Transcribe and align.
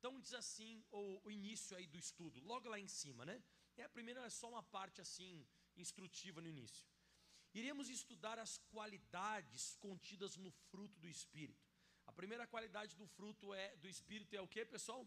Então 0.00 0.18
diz 0.18 0.32
assim 0.32 0.82
o, 0.90 1.20
o, 1.26 1.30
início 1.30 1.76
aí 1.76 1.86
do 1.86 1.98
estudo, 1.98 2.40
logo 2.40 2.66
lá 2.70 2.78
em 2.80 2.88
cima, 2.88 3.22
né? 3.26 3.42
É 3.76 3.82
a 3.84 3.88
primeira 3.96 4.22
é 4.24 4.30
só 4.30 4.48
uma 4.48 4.62
parte 4.62 4.98
assim 4.98 5.46
instrutiva 5.76 6.40
no 6.40 6.48
início. 6.48 6.86
Iremos 7.52 7.90
estudar 7.90 8.38
as 8.38 8.56
qualidades 8.72 9.76
contidas 9.76 10.38
no 10.38 10.50
fruto 10.70 10.98
do 10.98 11.08
espírito. 11.08 11.68
A 12.06 12.12
primeira 12.12 12.46
qualidade 12.46 12.96
do 12.96 13.06
fruto 13.06 13.52
é 13.52 13.76
do 13.76 13.88
espírito 13.88 14.34
é 14.34 14.40
o 14.40 14.48
que, 14.48 14.64
pessoal? 14.64 15.06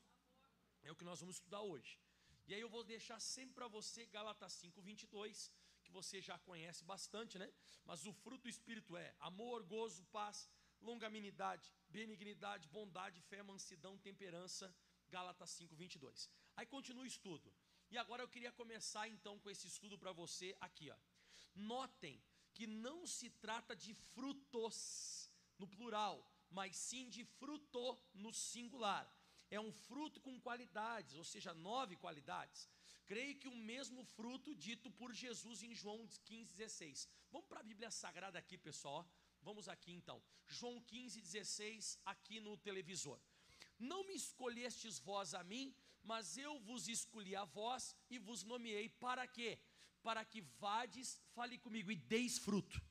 É 0.83 0.91
o 0.91 0.95
que 0.95 1.03
nós 1.03 1.19
vamos 1.21 1.37
estudar 1.37 1.61
hoje. 1.61 1.99
E 2.45 2.53
aí 2.53 2.61
eu 2.61 2.69
vou 2.69 2.83
deixar 2.83 3.19
sempre 3.19 3.55
para 3.55 3.67
você 3.67 4.05
Gálatas 4.05 4.53
5:22, 4.61 5.51
que 5.83 5.91
você 5.91 6.21
já 6.21 6.37
conhece 6.37 6.83
bastante, 6.83 7.39
né? 7.39 7.51
Mas 7.83 8.05
o 8.05 8.13
fruto 8.13 8.43
do 8.43 8.49
espírito 8.49 8.95
é 8.95 9.15
amor, 9.19 9.63
gozo, 9.63 10.03
paz, 10.17 10.47
longanimidade, 10.83 11.73
benignidade, 11.89 12.67
bondade, 12.67 13.21
fé, 13.21 13.41
mansidão, 13.41 13.97
temperança, 13.97 14.73
Gálatas 15.15 15.51
5, 15.51 15.75
22. 15.75 16.29
Aí 16.57 16.65
continua 16.75 17.03
o 17.03 17.11
estudo. 17.13 17.53
E 17.93 17.97
agora 18.03 18.23
eu 18.23 18.31
queria 18.35 18.51
começar 18.61 19.05
então 19.15 19.33
com 19.41 19.49
esse 19.53 19.67
estudo 19.73 19.95
para 20.01 20.11
você 20.21 20.47
aqui, 20.67 20.87
ó. 20.89 20.97
Notem 21.73 22.15
que 22.55 22.65
não 22.85 22.97
se 23.15 23.29
trata 23.45 23.75
de 23.83 23.93
frutos 24.13 24.77
no 25.59 25.67
plural, 25.75 26.15
mas 26.49 26.75
sim 26.87 27.03
de 27.15 27.23
fruto 27.39 27.83
no 28.23 28.31
singular. 28.33 29.05
É 29.57 29.59
um 29.67 29.71
fruto 29.87 30.19
com 30.25 30.41
qualidades, 30.47 31.15
ou 31.21 31.25
seja, 31.33 31.53
nove 31.53 31.95
qualidades. 32.05 32.61
Creio 33.05 33.37
que 33.41 33.49
o 33.53 33.55
mesmo 33.71 34.03
fruto 34.15 34.55
dito 34.55 34.89
por 34.99 35.13
Jesus 35.13 35.61
em 35.61 35.75
João 35.81 35.99
15, 36.29 36.53
16. 36.53 37.07
Vamos 37.31 37.47
para 37.47 37.59
a 37.59 37.69
Bíblia 37.71 37.91
Sagrada 37.91 38.39
aqui, 38.39 38.57
pessoal. 38.57 39.01
Vamos 39.41 39.67
aqui 39.67 39.91
então. 39.91 40.23
João 40.47 40.81
15, 40.81 41.21
16, 41.21 41.99
aqui 42.13 42.39
no 42.39 42.57
televisor. 42.57 43.19
Não 43.91 44.01
me 44.07 44.15
escolhestes 44.23 44.99
vós 45.09 45.33
a 45.33 45.43
mim, 45.51 45.65
mas 46.11 46.37
eu 46.45 46.53
vos 46.67 46.87
escolhi 46.87 47.35
a 47.35 47.45
vós 47.57 47.95
e 48.09 48.17
vos 48.27 48.43
nomeei 48.51 48.87
para 49.05 49.25
quê? 49.35 49.51
Para 50.07 50.23
que 50.31 50.41
vades, 50.65 51.21
fale 51.35 51.57
comigo, 51.65 51.91
e 51.91 51.95
deis 52.13 52.37
fruto. 52.37 52.81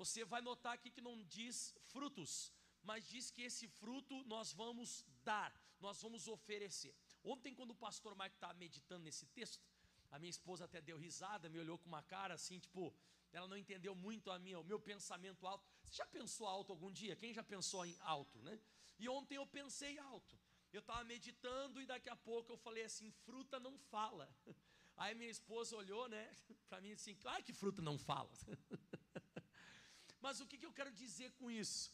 Você 0.00 0.24
vai 0.24 0.40
notar 0.40 0.72
aqui 0.74 0.90
que 0.90 1.06
não 1.08 1.16
diz 1.24 1.74
frutos, 1.92 2.52
mas 2.82 3.06
diz 3.14 3.30
que 3.30 3.42
esse 3.42 3.68
fruto 3.68 4.22
nós 4.24 4.52
vamos 4.52 5.04
dar, 5.22 5.52
nós 5.80 6.00
vamos 6.04 6.26
oferecer. 6.36 6.94
Ontem, 7.22 7.54
quando 7.54 7.72
o 7.72 7.82
pastor 7.86 8.16
Mike 8.16 8.36
estava 8.36 8.54
meditando 8.54 9.04
nesse 9.04 9.26
texto, 9.26 9.62
a 10.10 10.18
minha 10.18 10.30
esposa 10.30 10.64
até 10.64 10.80
deu 10.80 10.98
risada, 10.98 11.48
me 11.48 11.58
olhou 11.58 11.78
com 11.78 11.88
uma 11.88 12.02
cara 12.02 12.34
assim, 12.34 12.58
tipo, 12.58 12.94
ela 13.32 13.48
não 13.48 13.56
entendeu 13.56 13.94
muito 13.94 14.30
a 14.30 14.38
minha, 14.38 14.58
o 14.60 14.64
meu 14.64 14.78
pensamento 14.78 15.46
alto. 15.46 15.64
Você 15.84 15.96
já 15.96 16.06
pensou 16.06 16.46
alto 16.46 16.72
algum 16.72 16.92
dia? 16.92 17.16
Quem 17.16 17.32
já 17.32 17.42
pensou 17.42 17.84
em 17.86 17.96
alto, 18.00 18.40
né? 18.42 18.58
E 18.98 19.08
ontem 19.08 19.36
eu 19.36 19.46
pensei 19.46 19.98
alto. 19.98 20.38
Eu 20.72 20.80
estava 20.80 21.02
meditando 21.04 21.80
e 21.80 21.86
daqui 21.86 22.08
a 22.08 22.16
pouco 22.16 22.52
eu 22.52 22.56
falei 22.56 22.84
assim: 22.84 23.10
fruta 23.10 23.58
não 23.58 23.76
fala. 23.78 24.28
Aí 24.96 25.14
minha 25.14 25.30
esposa 25.30 25.76
olhou, 25.76 26.08
né, 26.08 26.24
para 26.68 26.80
mim 26.80 26.92
assim: 26.92 27.14
claro 27.14 27.42
que 27.42 27.52
fruta 27.52 27.82
não 27.82 27.98
fala. 27.98 28.30
Mas 30.20 30.40
o 30.40 30.46
que, 30.46 30.58
que 30.58 30.66
eu 30.66 30.72
quero 30.72 30.92
dizer 30.92 31.32
com 31.32 31.50
isso? 31.50 31.90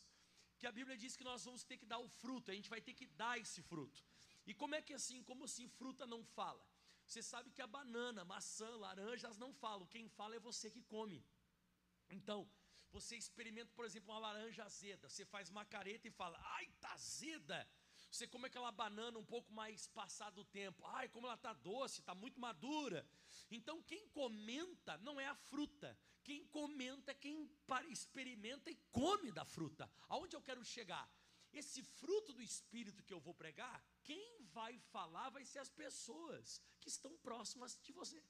Que 0.58 0.66
a 0.66 0.72
Bíblia 0.72 0.96
diz 0.96 1.16
que 1.16 1.24
nós 1.24 1.44
vamos 1.44 1.62
ter 1.64 1.76
que 1.78 1.86
dar 1.86 1.98
o 1.98 2.08
fruto, 2.08 2.50
a 2.50 2.54
gente 2.54 2.68
vai 2.68 2.80
ter 2.80 2.92
que 2.92 3.06
dar 3.06 3.38
esse 3.38 3.62
fruto. 3.62 4.04
E 4.44 4.52
como 4.52 4.74
é 4.74 4.82
que 4.82 4.92
assim, 4.92 5.22
como 5.22 5.44
assim 5.44 5.68
fruta 5.68 6.06
não 6.06 6.22
fala? 6.24 6.64
Você 7.08 7.22
sabe 7.22 7.50
que 7.50 7.62
a 7.62 7.66
banana, 7.66 8.22
maçã, 8.22 8.68
laranjas 8.76 9.38
não 9.38 9.50
falam, 9.50 9.86
quem 9.86 10.10
fala 10.10 10.36
é 10.36 10.38
você 10.38 10.70
que 10.70 10.82
come. 10.82 11.24
Então, 12.10 12.46
você 12.90 13.16
experimenta, 13.16 13.72
por 13.74 13.86
exemplo, 13.86 14.12
uma 14.12 14.20
laranja 14.20 14.64
azeda, 14.64 15.08
você 15.08 15.24
faz 15.24 15.48
uma 15.48 15.64
careta 15.64 16.06
e 16.06 16.10
fala, 16.10 16.38
ai, 16.56 16.66
tá 16.78 16.92
azeda. 16.92 17.66
Você 18.10 18.26
come 18.26 18.46
aquela 18.46 18.70
banana 18.70 19.18
um 19.18 19.24
pouco 19.24 19.50
mais 19.54 19.86
passado 19.86 20.42
o 20.42 20.44
tempo, 20.44 20.84
ai, 20.84 21.08
como 21.08 21.26
ela 21.26 21.34
está 21.34 21.54
doce, 21.54 22.00
está 22.00 22.14
muito 22.14 22.38
madura. 22.38 23.08
Então, 23.50 23.82
quem 23.82 24.06
comenta 24.08 24.98
não 24.98 25.18
é 25.18 25.26
a 25.26 25.34
fruta, 25.34 25.98
quem 26.22 26.46
comenta 26.48 27.12
é 27.12 27.14
quem 27.14 27.50
experimenta 27.88 28.70
e 28.70 28.76
come 28.92 29.32
da 29.32 29.46
fruta. 29.46 29.90
Aonde 30.08 30.36
eu 30.36 30.42
quero 30.42 30.62
chegar? 30.62 31.10
Esse 31.54 31.82
fruto 31.82 32.34
do 32.34 32.42
Espírito 32.42 33.02
que 33.02 33.14
eu 33.14 33.20
vou 33.20 33.32
pregar, 33.32 33.82
quem 34.04 34.37
vai 34.58 34.78
falar 34.94 35.30
vai 35.30 35.44
ser 35.44 35.60
as 35.60 35.72
pessoas 35.82 36.60
que 36.80 36.88
estão 36.88 37.16
próximas 37.18 37.78
de 37.86 37.92
você. 37.92 38.22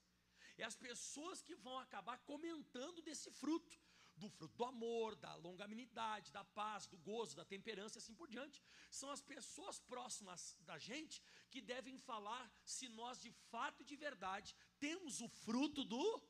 É 0.56 0.64
as 0.64 0.76
pessoas 0.76 1.42
que 1.42 1.54
vão 1.54 1.78
acabar 1.78 2.18
comentando 2.32 3.00
desse 3.00 3.30
fruto, 3.30 3.76
do 4.16 4.28
fruto 4.28 4.56
do 4.56 4.64
amor, 4.64 5.14
da 5.24 5.34
longanimidade, 5.36 6.32
da 6.32 6.44
paz, 6.44 6.86
do 6.86 6.98
gozo, 6.98 7.36
da 7.36 7.44
temperança 7.44 7.96
e 7.96 8.00
assim 8.00 8.14
por 8.14 8.28
diante. 8.28 8.60
São 8.90 9.10
as 9.10 9.22
pessoas 9.22 9.78
próximas 9.78 10.56
da 10.60 10.76
gente 10.78 11.22
que 11.50 11.60
devem 11.60 11.96
falar 11.98 12.50
se 12.64 12.88
nós 12.88 13.20
de 13.20 13.30
fato 13.50 13.82
e 13.82 13.86
de 13.86 13.96
verdade 13.96 14.56
temos 14.78 15.20
o 15.20 15.28
fruto 15.28 15.84
do 15.84 16.22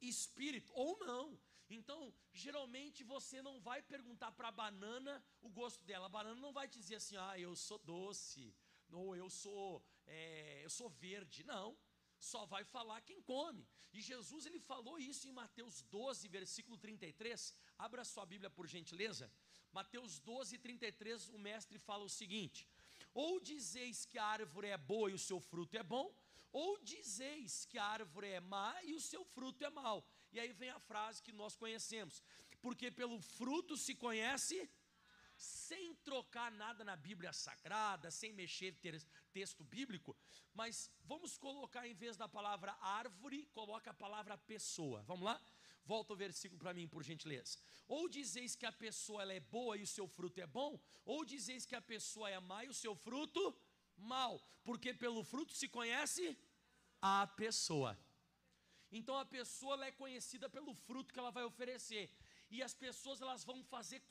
espírito 0.00 0.72
ou 0.74 0.98
não. 1.00 1.26
Então, 1.68 2.14
geralmente 2.32 3.02
você 3.02 3.40
não 3.42 3.60
vai 3.60 3.82
perguntar 3.82 4.30
para 4.32 4.48
a 4.48 4.52
banana 4.52 5.24
o 5.40 5.48
gosto 5.48 5.82
dela. 5.84 6.06
A 6.06 6.16
banana 6.16 6.40
não 6.40 6.52
vai 6.52 6.68
dizer 6.68 6.96
assim: 6.96 7.16
"Ah, 7.16 7.38
eu 7.38 7.56
sou 7.56 7.78
doce" 7.78 8.54
ou 8.92 9.16
eu 9.16 9.28
sou, 9.30 9.84
é, 10.06 10.64
eu 10.64 10.70
sou 10.70 10.88
verde. 10.88 11.44
Não, 11.44 11.76
só 12.18 12.44
vai 12.46 12.64
falar 12.64 13.00
quem 13.02 13.20
come. 13.22 13.66
E 13.92 14.00
Jesus 14.00 14.46
ele 14.46 14.58
falou 14.58 14.98
isso 14.98 15.28
em 15.28 15.32
Mateus 15.32 15.82
12, 15.82 16.26
versículo 16.28 16.76
33. 16.76 17.54
Abra 17.78 18.04
sua 18.04 18.26
Bíblia 18.26 18.50
por 18.50 18.66
gentileza. 18.66 19.30
Mateus 19.72 20.18
12, 20.20 20.58
33, 20.58 21.28
o 21.30 21.38
mestre 21.38 21.78
fala 21.78 22.04
o 22.04 22.08
seguinte: 22.08 22.66
Ou 23.12 23.40
dizeis 23.40 24.04
que 24.04 24.18
a 24.18 24.24
árvore 24.24 24.68
é 24.68 24.78
boa 24.78 25.10
e 25.10 25.14
o 25.14 25.18
seu 25.18 25.40
fruto 25.40 25.76
é 25.76 25.82
bom, 25.82 26.14
ou 26.52 26.78
dizeis 26.78 27.64
que 27.64 27.76
a 27.78 27.84
árvore 27.84 28.28
é 28.28 28.40
má 28.40 28.82
e 28.84 28.94
o 28.94 29.00
seu 29.00 29.24
fruto 29.24 29.64
é 29.64 29.70
mau. 29.70 30.06
E 30.32 30.38
aí 30.38 30.52
vem 30.52 30.70
a 30.70 30.78
frase 30.78 31.22
que 31.22 31.32
nós 31.32 31.56
conhecemos: 31.56 32.22
Porque 32.60 32.90
pelo 32.90 33.20
fruto 33.20 33.76
se 33.76 33.94
conhece 33.94 34.70
sem 35.36 35.94
trocar 35.96 36.50
nada 36.52 36.84
na 36.84 36.96
Bíblia 36.96 37.32
Sagrada, 37.32 38.10
sem 38.10 38.32
mexer 38.32 38.78
texto 39.32 39.64
bíblico, 39.64 40.16
mas 40.52 40.90
vamos 41.04 41.36
colocar 41.36 41.86
em 41.86 41.94
vez 41.94 42.16
da 42.16 42.28
palavra 42.28 42.76
árvore, 42.80 43.46
coloca 43.46 43.90
a 43.90 43.94
palavra 43.94 44.38
pessoa. 44.38 45.02
Vamos 45.02 45.24
lá? 45.24 45.40
Volta 45.84 46.12
o 46.12 46.16
versículo 46.16 46.58
para 46.58 46.72
mim, 46.72 46.88
por 46.88 47.02
gentileza. 47.02 47.58
Ou 47.86 48.08
dizeis 48.08 48.56
que 48.56 48.64
a 48.64 48.72
pessoa 48.72 49.22
ela 49.22 49.34
é 49.34 49.40
boa 49.40 49.76
e 49.76 49.82
o 49.82 49.86
seu 49.86 50.06
fruto 50.08 50.40
é 50.40 50.46
bom, 50.46 50.80
ou 51.04 51.24
dizeis 51.24 51.66
que 51.66 51.74
a 51.74 51.82
pessoa 51.82 52.30
é 52.30 52.40
má 52.40 52.64
e 52.64 52.68
o 52.68 52.74
seu 52.74 52.94
fruto 52.94 53.54
mal, 53.96 54.40
porque 54.62 54.94
pelo 54.94 55.22
fruto 55.22 55.52
se 55.52 55.68
conhece 55.68 56.38
a 57.02 57.26
pessoa. 57.26 57.98
Então 58.90 59.18
a 59.18 59.26
pessoa 59.26 59.84
é 59.84 59.90
conhecida 59.90 60.48
pelo 60.48 60.72
fruto 60.72 61.12
que 61.12 61.18
ela 61.18 61.30
vai 61.30 61.44
oferecer 61.44 62.08
e 62.50 62.62
as 62.62 62.74
pessoas 62.74 63.20
elas 63.20 63.44
vão 63.44 63.62
fazer, 63.64 64.02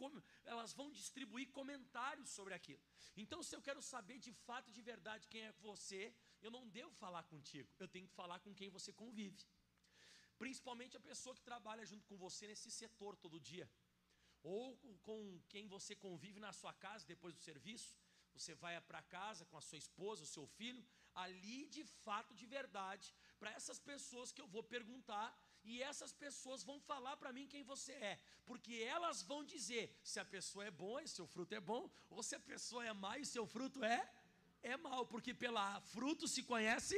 elas 0.44 0.74
vão 0.74 0.92
distribuir 0.92 1.50
comentários 1.52 2.30
sobre 2.30 2.54
aquilo. 2.54 2.82
Então, 3.16 3.42
se 3.44 3.56
eu 3.56 3.62
quero 3.62 3.82
saber 3.82 4.18
de 4.20 4.34
fato, 4.34 4.72
de 4.72 4.82
verdade, 4.82 5.28
quem 5.28 5.44
é 5.44 5.52
você, 5.54 6.14
eu 6.42 6.52
não 6.52 6.68
devo 6.68 6.94
falar 6.96 7.24
contigo, 7.24 7.70
eu 7.80 7.88
tenho 7.88 8.08
que 8.08 8.14
falar 8.14 8.40
com 8.40 8.54
quem 8.54 8.70
você 8.70 8.92
convive. 8.92 9.46
Principalmente 10.38 10.98
a 10.98 11.00
pessoa 11.00 11.36
que 11.36 11.42
trabalha 11.42 11.86
junto 11.86 12.06
com 12.08 12.18
você 12.18 12.48
nesse 12.48 12.70
setor 12.72 13.16
todo 13.16 13.40
dia, 13.40 13.70
ou 14.42 14.76
com 15.04 15.42
quem 15.48 15.68
você 15.68 15.96
convive 15.96 16.40
na 16.40 16.52
sua 16.52 16.74
casa 16.74 17.06
depois 17.06 17.34
do 17.34 17.40
serviço, 17.40 17.98
você 18.34 18.54
vai 18.56 18.80
para 18.82 19.02
casa 19.04 19.46
com 19.46 19.58
a 19.58 19.62
sua 19.62 19.78
esposa, 19.78 20.24
o 20.24 20.34
seu 20.36 20.46
filho, 20.48 20.84
ali 21.14 21.68
de 21.68 21.84
fato, 21.86 22.34
de 22.34 22.46
verdade, 22.46 23.14
para 23.40 23.52
essas 23.52 23.80
pessoas 23.80 24.32
que 24.32 24.42
eu 24.42 24.48
vou 24.48 24.64
perguntar, 24.64 25.28
e 25.64 25.82
essas 25.82 26.12
pessoas 26.12 26.64
vão 26.64 26.80
falar 26.80 27.16
para 27.18 27.34
mim 27.34 27.48
quem 27.48 27.64
você 27.64 27.94
é, 27.94 28.20
porque 28.46 28.76
elas 28.76 29.22
vão 29.22 29.44
dizer 29.44 29.98
se 30.04 30.20
a 30.20 30.26
pessoa 30.26 30.66
é 30.66 30.72
boa 30.72 31.02
e 31.02 31.08
seu 31.08 31.26
fruto 31.26 31.56
é 31.56 31.60
bom, 31.60 31.90
ou 32.10 32.22
se 32.22 32.36
a 32.36 32.40
pessoa 32.40 32.86
é 32.86 32.94
má 32.94 33.18
e 33.18 33.26
seu 33.26 33.46
fruto 33.46 33.84
é 33.84 34.02
é 34.62 34.78
mal, 34.78 35.06
porque 35.06 35.34
pela 35.34 35.82
fruto 35.82 36.28
se 36.28 36.42
conhece 36.44 36.96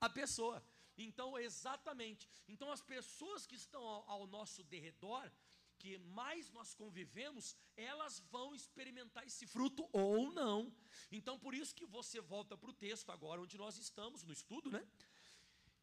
a 0.00 0.08
pessoa. 0.08 0.62
Então, 0.98 1.38
exatamente. 1.38 2.28
Então, 2.48 2.70
as 2.72 2.82
pessoas 2.82 3.46
que 3.46 3.54
estão 3.54 3.82
ao, 3.82 4.10
ao 4.10 4.26
nosso 4.26 4.64
derredor, 4.64 5.30
que 5.78 5.98
mais 5.98 6.50
nós 6.50 6.74
convivemos, 6.74 7.54
elas 7.76 8.18
vão 8.30 8.54
experimentar 8.54 9.24
esse 9.26 9.46
fruto 9.46 9.88
ou 9.92 10.32
não. 10.32 10.72
Então, 11.12 11.38
por 11.38 11.54
isso 11.54 11.74
que 11.74 11.86
você 11.86 12.20
volta 12.20 12.56
para 12.56 12.70
o 12.70 12.72
texto 12.72 13.10
agora, 13.12 13.40
onde 13.40 13.56
nós 13.56 13.78
estamos 13.78 14.24
no 14.24 14.32
estudo, 14.32 14.70
né? 14.70 14.86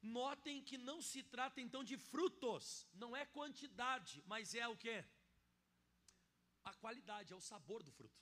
Notem 0.03 0.61
que 0.61 0.77
não 0.77 1.01
se 1.01 1.23
trata 1.23 1.61
então 1.61 1.81
de 1.83 1.97
frutos, 1.97 2.85
não 2.93 3.15
é 3.15 3.25
quantidade, 3.25 4.21
mas 4.25 4.53
é 4.53 4.67
o 4.67 4.75
que? 4.75 5.03
A 6.65 6.73
qualidade, 6.73 7.31
é 7.31 7.35
o 7.35 7.47
sabor 7.51 7.81
do 7.83 7.91
fruto. 7.91 8.21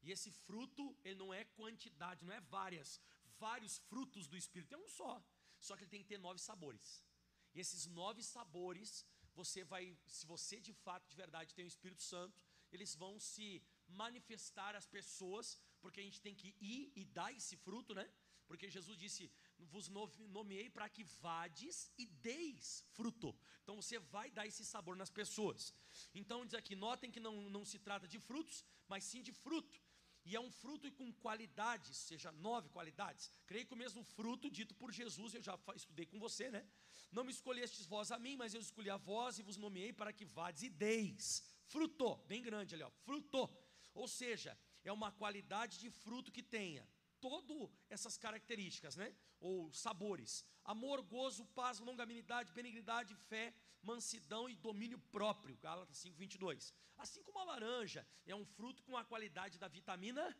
E 0.00 0.12
esse 0.12 0.30
fruto, 0.30 0.96
ele 1.04 1.16
não 1.16 1.34
é 1.34 1.44
quantidade, 1.44 2.24
não 2.24 2.32
é 2.32 2.40
várias, 2.40 3.00
vários 3.38 3.78
frutos 3.90 4.28
do 4.28 4.36
Espírito, 4.36 4.74
é 4.74 4.78
um 4.78 4.88
só. 4.88 5.12
Só 5.58 5.76
que 5.76 5.82
ele 5.82 5.90
tem 5.90 6.02
que 6.02 6.08
ter 6.08 6.18
nove 6.18 6.38
sabores. 6.38 7.04
E 7.52 7.60
esses 7.60 7.86
nove 7.86 8.22
sabores 8.22 9.04
você 9.34 9.64
vai, 9.64 9.96
se 10.06 10.24
você 10.26 10.60
de 10.60 10.72
fato, 10.72 11.08
de 11.08 11.16
verdade 11.16 11.54
tem 11.54 11.64
o 11.64 11.74
Espírito 11.74 12.02
Santo, 12.02 12.40
eles 12.70 12.94
vão 12.94 13.18
se 13.18 13.62
manifestar 13.88 14.76
às 14.76 14.86
pessoas 14.86 15.58
porque 15.80 16.00
a 16.00 16.02
gente 16.02 16.20
tem 16.20 16.34
que 16.34 16.56
ir 16.60 16.92
e 16.94 17.04
dar 17.04 17.32
esse 17.32 17.56
fruto, 17.56 17.94
né? 17.94 18.08
Porque 18.46 18.68
Jesus 18.68 18.96
disse: 18.98 19.30
Vos 19.66 19.88
nomeei 19.88 20.70
para 20.70 20.88
que 20.88 21.04
vades 21.04 21.90
e 21.98 22.06
deis 22.06 22.84
fruto. 22.92 23.36
Então 23.62 23.76
você 23.76 23.98
vai 23.98 24.30
dar 24.30 24.46
esse 24.46 24.64
sabor 24.64 24.96
nas 24.96 25.10
pessoas. 25.10 25.74
Então 26.14 26.46
diz 26.46 26.54
aqui: 26.54 26.74
notem 26.74 27.10
que 27.10 27.20
não, 27.20 27.50
não 27.50 27.64
se 27.64 27.78
trata 27.78 28.06
de 28.06 28.18
frutos, 28.18 28.64
mas 28.88 29.04
sim 29.04 29.22
de 29.22 29.32
fruto. 29.32 29.80
E 30.24 30.36
é 30.36 30.40
um 30.40 30.50
fruto 30.50 30.90
com 30.92 31.10
qualidades, 31.12 31.96
seja, 31.96 32.30
nove 32.32 32.68
qualidades. 32.68 33.30
Creio 33.46 33.66
que 33.66 33.72
o 33.72 33.76
mesmo 33.76 34.02
fruto 34.02 34.50
dito 34.50 34.74
por 34.74 34.92
Jesus, 34.92 35.34
eu 35.34 35.42
já 35.42 35.58
estudei 35.74 36.04
com 36.04 36.18
você, 36.18 36.50
né? 36.50 36.66
Não 37.10 37.24
me 37.24 37.32
escolhestes 37.32 37.86
vós 37.86 38.10
a 38.12 38.18
mim, 38.18 38.36
mas 38.36 38.52
eu 38.52 38.60
escolhi 38.60 38.90
a 38.90 38.98
vós 38.98 39.38
e 39.38 39.42
vos 39.42 39.56
nomeei 39.56 39.92
para 39.92 40.12
que 40.12 40.26
vades 40.26 40.62
e 40.62 40.68
deis. 40.68 41.42
Fruto, 41.64 42.16
bem 42.26 42.42
grande 42.42 42.74
ali, 42.74 42.84
ó, 42.84 42.90
fruto. 42.90 43.48
Ou 43.94 44.06
seja, 44.06 44.58
é 44.84 44.92
uma 44.92 45.10
qualidade 45.10 45.78
de 45.78 45.90
fruto 45.90 46.30
que 46.30 46.42
tenha 46.42 46.86
todas 47.20 47.70
essas 47.88 48.16
características, 48.16 48.96
né? 48.96 49.14
Ou 49.40 49.72
sabores: 49.72 50.44
amor, 50.64 51.02
gozo, 51.02 51.44
paz, 51.46 51.78
longanimidade, 51.78 52.52
benignidade, 52.52 53.14
fé, 53.14 53.54
mansidão 53.82 54.48
e 54.48 54.56
domínio 54.56 54.98
próprio. 55.10 55.56
Gálatas 55.58 55.98
5:22. 55.98 56.72
Assim 56.96 57.22
como 57.22 57.38
a 57.38 57.44
laranja 57.44 58.06
é 58.26 58.34
um 58.34 58.44
fruto 58.44 58.82
com 58.82 58.96
a 58.96 59.04
qualidade 59.04 59.58
da 59.58 59.68
vitamina 59.68 60.36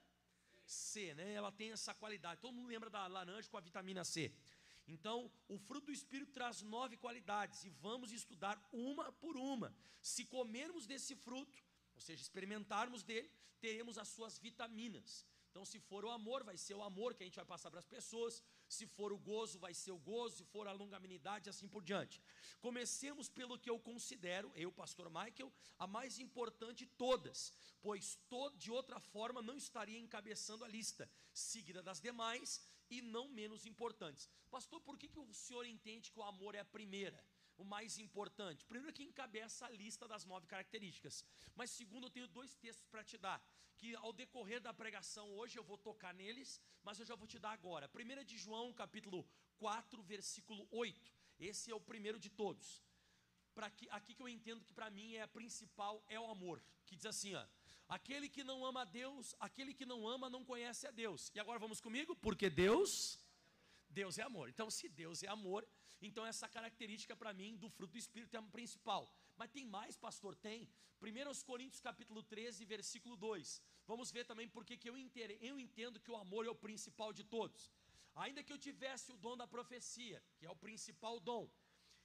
C, 0.65 1.15
né? 1.15 1.33
Ela 1.33 1.53
tem 1.53 1.73
essa 1.73 1.95
qualidade. 1.95 2.41
Todo 2.41 2.55
mundo 2.55 2.69
lembra 2.69 2.91
da 2.91 3.07
laranja 3.07 3.49
com 3.49 3.57
a 3.57 3.61
vitamina 3.61 4.05
C. 4.05 4.33
Então, 4.87 5.31
o 5.49 5.59
fruto 5.59 5.87
do 5.87 5.93
Espírito 5.93 6.33
traz 6.33 6.63
nove 6.63 6.97
qualidades 6.97 7.63
e 7.65 7.69
vamos 7.69 8.11
estudar 8.11 8.59
uma 8.73 9.13
por 9.13 9.37
uma. 9.37 9.75
Se 10.01 10.25
comermos 10.25 10.87
desse 10.87 11.15
fruto, 11.15 11.63
ou 11.95 12.01
seja, 12.01 12.23
experimentarmos 12.23 13.03
dele, 13.03 13.31
teremos 13.61 13.99
as 13.99 14.09
suas 14.09 14.39
vitaminas. 14.39 15.27
Então, 15.59 15.67
se 15.67 15.81
for 15.81 16.05
o 16.05 16.11
amor, 16.11 16.45
vai 16.45 16.57
ser 16.57 16.75
o 16.75 16.85
amor 16.85 17.15
que 17.15 17.25
a 17.25 17.27
gente 17.27 17.35
vai 17.35 17.45
passar 17.45 17.69
para 17.69 17.81
as 17.81 17.85
pessoas. 17.95 18.41
Se 18.69 18.87
for 18.87 19.13
o 19.13 19.19
gozo, 19.19 19.59
vai 19.59 19.75
ser 19.75 19.91
o 19.91 19.99
gozo. 19.99 20.37
Se 20.37 20.45
for 20.45 20.69
a 20.69 20.73
longanimidade, 20.73 21.51
assim 21.51 21.67
por 21.67 21.83
diante. 21.83 22.23
Comecemos 22.61 23.29
pelo 23.29 23.59
que 23.59 23.69
eu 23.69 23.77
considero, 23.81 24.53
eu, 24.55 24.71
pastor 24.71 25.11
Michael, 25.11 25.53
a 25.77 25.85
mais 25.85 26.21
importante 26.21 26.85
de 26.85 26.87
todas, 26.87 27.53
pois 27.83 28.17
de 28.57 28.71
outra 28.71 29.01
forma 29.01 29.43
não 29.43 29.57
estaria 29.57 29.99
encabeçando 29.99 30.65
a 30.65 30.69
lista, 30.69 31.11
seguida 31.33 31.83
das 31.83 32.01
demais 32.01 32.65
e 32.89 33.03
não 33.03 33.27
menos 33.27 33.67
importantes. 33.67 34.29
Pastor, 34.49 34.81
por 34.81 34.97
que, 34.97 35.09
que 35.09 35.19
o 35.19 35.35
senhor 35.35 35.67
entende 35.67 36.13
que 36.13 36.21
o 36.21 36.23
amor 36.23 36.55
é 36.55 36.61
a 36.61 36.65
primeira? 36.65 37.21
O 37.59 37.65
mais 37.65 37.99
importante. 37.99 38.65
Primeiro, 38.65 38.95
que 38.97 39.03
encabeça 39.03 39.67
a 39.67 39.71
lista 39.71 40.07
das 40.07 40.25
nove 40.25 40.47
características. 40.47 41.25
Mas, 41.55 41.71
segundo, 41.71 42.07
eu 42.07 42.11
tenho 42.11 42.29
dois 42.29 42.55
textos 42.55 42.87
para 42.87 43.05
te 43.05 43.19
dar. 43.19 43.39
Que 43.77 43.95
ao 43.97 44.13
decorrer 44.13 44.61
da 44.61 44.73
pregação 44.73 45.27
hoje 45.39 45.59
eu 45.59 45.65
vou 45.65 45.77
tocar 45.77 46.15
neles, 46.15 46.61
mas 46.83 46.99
eu 46.99 47.07
já 47.07 47.15
vou 47.15 47.29
te 47.29 47.39
dar 47.39 47.51
agora. 47.51 47.89
Primeira 47.89 48.25
de 48.25 48.39
João, 48.39 48.73
capítulo 48.73 49.29
4, 49.59 50.03
versículo 50.03 50.67
8. 50.71 51.13
Esse 51.39 51.71
é 51.71 51.75
o 51.75 51.81
primeiro 51.81 52.19
de 52.19 52.31
todos. 52.31 52.83
Para 53.55 53.71
que, 53.71 53.89
aqui 53.91 54.15
que 54.15 54.23
eu 54.23 54.29
entendo 54.29 54.65
que 54.65 54.73
para 54.73 54.91
mim 54.91 55.15
é 55.15 55.23
a 55.23 55.29
principal 55.29 56.05
é 56.09 56.19
o 56.19 56.31
amor. 56.31 56.63
Que 56.87 56.97
diz 56.97 57.07
assim, 57.07 57.35
ó. 57.35 57.45
Aquele 57.89 58.29
que 58.29 58.45
não 58.45 58.65
ama 58.67 58.83
a 58.83 58.85
Deus, 58.85 59.35
aquele 59.41 59.73
que 59.73 59.87
não 59.87 60.07
ama 60.07 60.29
não 60.29 60.45
conhece 60.45 60.87
a 60.87 60.91
Deus. 60.91 61.33
E 61.35 61.41
agora 61.41 61.59
vamos 61.59 61.81
comigo? 61.81 62.15
Porque 62.17 62.51
Deus, 62.51 63.19
Deus 63.89 64.19
é 64.19 64.23
amor. 64.23 64.49
Então, 64.49 64.71
se 64.71 64.89
Deus 64.89 65.23
é 65.23 65.29
amor, 65.29 65.67
então, 66.00 66.25
essa 66.25 66.49
característica 66.49 67.17
para 67.17 67.33
mim 67.33 67.56
do 67.56 67.69
fruto 67.69 67.93
do 67.93 67.99
Espírito 67.99 68.35
é 68.35 68.39
a 68.39 68.43
principal. 68.43 69.12
Mas 69.37 69.50
tem 69.50 69.67
mais, 69.67 69.97
pastor? 69.97 70.35
Tem. 70.37 70.69
1 71.00 71.45
Coríntios 71.45 71.81
capítulo 71.81 72.23
13, 72.23 72.65
versículo 72.65 73.17
2. 73.17 73.62
Vamos 73.87 74.11
ver 74.11 74.25
também 74.25 74.49
porque 74.49 74.77
que 74.77 74.89
eu, 74.89 74.97
eu 75.41 75.59
entendo 75.59 76.00
que 76.00 76.11
o 76.11 76.17
amor 76.17 76.47
é 76.47 76.50
o 76.50 76.55
principal 76.55 77.12
de 77.12 77.25
todos. 77.25 77.73
Ainda 78.15 78.43
que 78.43 78.53
eu 78.53 78.59
tivesse 78.59 79.11
o 79.12 79.17
dom 79.17 79.37
da 79.37 79.47
profecia, 79.47 80.23
que 80.37 80.47
é 80.47 80.50
o 80.50 80.56
principal 80.56 81.21
dom, 81.21 81.49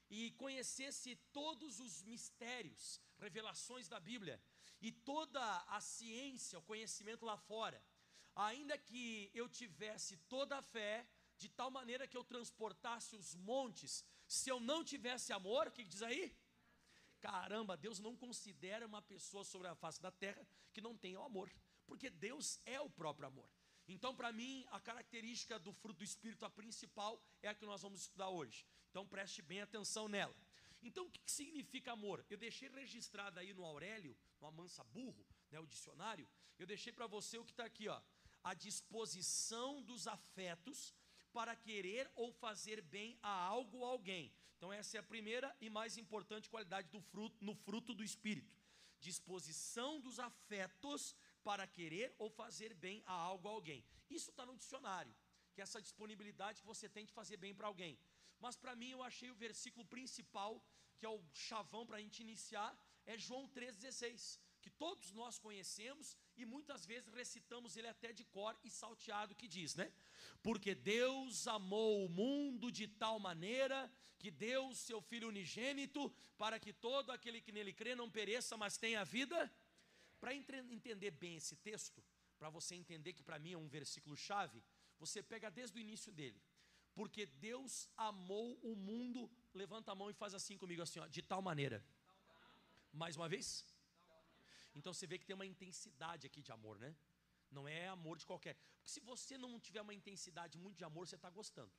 e 0.10 0.32
conhecesse 0.32 1.16
todos 1.32 1.80
os 1.80 2.04
mistérios, 2.04 3.02
revelações 3.18 3.88
da 3.88 4.00
Bíblia, 4.00 4.42
e 4.80 4.92
toda 4.92 5.42
a 5.68 5.80
ciência, 5.82 6.60
o 6.60 6.62
conhecimento 6.64 7.26
lá 7.26 7.38
fora, 7.38 7.84
ainda 8.36 8.78
que 8.78 9.32
eu 9.34 9.48
tivesse 9.48 10.18
toda 10.28 10.58
a 10.58 10.62
fé, 10.62 11.08
de 11.38 11.50
tal 11.50 11.70
maneira 11.70 12.08
que 12.08 12.18
eu 12.18 12.24
transportasse 12.24 13.16
os 13.16 13.36
montes, 13.36 14.06
se 14.28 14.50
eu 14.50 14.60
não 14.60 14.84
tivesse 14.84 15.34
amor, 15.34 15.68
o 15.68 15.72
que 15.72 15.84
diz 15.84 16.02
aí? 16.02 16.36
Caramba, 17.20 17.78
Deus 17.78 18.00
não 18.00 18.16
considera 18.16 18.86
uma 18.86 19.02
pessoa 19.02 19.44
sobre 19.44 19.68
a 19.68 19.76
face 19.76 20.02
da 20.02 20.12
terra 20.12 20.46
que 20.74 20.82
não 20.82 20.98
tenha 20.98 21.20
o 21.20 21.24
amor, 21.24 21.52
porque 21.86 22.10
Deus 22.10 22.60
é 22.66 22.80
o 22.82 22.90
próprio 22.90 23.28
amor. 23.28 23.50
Então, 23.88 24.16
para 24.16 24.32
mim, 24.32 24.66
a 24.72 24.80
característica 24.80 25.60
do 25.60 25.74
fruto 25.74 26.00
do 26.00 26.04
Espírito, 26.04 26.46
a 26.46 26.50
principal, 26.50 27.22
é 27.42 27.50
a 27.50 27.56
que 27.56 27.66
nós 27.66 27.82
vamos 27.82 28.02
estudar 28.02 28.30
hoje. 28.30 28.66
Então, 28.90 29.08
preste 29.08 29.42
bem 29.42 29.62
atenção 29.62 30.08
nela. 30.08 30.36
Então, 30.82 31.06
o 31.06 31.12
que 31.12 31.20
significa 31.26 31.94
amor? 31.94 32.26
Eu 32.30 32.38
deixei 32.38 32.70
registrado 32.70 33.40
aí 33.40 33.54
no 33.54 33.64
Aurélio, 33.64 34.18
no 34.40 34.48
Amansa 34.48 34.84
Burro, 34.84 35.26
né, 35.50 35.60
o 35.60 35.68
dicionário, 35.68 36.28
eu 36.60 36.68
deixei 36.68 36.94
para 36.94 37.08
você 37.08 37.38
o 37.38 37.46
que 37.46 37.52
está 37.52 37.66
aqui, 37.66 37.88
ó. 37.88 38.02
A 38.44 38.54
disposição 38.54 39.82
dos 39.82 40.08
afetos 40.08 40.94
para 41.38 41.56
querer 41.56 42.10
ou 42.16 42.32
fazer 42.32 42.80
bem 42.96 43.18
a 43.22 43.34
algo 43.56 43.80
ou 43.80 43.86
alguém. 43.86 44.32
Então, 44.56 44.72
essa 44.72 44.96
é 44.98 45.00
a 45.00 45.12
primeira 45.14 45.54
e 45.60 45.70
mais 45.70 45.98
importante 45.98 46.50
qualidade 46.50 46.88
do 46.90 47.02
fruto, 47.02 47.36
no 47.48 47.56
fruto 47.66 47.94
do 47.94 48.04
Espírito: 48.04 48.56
disposição 49.08 50.00
dos 50.00 50.20
afetos 50.20 51.16
para 51.44 51.68
querer 51.68 52.16
ou 52.18 52.30
fazer 52.30 52.74
bem 52.86 53.04
a 53.06 53.14
algo 53.14 53.48
ou 53.50 53.56
alguém. 53.56 53.84
Isso 54.10 54.30
está 54.30 54.46
no 54.46 54.56
dicionário, 54.56 55.14
que 55.54 55.60
é 55.60 55.64
essa 55.64 55.82
disponibilidade 55.82 56.62
que 56.62 56.72
você 56.74 56.88
tem 56.88 57.06
de 57.10 57.12
fazer 57.20 57.38
bem 57.38 57.54
para 57.54 57.68
alguém. 57.68 58.00
Mas 58.40 58.56
para 58.56 58.76
mim, 58.76 58.92
eu 58.92 59.04
achei 59.04 59.30
o 59.32 59.36
versículo 59.36 59.86
principal, 59.86 60.64
que 60.98 61.06
é 61.06 61.10
o 61.10 61.24
chavão 61.34 61.86
para 61.86 61.98
a 61.98 62.04
gente 62.06 62.22
iniciar, 62.22 62.72
é 63.06 63.18
João 63.18 63.48
3,16 63.50 64.40
que 64.64 64.70
todos 64.86 65.12
nós 65.20 65.38
conhecemos 65.46 66.08
e 66.38 66.46
muitas 66.54 66.86
vezes 66.92 67.14
recitamos 67.22 67.76
ele 67.78 67.90
até 67.96 68.10
de 68.20 68.24
cor 68.36 68.54
e 68.64 68.70
salteado 68.70 69.36
que 69.40 69.48
diz, 69.56 69.76
né? 69.76 69.88
Porque 70.42 70.74
Deus 70.74 71.48
amou 71.48 72.06
o 72.06 72.10
mundo 72.10 72.72
de 72.72 72.88
tal 72.88 73.20
maneira 73.20 73.80
que 74.22 74.32
deu 74.32 74.74
seu 74.74 75.02
filho 75.10 75.28
unigênito 75.28 76.02
para 76.38 76.58
que 76.64 76.72
todo 76.72 77.12
aquele 77.12 77.42
que 77.42 77.52
nele 77.52 77.74
crê 77.74 77.94
não 77.94 78.10
pereça, 78.10 78.56
mas 78.56 78.78
tenha 78.78 79.04
vida. 79.04 79.40
Para 80.22 80.34
entender 80.34 81.12
bem 81.12 81.36
esse 81.36 81.58
texto, 81.58 82.02
para 82.40 82.50
você 82.50 82.74
entender 82.74 83.12
que 83.12 83.24
para 83.30 83.38
mim 83.38 83.52
é 83.52 83.58
um 83.58 83.68
versículo 83.68 84.16
chave, 84.16 84.64
você 84.98 85.22
pega 85.22 85.52
desde 85.52 85.78
o 85.78 85.82
início 85.82 86.12
dele. 86.20 86.42
Porque 86.96 87.26
Deus 87.26 87.90
amou 87.98 88.58
o 88.64 88.76
mundo, 88.76 89.30
levanta 89.54 89.92
a 89.92 89.96
mão 89.96 90.10
e 90.10 90.14
faz 90.14 90.34
assim 90.34 90.58
comigo 90.58 90.82
assim, 90.82 91.00
ó, 91.00 91.08
de 91.08 91.22
tal 91.22 91.42
maneira. 91.42 91.84
Mais 92.94 93.18
uma 93.18 93.28
vez? 93.28 93.66
Então 94.76 94.94
você 94.94 95.06
vê 95.06 95.18
que 95.18 95.26
tem 95.26 95.36
uma 95.36 95.46
intensidade 95.46 96.26
aqui 96.28 96.42
de 96.42 96.52
amor, 96.52 96.78
né? 96.80 96.96
Não 97.50 97.68
é 97.68 97.88
amor 97.88 98.18
de 98.18 98.26
qualquer. 98.26 98.56
Porque 98.78 98.92
se 98.92 99.00
você 99.00 99.38
não 99.38 99.60
tiver 99.60 99.82
uma 99.82 99.94
intensidade 99.94 100.58
muito 100.58 100.78
de 100.78 100.84
amor, 100.84 101.08
você 101.08 101.16
está 101.16 101.30
gostando. 101.30 101.72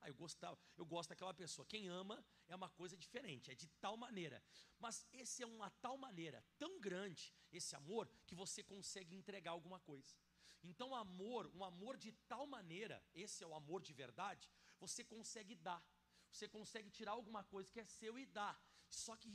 Ah, 0.00 0.08
eu, 0.08 0.14
gostava, 0.14 0.58
eu 0.76 0.84
gosto 0.84 1.10
daquela 1.10 1.32
pessoa. 1.32 1.64
Quem 1.66 1.88
ama 1.88 2.24
é 2.48 2.56
uma 2.56 2.68
coisa 2.68 2.96
diferente, 2.96 3.50
é 3.50 3.54
de 3.54 3.68
tal 3.80 3.96
maneira. 3.96 4.42
Mas 4.78 5.06
esse 5.12 5.42
é 5.42 5.46
uma 5.46 5.70
tal 5.70 5.96
maneira, 5.96 6.44
tão 6.58 6.80
grande, 6.80 7.32
esse 7.52 7.76
amor, 7.76 8.08
que 8.26 8.34
você 8.34 8.64
consegue 8.64 9.14
entregar 9.14 9.52
alguma 9.52 9.78
coisa. 9.78 10.16
Então, 10.64 10.94
amor, 10.94 11.50
um 11.54 11.64
amor 11.64 11.96
de 11.96 12.12
tal 12.26 12.46
maneira, 12.46 13.04
esse 13.14 13.44
é 13.44 13.46
o 13.46 13.54
amor 13.54 13.80
de 13.82 13.92
verdade, 13.92 14.50
você 14.80 15.04
consegue 15.04 15.54
dar. 15.54 15.84
Você 16.32 16.48
consegue 16.48 16.90
tirar 16.90 17.12
alguma 17.12 17.44
coisa 17.44 17.70
que 17.70 17.78
é 17.78 17.84
seu 17.84 18.18
e 18.18 18.26
dar. 18.26 18.60
Só 18.88 19.16
que 19.16 19.28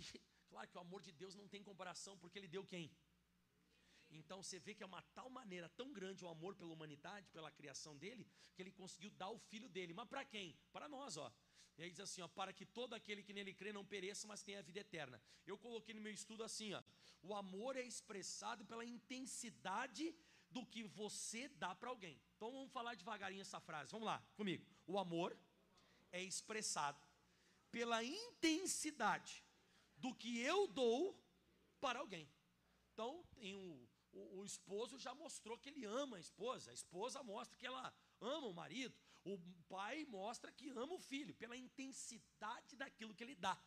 Claro 0.49 0.67
que 0.69 0.77
o 0.77 0.81
amor 0.81 1.01
de 1.01 1.11
Deus 1.11 1.35
não 1.35 1.47
tem 1.47 1.63
comparação, 1.63 2.17
porque 2.17 2.39
Ele 2.39 2.47
deu 2.47 2.65
quem? 2.65 2.91
Então 4.09 4.41
você 4.41 4.59
vê 4.59 4.73
que 4.73 4.83
é 4.83 4.85
uma 4.85 5.01
tal 5.13 5.29
maneira, 5.29 5.67
tão 5.69 5.91
grande 5.91 6.23
o 6.23 6.29
amor 6.29 6.55
pela 6.55 6.71
humanidade, 6.71 7.29
pela 7.29 7.51
criação 7.51 7.97
dele, 7.97 8.25
que 8.55 8.61
ele 8.61 8.71
conseguiu 8.71 9.09
dar 9.11 9.29
o 9.29 9.37
filho 9.37 9.69
dele. 9.69 9.93
Mas 9.93 10.07
para 10.07 10.23
quem? 10.23 10.57
Para 10.71 10.87
nós, 10.87 11.17
ó. 11.17 11.31
E 11.77 11.83
aí 11.83 11.91
diz 11.91 11.99
assim, 11.99 12.21
ó, 12.21 12.27
para 12.27 12.51
que 12.51 12.65
todo 12.65 12.93
aquele 12.93 13.21
que 13.21 13.33
nele 13.33 13.53
crê 13.53 13.71
não 13.71 13.85
pereça, 13.85 14.25
mas 14.25 14.41
tenha 14.41 14.59
a 14.59 14.63
vida 14.63 14.79
eterna. 14.79 15.21
Eu 15.45 15.57
coloquei 15.57 15.93
no 15.93 16.01
meu 16.01 16.11
estudo 16.11 16.43
assim, 16.43 16.73
ó, 16.73 16.81
o 17.21 17.35
amor 17.35 17.75
é 17.75 17.83
expressado 17.83 18.65
pela 18.65 18.83
intensidade 18.83 20.15
do 20.49 20.65
que 20.65 20.83
você 20.83 21.47
dá 21.49 21.75
para 21.75 21.89
alguém. 21.89 22.19
Então 22.35 22.51
vamos 22.51 22.71
falar 22.71 22.95
devagarinho 22.95 23.41
essa 23.41 23.59
frase. 23.59 23.91
Vamos 23.91 24.07
lá, 24.07 24.19
comigo. 24.35 24.65
O 24.87 24.97
amor 24.97 25.37
é 26.11 26.21
expressado 26.23 26.99
pela 27.69 28.03
intensidade 28.03 29.43
do 29.97 30.13
que 30.13 30.39
eu 30.39 30.67
dou 30.67 31.19
para 31.79 31.99
alguém. 31.99 32.29
Então, 32.93 33.23
tem 33.35 33.55
o, 33.55 33.87
o, 34.11 34.39
o, 34.39 34.45
esposo 34.45 34.97
já 34.97 35.13
mostrou 35.13 35.57
que 35.57 35.69
ele 35.69 35.85
ama 35.85 36.17
a 36.17 36.19
esposa, 36.19 36.71
a 36.71 36.73
esposa 36.73 37.21
mostra 37.23 37.57
que 37.57 37.67
ela 37.67 37.93
ama 38.19 38.47
o 38.47 38.53
marido, 38.53 38.95
o 39.23 39.37
pai 39.67 40.05
mostra 40.05 40.51
que 40.51 40.69
ama 40.69 40.93
o 40.93 40.99
filho, 40.99 41.35
pela 41.35 41.55
intensidade 41.55 42.75
daquilo 42.75 43.13
que 43.13 43.23
ele 43.23 43.35
dá. 43.35 43.59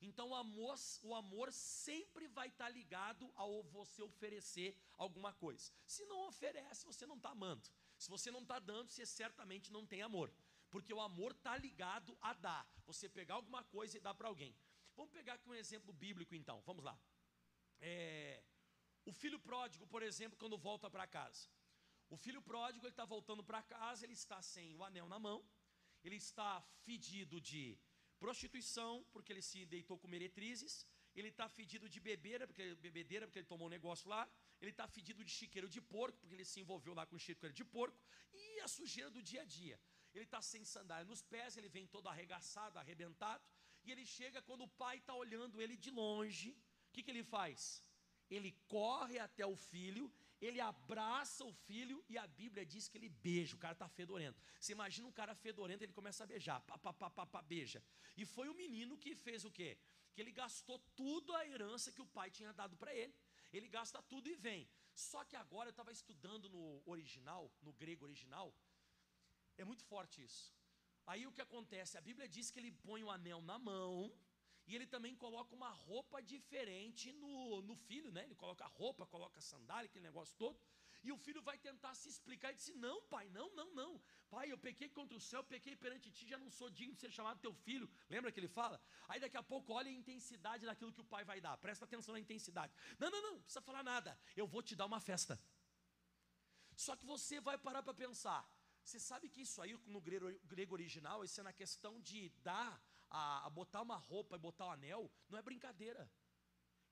Então 0.00 0.28
o 0.28 0.34
amor, 0.34 0.76
o 1.02 1.14
amor 1.14 1.52
sempre 1.52 2.28
vai 2.28 2.48
estar 2.48 2.68
ligado 2.68 3.30
ao 3.34 3.62
você 3.64 4.02
oferecer 4.02 4.76
alguma 4.96 5.32
coisa. 5.32 5.72
Se 5.86 6.04
não 6.04 6.28
oferece, 6.28 6.84
você 6.84 7.06
não 7.06 7.16
está 7.16 7.30
amando. 7.30 7.66
Se 7.98 8.10
você 8.10 8.30
não 8.30 8.42
está 8.42 8.58
dando, 8.58 8.90
você 8.90 9.06
certamente 9.06 9.72
não 9.72 9.86
tem 9.86 10.02
amor. 10.02 10.30
Porque 10.70 10.92
o 10.92 11.00
amor 11.00 11.32
está 11.32 11.56
ligado 11.56 12.16
a 12.20 12.34
dar. 12.34 12.68
Você 12.86 13.08
pegar 13.08 13.36
alguma 13.36 13.64
coisa 13.64 13.96
e 13.96 14.00
dar 14.00 14.14
para 14.14 14.28
alguém. 14.28 14.54
Vamos 14.96 15.12
pegar 15.12 15.34
aqui 15.34 15.48
um 15.48 15.54
exemplo 15.54 15.92
bíblico 15.92 16.34
então. 16.34 16.60
Vamos 16.62 16.82
lá. 16.82 16.98
É, 17.78 18.42
o 19.04 19.12
filho 19.12 19.38
pródigo, 19.38 19.86
por 19.86 20.02
exemplo, 20.02 20.38
quando 20.38 20.56
volta 20.56 20.90
para 20.90 21.06
casa. 21.06 21.48
O 22.08 22.16
filho 22.16 22.40
pródigo, 22.40 22.84
ele 22.86 22.92
está 22.92 23.04
voltando 23.04 23.42
para 23.44 23.62
casa, 23.62 24.04
ele 24.04 24.14
está 24.14 24.40
sem 24.40 24.74
o 24.74 24.82
anel 24.84 25.08
na 25.08 25.18
mão, 25.18 25.44
ele 26.04 26.16
está 26.16 26.62
fedido 26.84 27.40
de 27.40 27.78
prostituição, 28.18 29.04
porque 29.12 29.32
ele 29.32 29.42
se 29.42 29.66
deitou 29.66 29.98
com 29.98 30.08
meretrizes, 30.08 30.86
ele 31.14 31.28
está 31.28 31.48
fedido 31.48 31.88
de 31.88 32.00
bebeira, 32.00 32.46
porque 32.46 32.74
bebedeira, 32.76 33.26
porque 33.26 33.40
ele 33.40 33.46
tomou 33.46 33.66
um 33.66 33.74
negócio 33.76 34.08
lá, 34.08 34.22
ele 34.60 34.70
está 34.70 34.86
fedido 34.86 35.24
de 35.24 35.30
chiqueiro 35.30 35.68
de 35.68 35.80
porco, 35.80 36.18
porque 36.18 36.34
ele 36.34 36.44
se 36.44 36.60
envolveu 36.60 36.94
lá 36.94 37.04
com 37.06 37.18
chiqueiro 37.18 37.54
de 37.54 37.64
porco, 37.64 37.98
e 38.32 38.60
a 38.60 38.68
sujeira 38.68 39.10
do 39.10 39.22
dia 39.22 39.42
a 39.42 39.44
dia. 39.44 39.78
Ele 40.14 40.24
está 40.24 40.40
sem 40.40 40.64
sandália 40.64 41.04
nos 41.04 41.22
pés, 41.22 41.56
ele 41.56 41.68
vem 41.68 41.86
todo 41.86 42.08
arregaçado, 42.08 42.78
arrebentado, 42.78 43.44
e 43.86 43.92
ele 43.92 44.06
chega 44.06 44.42
quando 44.42 44.64
o 44.64 44.68
pai 44.82 44.96
está 44.98 45.14
olhando 45.14 45.60
ele 45.60 45.76
de 45.76 45.90
longe, 45.90 46.50
o 46.50 46.92
que, 46.92 47.02
que 47.02 47.10
ele 47.10 47.24
faz? 47.24 47.82
Ele 48.28 48.52
corre 48.66 49.18
até 49.18 49.44
o 49.46 49.56
filho 49.56 50.12
ele 50.40 50.60
abraça 50.60 51.44
o 51.44 51.52
filho 51.52 52.04
e 52.08 52.18
a 52.18 52.26
Bíblia 52.26 52.64
diz 52.64 52.88
que 52.88 52.98
ele 52.98 53.08
beija, 53.08 53.56
o 53.56 53.58
cara 53.58 53.72
está 53.72 53.88
fedorento. 53.88 54.40
Você 54.60 54.72
imagina 54.72 55.08
um 55.08 55.12
cara 55.12 55.34
fedorento, 55.34 55.82
ele 55.82 55.92
começa 55.92 56.24
a 56.24 56.26
beijar, 56.26 56.60
pá, 56.60 56.76
pá, 56.76 56.92
pá, 56.92 57.10
pá, 57.10 57.26
pá, 57.26 57.42
beija. 57.42 57.82
E 58.16 58.24
foi 58.24 58.48
o 58.48 58.54
menino 58.54 58.98
que 58.98 59.14
fez 59.14 59.44
o 59.44 59.50
quê? 59.50 59.78
Que 60.12 60.20
ele 60.20 60.32
gastou 60.32 60.78
tudo 60.94 61.34
a 61.34 61.46
herança 61.46 61.90
que 61.90 62.02
o 62.02 62.06
pai 62.06 62.30
tinha 62.30 62.52
dado 62.52 62.76
para 62.76 62.94
ele. 62.94 63.14
Ele 63.52 63.68
gasta 63.68 64.02
tudo 64.02 64.28
e 64.28 64.34
vem. 64.34 64.68
Só 64.94 65.24
que 65.24 65.36
agora 65.36 65.68
eu 65.68 65.70
estava 65.70 65.92
estudando 65.92 66.48
no 66.48 66.82
original, 66.84 67.50
no 67.62 67.72
grego 67.72 68.04
original, 68.04 68.54
é 69.56 69.64
muito 69.64 69.84
forte 69.84 70.22
isso. 70.22 70.54
Aí 71.06 71.26
o 71.26 71.32
que 71.32 71.40
acontece? 71.40 71.96
A 71.96 72.00
Bíblia 72.00 72.28
diz 72.28 72.50
que 72.50 72.58
ele 72.58 72.72
põe 72.72 73.02
o 73.02 73.10
anel 73.10 73.40
na 73.40 73.58
mão, 73.58 74.12
e 74.66 74.74
ele 74.74 74.86
também 74.86 75.14
coloca 75.14 75.54
uma 75.54 75.70
roupa 75.70 76.20
diferente 76.20 77.12
no, 77.12 77.62
no 77.62 77.76
filho, 77.76 78.10
né? 78.10 78.24
Ele 78.24 78.34
coloca 78.34 78.66
roupa, 78.66 79.06
coloca 79.06 79.40
sandália, 79.40 79.86
aquele 79.88 80.04
negócio 80.04 80.34
todo. 80.36 80.58
E 81.04 81.12
o 81.12 81.16
filho 81.16 81.40
vai 81.40 81.56
tentar 81.56 81.94
se 81.94 82.08
explicar 82.08 82.50
e 82.50 82.56
disse: 82.56 82.72
Não, 82.74 83.00
pai, 83.02 83.28
não, 83.28 83.48
não, 83.54 83.72
não. 83.74 84.02
Pai, 84.28 84.50
eu 84.50 84.58
pequei 84.58 84.88
contra 84.88 85.16
o 85.16 85.20
céu, 85.20 85.44
pequei 85.44 85.76
perante 85.76 86.10
ti, 86.10 86.26
já 86.26 86.36
não 86.36 86.50
sou 86.50 86.68
digno 86.68 86.94
de 86.94 87.00
ser 87.00 87.12
chamado 87.12 87.38
teu 87.38 87.54
filho. 87.54 87.88
Lembra 88.10 88.32
que 88.32 88.40
ele 88.40 88.48
fala? 88.48 88.80
Aí 89.06 89.20
daqui 89.20 89.36
a 89.36 89.42
pouco 89.42 89.72
olha 89.72 89.88
a 89.88 89.92
intensidade 89.92 90.66
daquilo 90.66 90.92
que 90.92 91.00
o 91.00 91.04
pai 91.04 91.24
vai 91.24 91.40
dar. 91.40 91.56
Presta 91.58 91.84
atenção 91.84 92.12
na 92.12 92.18
intensidade. 92.18 92.72
Não, 92.98 93.08
não, 93.08 93.22
não, 93.22 93.32
não 93.34 93.40
precisa 93.42 93.62
falar 93.62 93.84
nada. 93.84 94.18
Eu 94.36 94.48
vou 94.48 94.62
te 94.62 94.74
dar 94.74 94.86
uma 94.86 94.98
festa. 94.98 95.40
Só 96.74 96.96
que 96.96 97.06
você 97.06 97.40
vai 97.40 97.56
parar 97.56 97.84
para 97.84 97.94
pensar. 97.94 98.44
Você 98.86 99.00
sabe 99.00 99.28
que 99.28 99.40
isso 99.42 99.60
aí 99.60 99.72
no 99.94 100.00
grego, 100.00 100.74
original, 100.78 101.24
isso 101.24 101.40
é 101.40 101.42
na 101.42 101.52
questão 101.52 102.00
de 102.00 102.28
dar 102.48 102.72
a, 103.10 103.44
a 103.46 103.50
botar 103.50 103.82
uma 103.82 103.96
roupa 103.96 104.36
e 104.36 104.38
botar 104.38 104.66
o 104.66 104.68
um 104.68 104.72
anel, 104.72 105.10
não 105.28 105.38
é 105.40 105.42
brincadeira. 105.42 106.08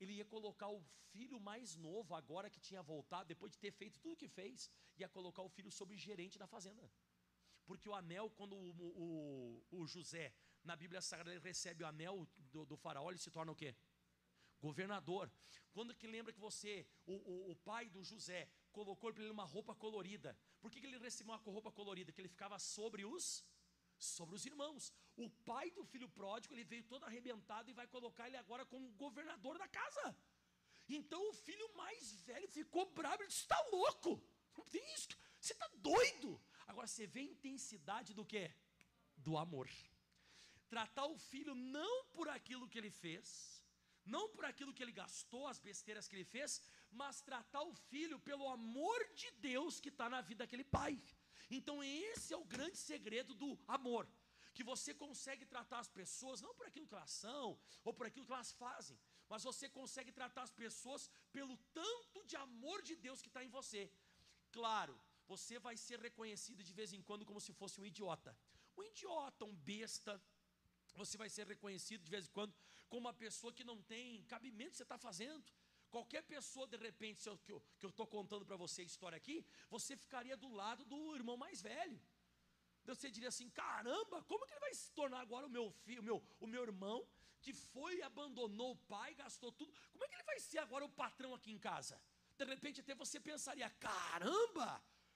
Ele 0.01 0.15
ia 0.15 0.25
colocar 0.25 0.69
o 0.69 0.83
filho 1.13 1.39
mais 1.39 1.77
novo, 1.77 2.17
agora 2.17 2.51
que 2.51 2.59
tinha 2.59 2.83
voltado, 2.83 3.29
depois 3.29 3.53
de 3.53 3.59
ter 3.59 3.71
feito 3.71 4.01
tudo 4.01 4.15
o 4.15 4.17
que 4.17 4.29
fez, 4.29 4.69
ia 4.97 5.09
colocar 5.09 5.43
o 5.43 5.49
filho 5.49 5.71
sobre 5.71 5.97
gerente 5.97 6.37
da 6.37 6.49
fazenda. 6.49 6.91
Porque 7.65 7.89
o 7.89 7.95
anel, 7.95 8.29
quando 8.29 8.57
o, 8.57 9.63
o, 9.71 9.79
o 9.79 9.87
José, 9.87 10.35
na 10.65 10.75
Bíblia 10.75 11.01
Sagrada, 11.01 11.31
ele 11.31 11.41
recebe 11.41 11.85
o 11.85 11.87
anel 11.87 12.27
do, 12.51 12.67
do 12.67 12.77
faraó, 12.77 13.09
ele 13.11 13.21
se 13.21 13.31
torna 13.31 13.53
o 13.53 13.57
quê? 13.63 13.73
Governador. 14.61 15.31
Quando 15.71 15.95
que 15.95 16.09
lembra 16.09 16.33
que 16.33 16.41
você, 16.41 16.85
o, 17.07 17.15
o, 17.15 17.53
o 17.53 17.57
pai 17.57 17.89
do 17.89 18.03
José, 18.03 18.49
colocou 18.73 19.13
para 19.13 19.23
ele 19.23 19.31
uma 19.31 19.45
roupa 19.45 19.77
colorida? 19.77 20.37
Por 20.65 20.71
que, 20.71 20.81
que 20.81 20.87
ele 20.87 20.97
recebeu 20.97 21.35
uma 21.35 21.41
roupa 21.57 21.71
colorida? 21.79 22.11
Que 22.11 22.23
ele 22.23 22.35
ficava 22.37 22.59
sobre 22.59 23.05
os 23.05 23.25
sobre 23.99 24.35
os 24.35 24.45
irmãos. 24.51 24.85
O 25.25 25.29
pai 25.49 25.71
do 25.71 25.85
filho 25.85 26.09
pródigo, 26.09 26.55
ele 26.55 26.65
veio 26.65 26.85
todo 26.85 27.05
arrebentado 27.05 27.69
e 27.69 27.75
vai 27.81 27.87
colocar 27.87 28.27
ele 28.29 28.39
agora 28.39 28.65
como 28.65 28.93
governador 28.93 29.59
da 29.59 29.69
casa. 29.69 30.05
Então 30.89 31.21
o 31.29 31.35
filho 31.35 31.69
mais 31.77 32.13
velho 32.29 32.49
ficou 32.49 32.87
bravo, 32.87 33.23
ele 33.23 33.29
disse: 33.29 33.43
está 33.43 33.61
louco, 33.71 34.11
não 34.57 34.65
tem 34.65 34.83
isso, 34.95 35.09
você 35.39 35.53
está 35.53 35.69
doido. 35.91 36.41
Agora 36.67 36.87
você 36.87 37.07
vê 37.07 37.21
a 37.21 37.33
intensidade 37.35 38.15
do 38.15 38.25
que? 38.25 38.51
Do 39.19 39.37
amor. 39.37 39.69
Tratar 40.75 41.05
o 41.05 41.19
filho 41.19 41.55
não 41.55 42.07
por 42.17 42.27
aquilo 42.31 42.69
que 42.71 42.79
ele 42.79 42.91
fez, 42.91 43.63
não 44.05 44.29
por 44.29 44.45
aquilo 44.45 44.73
que 44.73 44.83
ele 44.83 44.93
gastou, 44.93 45.47
as 45.47 45.59
besteiras 45.59 46.07
que 46.09 46.17
ele 46.17 46.25
fez, 46.25 46.61
mas 46.91 47.21
tratar 47.21 47.63
o 47.63 47.75
filho 47.75 48.19
pelo 48.19 48.49
amor 48.49 49.01
de 49.15 49.31
Deus 49.33 49.81
que 49.81 49.89
está 49.89 50.09
na 50.09 50.21
vida 50.21 50.45
daquele 50.45 50.65
pai. 50.65 51.01
Então, 51.51 51.83
esse 51.83 52.33
é 52.33 52.37
o 52.37 52.45
grande 52.45 52.77
segredo 52.77 53.35
do 53.35 53.59
amor. 53.67 54.09
Que 54.53 54.63
você 54.63 54.95
consegue 54.95 55.45
tratar 55.45 55.81
as 55.81 55.89
pessoas 55.89 56.41
não 56.41 56.55
por 56.55 56.67
aquilo 56.67 56.87
que 56.87 56.95
elas 56.95 57.11
são 57.11 57.59
ou 57.83 57.93
por 57.93 58.07
aquilo 58.07 58.27
que 58.27 58.33
elas 58.33 58.53
fazem, 58.53 58.97
mas 59.29 59.43
você 59.43 59.69
consegue 59.69 60.13
tratar 60.13 60.43
as 60.43 60.53
pessoas 60.53 61.11
pelo 61.33 61.57
tanto 61.73 62.25
de 62.25 62.37
amor 62.37 62.81
de 62.83 62.95
Deus 62.95 63.21
que 63.21 63.29
está 63.29 63.43
em 63.43 63.49
você. 63.49 63.91
Claro, 64.53 64.95
você 65.27 65.59
vai 65.59 65.77
ser 65.77 65.99
reconhecido 65.99 66.63
de 66.63 66.73
vez 66.73 66.93
em 66.93 67.03
quando 67.03 67.27
como 67.27 67.41
se 67.41 67.53
fosse 67.53 67.81
um 67.81 67.87
idiota. 67.87 68.37
Um 68.77 68.85
idiota, 68.85 69.45
um 69.45 69.57
besta. 69.57 70.23
Você 70.95 71.17
vai 71.17 71.29
ser 71.29 71.47
reconhecido 71.49 72.05
de 72.05 72.11
vez 72.11 72.27
em 72.27 72.31
quando 72.31 72.55
como 72.95 73.09
uma 73.09 73.13
pessoa 73.13 73.53
que 73.53 73.65
não 73.65 73.79
tem 73.83 74.23
cabimento 74.35 74.77
você 74.77 74.85
está 74.85 74.97
fazendo. 74.97 75.45
Qualquer 75.91 76.23
pessoa, 76.23 76.65
de 76.65 76.77
repente, 76.77 77.27
eu, 77.27 77.37
que 77.79 77.87
eu 77.87 77.91
estou 77.91 78.07
contando 78.07 78.45
para 78.47 78.57
você 78.57 78.83
a 78.83 78.85
história 78.85 79.17
aqui, 79.17 79.45
você 79.69 79.97
ficaria 79.97 80.37
do 80.37 80.49
lado 80.61 80.85
do 80.85 80.99
irmão 81.17 81.37
mais 81.37 81.61
velho. 81.61 82.01
Você 82.85 83.11
diria 83.11 83.31
assim: 83.31 83.49
caramba, 83.51 84.23
como 84.31 84.47
que 84.47 84.53
ele 84.53 84.61
vai 84.61 84.75
se 84.75 84.93
tornar 84.93 85.21
agora 85.21 85.47
o 85.47 85.51
meu 85.51 85.73
filho, 85.85 86.03
o 86.03 86.05
meu, 86.05 86.19
o 86.39 86.47
meu 86.47 86.63
irmão, 86.63 87.05
que 87.43 87.53
foi 87.53 88.01
abandonou 88.03 88.71
o 88.73 88.77
pai, 88.95 89.13
gastou 89.15 89.51
tudo? 89.51 89.73
Como 89.91 90.05
é 90.05 90.09
que 90.09 90.15
ele 90.15 90.31
vai 90.33 90.39
ser 90.39 90.59
agora 90.59 90.85
o 90.85 90.89
patrão 91.03 91.35
aqui 91.35 91.51
em 91.51 91.59
casa? 91.59 92.01
De 92.39 92.45
repente, 92.45 92.81
até 92.81 92.95
você 92.95 93.19
pensaria: 93.19 93.69
caramba, 93.89 94.71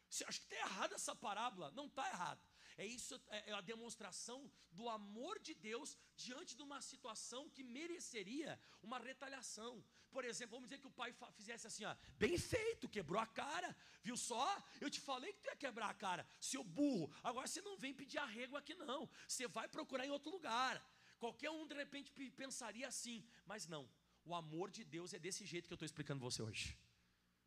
acha 0.08 0.40
que 0.40 0.52
está 0.52 0.56
errada 0.56 0.96
essa 0.96 1.14
parábola? 1.14 1.70
Não 1.70 1.86
está 1.86 2.08
errado. 2.08 2.42
É 2.78 2.86
isso, 2.86 3.20
é, 3.36 3.50
é 3.50 3.52
a 3.52 3.60
demonstração 3.60 4.40
do 4.70 4.88
amor 4.88 5.40
de 5.40 5.52
Deus 5.52 5.98
diante 6.14 6.54
de 6.56 6.62
uma 6.62 6.80
situação 6.80 7.50
que 7.50 7.64
mereceria 7.64 8.58
uma 8.80 9.00
retaliação. 9.00 9.84
Por 10.12 10.24
exemplo, 10.24 10.56
vamos 10.56 10.68
dizer 10.68 10.80
que 10.80 10.86
o 10.86 10.98
pai 11.00 11.12
fizesse 11.34 11.66
assim, 11.66 11.84
ó, 11.84 11.94
bem 12.16 12.38
feito, 12.38 12.88
quebrou 12.88 13.20
a 13.20 13.26
cara, 13.26 13.76
viu 14.00 14.16
só? 14.16 14.46
Eu 14.80 14.88
te 14.88 15.00
falei 15.00 15.32
que 15.32 15.40
tu 15.40 15.48
ia 15.48 15.56
quebrar 15.56 15.90
a 15.90 15.94
cara, 15.94 16.24
seu 16.40 16.62
burro. 16.62 17.12
Agora 17.22 17.48
você 17.48 17.60
não 17.60 17.76
vem 17.76 17.92
pedir 17.92 18.18
arrego 18.18 18.56
aqui 18.56 18.76
não. 18.76 19.10
Você 19.26 19.48
vai 19.48 19.66
procurar 19.66 20.06
em 20.06 20.10
outro 20.10 20.30
lugar. 20.30 20.80
Qualquer 21.18 21.50
um 21.50 21.66
de 21.66 21.74
repente 21.74 22.12
pensaria 22.30 22.86
assim, 22.86 23.26
mas 23.44 23.66
não. 23.66 23.90
O 24.24 24.36
amor 24.36 24.70
de 24.70 24.84
Deus 24.84 25.12
é 25.12 25.18
desse 25.18 25.44
jeito 25.44 25.66
que 25.66 25.72
eu 25.72 25.80
estou 25.80 25.86
explicando 25.86 26.20
você 26.20 26.42
hoje. 26.42 26.78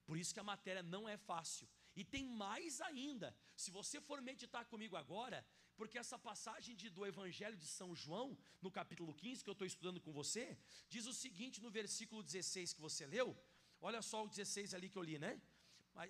Por 0.05 0.17
isso 0.17 0.33
que 0.33 0.41
a 0.41 0.43
matéria 0.43 0.83
não 0.83 1.07
é 1.07 1.15
fácil. 1.15 1.69
E 1.95 2.03
tem 2.03 2.25
mais 2.25 2.79
ainda. 2.81 3.35
Se 3.55 3.69
você 3.71 3.99
for 3.99 4.21
meditar 4.21 4.65
comigo 4.65 4.95
agora, 4.95 5.45
porque 5.75 5.97
essa 5.97 6.17
passagem 6.17 6.75
de, 6.75 6.89
do 6.89 7.05
Evangelho 7.05 7.57
de 7.57 7.67
São 7.67 7.95
João, 7.95 8.37
no 8.61 8.71
capítulo 8.71 9.13
15, 9.13 9.43
que 9.43 9.49
eu 9.49 9.53
estou 9.53 9.67
estudando 9.67 9.99
com 9.99 10.11
você, 10.11 10.57
diz 10.87 11.05
o 11.05 11.13
seguinte 11.13 11.61
no 11.61 11.69
versículo 11.69 12.23
16 12.23 12.73
que 12.73 12.81
você 12.81 13.05
leu. 13.05 13.37
Olha 13.81 14.01
só 14.01 14.23
o 14.23 14.27
16 14.27 14.73
ali 14.73 14.89
que 14.89 14.97
eu 14.97 15.03
li, 15.03 15.17
né? 15.17 15.41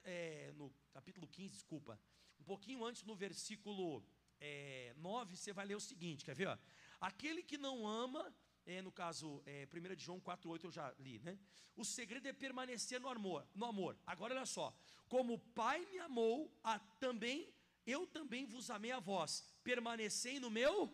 É, 0.04 0.52
no 0.56 0.72
capítulo 0.92 1.28
15, 1.28 1.54
desculpa. 1.54 2.00
Um 2.40 2.44
pouquinho 2.44 2.84
antes, 2.84 3.04
no 3.04 3.16
versículo 3.16 4.04
é, 4.40 4.94
9, 4.98 5.36
você 5.36 5.54
vai 5.54 5.66
ler 5.66 5.76
o 5.76 5.80
seguinte: 5.80 6.26
quer 6.26 6.36
ver? 6.36 6.48
Ó? 6.48 6.58
Aquele 7.00 7.42
que 7.42 7.58
não 7.58 7.88
ama 7.88 8.34
é, 8.66 8.82
no 8.82 8.92
caso, 8.92 9.42
é, 9.46 9.68
1 9.74 9.96
de 9.96 10.04
João 10.04 10.20
4,8 10.20 10.64
eu 10.66 10.72
já 10.72 10.94
li, 11.00 11.20
né? 11.20 11.38
O 11.76 11.84
segredo 11.84 12.28
é 12.28 12.34
permanecer 12.34 13.00
no 13.00 13.08
amor, 13.08 13.48
no 13.56 13.66
amor. 13.66 13.98
Agora 14.06 14.36
olha 14.36 14.46
só, 14.46 14.76
como 15.08 15.34
o 15.34 15.40
Pai 15.40 15.86
me 15.88 16.00
amou, 16.00 16.52
a, 16.64 16.80
também 17.00 17.54
eu 17.86 18.06
também 18.08 18.46
vos 18.46 18.70
amei 18.70 18.92
a 18.92 19.00
vós. 19.00 19.44
Permanecei 19.64 20.40
no 20.40 20.50
meu. 20.50 20.94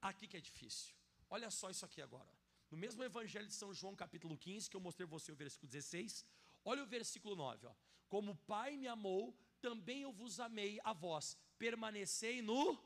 Aqui 0.00 0.26
que 0.26 0.36
é 0.36 0.40
difícil. 0.40 0.94
Olha 1.30 1.50
só 1.50 1.70
isso 1.70 1.84
aqui 1.84 2.00
agora. 2.02 2.28
No 2.70 2.76
mesmo 2.76 3.02
Evangelho 3.02 3.46
de 3.46 3.54
São 3.54 3.72
João, 3.72 3.96
capítulo 3.96 4.36
15, 4.36 4.68
que 4.68 4.76
eu 4.76 4.80
mostrei 4.80 5.06
você 5.06 5.32
o 5.32 5.36
versículo 5.36 5.70
16, 5.70 6.24
olha 6.64 6.82
o 6.82 6.86
versículo 6.86 7.34
9, 7.34 7.66
ó. 7.66 7.74
Como 8.08 8.32
o 8.32 8.36
Pai 8.36 8.76
me 8.76 8.86
amou, 8.86 9.36
também 9.60 10.02
eu 10.02 10.12
vos 10.12 10.38
amei 10.38 10.78
a 10.84 10.92
vós. 10.92 11.36
Permanecei 11.58 12.40
no 12.42 12.78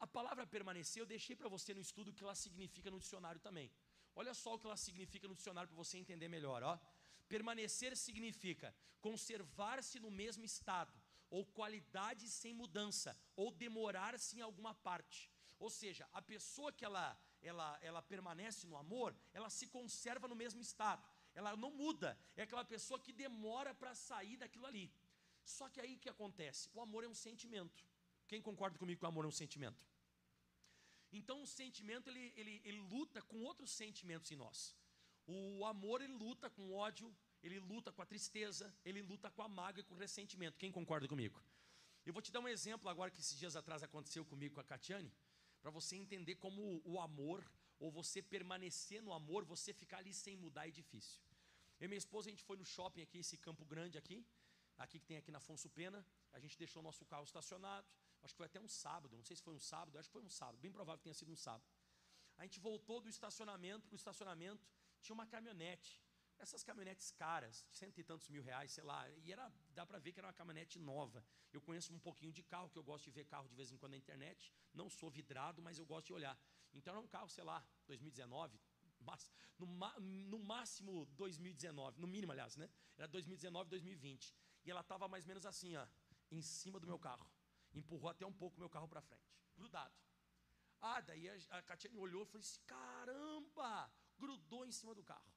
a 0.00 0.06
palavra 0.06 0.46
permanecer 0.46 1.00
eu 1.02 1.06
deixei 1.06 1.36
para 1.36 1.48
você 1.48 1.74
no 1.74 1.80
estudo 1.80 2.08
o 2.10 2.14
que 2.14 2.24
ela 2.24 2.34
significa 2.34 2.90
no 2.90 2.98
dicionário 2.98 3.40
também. 3.40 3.70
Olha 4.14 4.34
só 4.34 4.54
o 4.54 4.58
que 4.58 4.66
ela 4.66 4.76
significa 4.76 5.28
no 5.28 5.34
dicionário 5.34 5.68
para 5.68 5.76
você 5.76 5.98
entender 5.98 6.28
melhor, 6.28 6.62
ó. 6.62 6.78
Permanecer 7.28 7.96
significa 7.96 8.74
conservar-se 9.00 10.00
no 10.00 10.10
mesmo 10.10 10.44
estado, 10.44 10.92
ou 11.30 11.46
qualidade 11.46 12.28
sem 12.28 12.52
mudança, 12.52 13.16
ou 13.36 13.52
demorar-se 13.52 14.36
em 14.38 14.40
alguma 14.40 14.74
parte. 14.74 15.30
Ou 15.58 15.70
seja, 15.70 16.08
a 16.12 16.20
pessoa 16.20 16.72
que 16.72 16.84
ela 16.84 17.06
ela, 17.42 17.78
ela 17.80 18.02
permanece 18.02 18.66
no 18.66 18.76
amor, 18.76 19.16
ela 19.32 19.48
se 19.48 19.66
conserva 19.66 20.28
no 20.28 20.34
mesmo 20.34 20.60
estado. 20.60 21.02
Ela 21.34 21.56
não 21.56 21.70
muda. 21.70 22.18
É 22.36 22.42
aquela 22.42 22.64
pessoa 22.64 23.00
que 23.00 23.12
demora 23.12 23.74
para 23.74 23.94
sair 23.94 24.36
daquilo 24.36 24.66
ali. 24.66 24.92
Só 25.44 25.68
que 25.68 25.80
aí 25.80 25.94
o 25.94 25.98
que 25.98 26.08
acontece? 26.08 26.68
O 26.74 26.80
amor 26.80 27.04
é 27.04 27.08
um 27.08 27.14
sentimento. 27.14 27.84
Quem 28.28 28.42
concorda 28.42 28.78
comigo 28.78 28.98
que 28.98 29.04
o 29.04 29.08
amor 29.08 29.24
é 29.24 29.28
um 29.28 29.38
sentimento? 29.42 29.89
Então 31.12 31.42
o 31.42 31.46
sentimento 31.46 32.08
ele, 32.08 32.32
ele, 32.36 32.60
ele 32.64 32.80
luta 32.80 33.20
com 33.22 33.42
outros 33.42 33.70
sentimentos 33.70 34.30
em 34.30 34.36
nós. 34.36 34.76
O 35.26 35.64
amor 35.64 36.00
ele 36.00 36.12
luta 36.12 36.48
com 36.50 36.72
ódio, 36.72 37.14
ele 37.42 37.58
luta 37.58 37.92
com 37.92 38.02
a 38.02 38.06
tristeza, 38.06 38.74
ele 38.84 39.02
luta 39.02 39.30
com 39.30 39.42
a 39.42 39.48
mágoa 39.48 39.80
e 39.80 39.84
com 39.84 39.94
o 39.94 39.98
ressentimento. 39.98 40.58
Quem 40.58 40.72
concorda 40.72 41.06
comigo? 41.08 41.40
Eu 42.04 42.12
vou 42.12 42.22
te 42.22 42.32
dar 42.32 42.40
um 42.40 42.48
exemplo 42.48 42.88
agora 42.88 43.10
que 43.10 43.20
esses 43.20 43.38
dias 43.38 43.56
atrás 43.56 43.82
aconteceu 43.82 44.24
comigo 44.24 44.54
com 44.54 44.60
a 44.60 44.64
Catiane, 44.64 45.12
para 45.60 45.70
você 45.70 45.96
entender 45.96 46.36
como 46.36 46.80
o 46.84 46.98
amor, 47.00 47.44
ou 47.78 47.90
você 47.90 48.22
permanecer 48.22 49.02
no 49.02 49.12
amor, 49.12 49.44
você 49.44 49.72
ficar 49.72 49.98
ali 49.98 50.12
sem 50.12 50.36
mudar 50.36 50.68
é 50.68 50.70
difícil. 50.70 51.20
Eu 51.78 51.86
e 51.86 51.88
minha 51.88 51.98
esposa, 51.98 52.28
a 52.28 52.30
gente 52.30 52.42
foi 52.42 52.56
no 52.56 52.64
shopping 52.64 53.02
aqui, 53.02 53.18
esse 53.18 53.36
Campo 53.38 53.64
Grande 53.64 53.96
aqui, 53.96 54.26
aqui 54.76 54.98
que 54.98 55.06
tem 55.06 55.16
aqui 55.16 55.30
na 55.30 55.38
Afonso 55.38 55.68
Pena, 55.70 56.04
a 56.32 56.38
gente 56.38 56.58
deixou 56.58 56.82
nosso 56.82 57.04
carro 57.06 57.24
estacionado, 57.24 57.86
acho 58.22 58.34
que 58.34 58.38
foi 58.38 58.46
até 58.46 58.60
um 58.60 58.68
sábado, 58.68 59.16
não 59.16 59.24
sei 59.24 59.36
se 59.36 59.42
foi 59.42 59.54
um 59.54 59.60
sábado, 59.60 59.98
acho 59.98 60.08
que 60.08 60.12
foi 60.12 60.22
um 60.22 60.28
sábado, 60.28 60.58
bem 60.58 60.72
provável 60.72 60.98
que 60.98 61.04
tenha 61.04 61.14
sido 61.14 61.32
um 61.32 61.36
sábado. 61.36 61.64
A 62.36 62.44
gente 62.44 62.58
voltou 62.60 63.00
do 63.00 63.08
estacionamento 63.08 63.86
para 63.86 63.94
o 63.94 63.96
estacionamento, 63.96 64.66
tinha 65.02 65.14
uma 65.14 65.26
caminhonete, 65.26 66.02
essas 66.38 66.62
caminhonetes 66.62 67.10
caras, 67.10 67.66
cento 67.70 67.98
e 68.00 68.04
tantos 68.04 68.28
mil 68.28 68.42
reais, 68.42 68.72
sei 68.72 68.84
lá, 68.84 69.08
e 69.10 69.30
era, 69.30 69.52
dá 69.70 69.84
para 69.84 69.98
ver 69.98 70.12
que 70.12 70.20
era 70.20 70.26
uma 70.28 70.32
caminhonete 70.32 70.78
nova. 70.78 71.24
Eu 71.52 71.60
conheço 71.60 71.92
um 71.92 71.98
pouquinho 71.98 72.32
de 72.32 72.42
carro, 72.42 72.70
que 72.70 72.78
eu 72.78 72.82
gosto 72.82 73.04
de 73.04 73.10
ver 73.10 73.26
carro 73.26 73.48
de 73.48 73.54
vez 73.54 73.70
em 73.70 73.76
quando 73.76 73.92
na 73.92 73.98
internet, 73.98 74.52
não 74.72 74.88
sou 74.88 75.10
vidrado, 75.10 75.60
mas 75.60 75.78
eu 75.78 75.84
gosto 75.84 76.06
de 76.06 76.12
olhar. 76.14 76.38
Então 76.72 76.92
era 76.94 77.00
um 77.00 77.06
carro, 77.06 77.28
sei 77.28 77.44
lá, 77.44 77.64
2019, 77.86 78.58
mas, 79.00 79.30
no, 79.58 79.66
no 80.00 80.38
máximo 80.38 81.06
2019, 81.16 82.00
no 82.00 82.06
mínimo, 82.06 82.32
aliás, 82.32 82.56
né? 82.56 82.68
Era 82.96 83.08
2019, 83.08 83.70
2020. 83.70 84.34
E 84.64 84.70
ela 84.70 84.80
estava 84.80 85.08
mais 85.08 85.24
ou 85.24 85.28
menos 85.28 85.46
assim, 85.46 85.74
ó, 85.76 85.86
em 86.30 86.42
cima 86.42 86.78
do 86.78 86.86
meu 86.86 86.98
carro. 86.98 87.26
Empurrou 87.74 88.10
até 88.10 88.26
um 88.26 88.32
pouco 88.32 88.58
meu 88.58 88.68
carro 88.68 88.88
para 88.88 89.00
frente, 89.00 89.32
grudado. 89.56 89.94
Ah, 90.80 91.00
daí 91.00 91.28
a, 91.28 91.58
a 91.58 91.62
Catiane 91.62 91.98
olhou 91.98 92.22
e 92.22 92.26
falou 92.26 92.40
assim: 92.40 92.60
caramba, 92.66 93.92
grudou 94.18 94.64
em 94.64 94.72
cima 94.72 94.94
do 94.94 95.04
carro. 95.04 95.32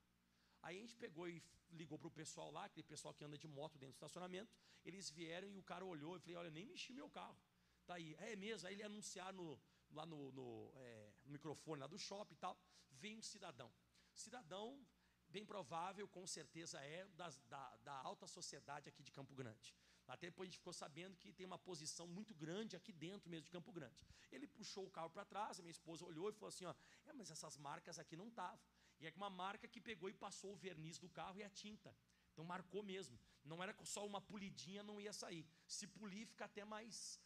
Aí 0.61 0.77
a 0.77 0.81
gente 0.81 0.95
pegou 0.95 1.27
e 1.27 1.43
ligou 1.71 1.97
para 1.99 2.07
o 2.07 2.11
pessoal 2.11 2.49
lá, 2.51 2.65
aquele 2.65 2.87
pessoal 2.87 3.13
que 3.13 3.23
anda 3.23 3.37
de 3.37 3.47
moto 3.47 3.77
dentro 3.77 3.93
do 3.93 3.95
estacionamento. 3.95 4.51
Eles 4.85 5.09
vieram 5.09 5.49
e 5.49 5.57
o 5.57 5.63
cara 5.63 5.85
olhou 5.85 6.15
e 6.15 6.19
falei: 6.19 6.37
Olha, 6.37 6.51
nem 6.51 6.65
mexi 6.65 6.93
meu 6.93 7.09
carro. 7.09 7.37
Tá 7.85 7.95
aí, 7.95 8.15
é 8.19 8.35
mesmo. 8.35 8.67
Aí 8.67 8.75
ele 8.75 8.83
anunciar 8.83 9.33
no, 9.33 9.59
lá 9.91 10.05
no, 10.05 10.31
no, 10.31 10.71
é, 10.75 11.13
no 11.25 11.31
microfone 11.31 11.81
lá 11.81 11.87
do 11.87 11.99
shopping 11.99 12.35
e 12.35 12.37
tal. 12.37 12.57
Vem 12.91 13.17
um 13.17 13.21
cidadão. 13.21 13.71
Cidadão, 14.13 14.85
bem 15.27 15.45
provável, 15.45 16.07
com 16.07 16.25
certeza 16.25 16.79
é 16.79 17.05
das, 17.09 17.37
da, 17.45 17.77
da 17.77 17.93
alta 17.93 18.27
sociedade 18.27 18.87
aqui 18.87 19.03
de 19.03 19.11
Campo 19.11 19.35
Grande. 19.35 19.75
Até 20.07 20.27
depois 20.27 20.47
a 20.47 20.49
gente 20.49 20.57
ficou 20.57 20.73
sabendo 20.73 21.15
que 21.17 21.31
tem 21.31 21.45
uma 21.45 21.57
posição 21.57 22.05
muito 22.07 22.33
grande 22.35 22.75
aqui 22.75 22.91
dentro 22.91 23.29
mesmo 23.29 23.45
de 23.45 23.51
Campo 23.51 23.71
Grande. 23.71 23.95
Ele 24.31 24.47
puxou 24.47 24.85
o 24.85 24.91
carro 24.91 25.09
para 25.09 25.25
trás, 25.25 25.59
a 25.59 25.63
minha 25.63 25.71
esposa 25.71 26.05
olhou 26.05 26.29
e 26.29 26.33
falou 26.33 26.49
assim: 26.49 26.65
ó, 26.65 26.75
é, 27.05 27.13
mas 27.13 27.31
essas 27.31 27.57
marcas 27.57 27.97
aqui 27.97 28.15
não 28.15 28.27
estavam. 28.27 28.59
E 28.99 29.07
é 29.07 29.13
uma 29.15 29.29
marca 29.29 29.67
que 29.67 29.81
pegou 29.81 30.09
e 30.09 30.13
passou 30.13 30.53
o 30.53 30.55
verniz 30.55 30.97
do 30.97 31.09
carro 31.09 31.39
e 31.39 31.43
a 31.43 31.49
tinta. 31.49 31.95
Então 32.31 32.43
marcou 32.43 32.81
mesmo. 32.83 33.19
Não 33.43 33.61
era 33.61 33.75
só 33.83 34.05
uma 34.05 34.21
polidinha, 34.21 34.81
não 34.83 34.99
ia 34.99 35.13
sair. 35.13 35.45
Se 35.67 35.85
polir, 35.87 36.25
fica 36.27 36.45
até 36.45 36.63
mais 36.65 37.19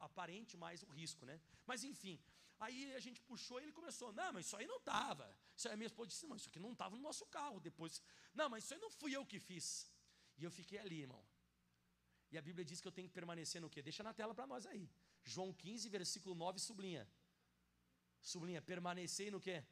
aparente 0.00 0.56
mais 0.56 0.82
o 0.82 0.88
risco, 0.88 1.24
né? 1.24 1.40
Mas 1.66 1.84
enfim, 1.84 2.20
aí 2.58 2.94
a 2.94 3.00
gente 3.00 3.20
puxou 3.22 3.58
e 3.60 3.64
ele 3.64 3.72
começou, 3.72 4.12
não, 4.12 4.32
mas 4.32 4.46
isso 4.46 4.56
aí 4.56 4.66
não 4.66 4.78
estava. 4.78 5.26
Isso 5.56 5.68
aí 5.68 5.74
a 5.74 5.76
minha 5.76 5.86
esposa 5.86 6.08
disse, 6.08 6.26
não, 6.26 6.36
isso 6.36 6.48
aqui 6.48 6.58
não 6.58 6.72
estava 6.72 6.96
no 6.96 7.02
nosso 7.02 7.24
carro. 7.26 7.60
Depois, 7.60 8.02
não, 8.34 8.48
mas 8.48 8.64
isso 8.64 8.74
aí 8.74 8.80
não 8.80 8.90
fui 8.90 9.16
eu 9.16 9.24
que 9.24 9.38
fiz. 9.38 9.90
E 10.36 10.44
eu 10.44 10.50
fiquei 10.50 10.78
ali, 10.78 11.00
irmão. 11.00 11.24
E 12.30 12.38
a 12.38 12.42
Bíblia 12.42 12.64
diz 12.64 12.80
que 12.80 12.88
eu 12.88 12.92
tenho 12.92 13.08
que 13.08 13.14
permanecer 13.14 13.60
no 13.60 13.70
quê? 13.70 13.82
Deixa 13.82 14.02
na 14.02 14.12
tela 14.12 14.34
para 14.34 14.46
nós 14.46 14.66
aí. 14.66 14.90
João 15.24 15.52
15, 15.52 15.88
versículo 15.88 16.34
9, 16.34 16.58
sublinha. 16.58 17.08
Sublinha, 18.20 18.60
permanecer 18.60 19.30
no 19.30 19.40
quê? 19.40 19.64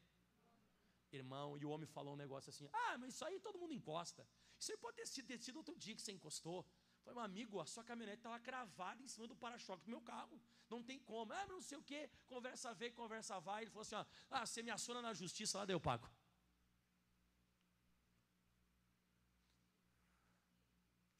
irmão, 1.16 1.56
e 1.56 1.64
o 1.64 1.70
homem 1.70 1.86
falou 1.86 2.14
um 2.14 2.16
negócio 2.16 2.50
assim: 2.50 2.68
Ah, 2.72 2.98
mas 2.98 3.14
isso 3.14 3.24
aí 3.24 3.38
todo 3.40 3.58
mundo 3.58 3.72
encosta. 3.72 4.26
Isso 4.58 4.72
aí 4.72 4.78
pode 4.78 4.96
ter 4.96 5.06
sido, 5.06 5.26
ter 5.26 5.38
sido 5.38 5.56
outro 5.56 5.76
dia 5.76 5.94
que 5.94 6.02
você 6.02 6.12
encostou. 6.12 6.66
Falei, 7.02 7.14
meu 7.14 7.24
amigo, 7.24 7.60
a 7.60 7.66
sua 7.66 7.84
caminhonete 7.84 8.18
estava 8.18 8.38
cravada 8.40 9.02
em 9.02 9.08
cima 9.08 9.26
do 9.26 9.36
para-choque 9.36 9.84
do 9.84 9.90
meu 9.90 10.00
carro. 10.00 10.40
Não 10.70 10.82
tem 10.82 10.98
como. 10.98 11.32
Ah, 11.32 11.46
não 11.46 11.60
sei 11.60 11.76
o 11.76 11.82
quê. 11.82 12.10
Conversa 12.26 12.72
vem, 12.74 12.90
conversa 12.92 13.38
vai. 13.40 13.62
Ele 13.62 13.70
falou 13.70 13.82
assim: 13.82 13.94
ó, 13.94 14.04
Ah, 14.30 14.46
você 14.46 14.62
me 14.62 14.70
aciona 14.70 15.02
na 15.02 15.12
justiça 15.12 15.58
lá, 15.58 15.64
deu 15.64 15.80
pago. 15.80 16.10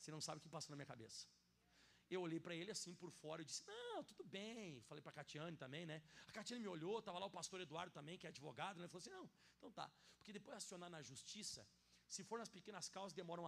Você 0.04 0.10
não 0.10 0.20
sabe 0.20 0.38
o 0.38 0.42
que 0.42 0.50
passou 0.50 0.70
na 0.72 0.76
minha 0.76 0.86
cabeça. 0.94 1.26
Eu 2.10 2.20
olhei 2.20 2.38
para 2.38 2.54
ele 2.54 2.70
assim 2.70 2.94
por 2.94 3.10
fora 3.10 3.40
e 3.40 3.44
disse: 3.50 3.62
Não, 3.66 4.04
tudo 4.04 4.22
bem. 4.22 4.82
Falei 4.82 5.00
para 5.00 5.12
a 5.12 5.14
Catiane 5.18 5.56
também, 5.56 5.86
né? 5.86 6.02
A 6.28 6.32
Catiane 6.32 6.62
me 6.62 6.68
olhou, 6.68 6.98
estava 6.98 7.18
lá 7.18 7.24
o 7.24 7.30
pastor 7.30 7.58
Eduardo 7.62 7.90
também, 7.98 8.18
que 8.18 8.26
é 8.26 8.30
advogado, 8.34 8.80
né? 8.80 8.86
Falou 8.86 9.00
assim: 9.00 9.14
Não, 9.18 9.30
então 9.56 9.70
tá. 9.72 9.90
Porque 10.18 10.30
depois 10.30 10.58
acionar 10.58 10.90
na 10.90 11.00
justiça, 11.00 11.66
se 12.06 12.22
for 12.22 12.38
nas 12.38 12.50
pequenas 12.50 12.86
causas, 12.90 13.14
demoram 13.14 13.44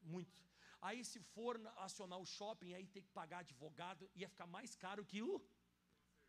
muito. 0.00 0.42
Aí, 0.80 1.04
se 1.04 1.20
for 1.20 1.54
acionar 1.76 2.18
o 2.18 2.24
shopping, 2.24 2.72
aí 2.72 2.86
tem 2.86 3.02
que 3.02 3.12
pagar 3.20 3.40
advogado, 3.40 4.10
ia 4.14 4.28
ficar 4.28 4.46
mais 4.46 4.74
caro 4.74 5.04
que 5.04 5.22
o 5.22 5.46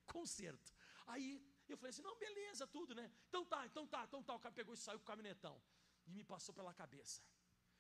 conserto. 0.06 0.74
Aí 1.08 1.42
eu 1.70 1.78
falei 1.78 1.92
assim: 1.92 2.02
Não, 2.02 2.18
beleza, 2.20 2.68
tudo, 2.68 2.94
né? 2.94 3.10
Então 3.30 3.46
tá, 3.46 3.66
então 3.66 3.88
tá, 3.88 4.04
então 4.04 4.22
tá. 4.22 4.36
O 4.36 4.40
cara 4.40 4.54
pegou 4.54 4.74
e 4.74 4.78
saiu 4.78 5.00
com 5.00 5.06
o 5.06 5.08
caminhonetão 5.08 5.56
e 6.06 6.14
me 6.14 6.26
passou 6.26 6.54
pela 6.54 6.74
cabeça. 6.74 7.22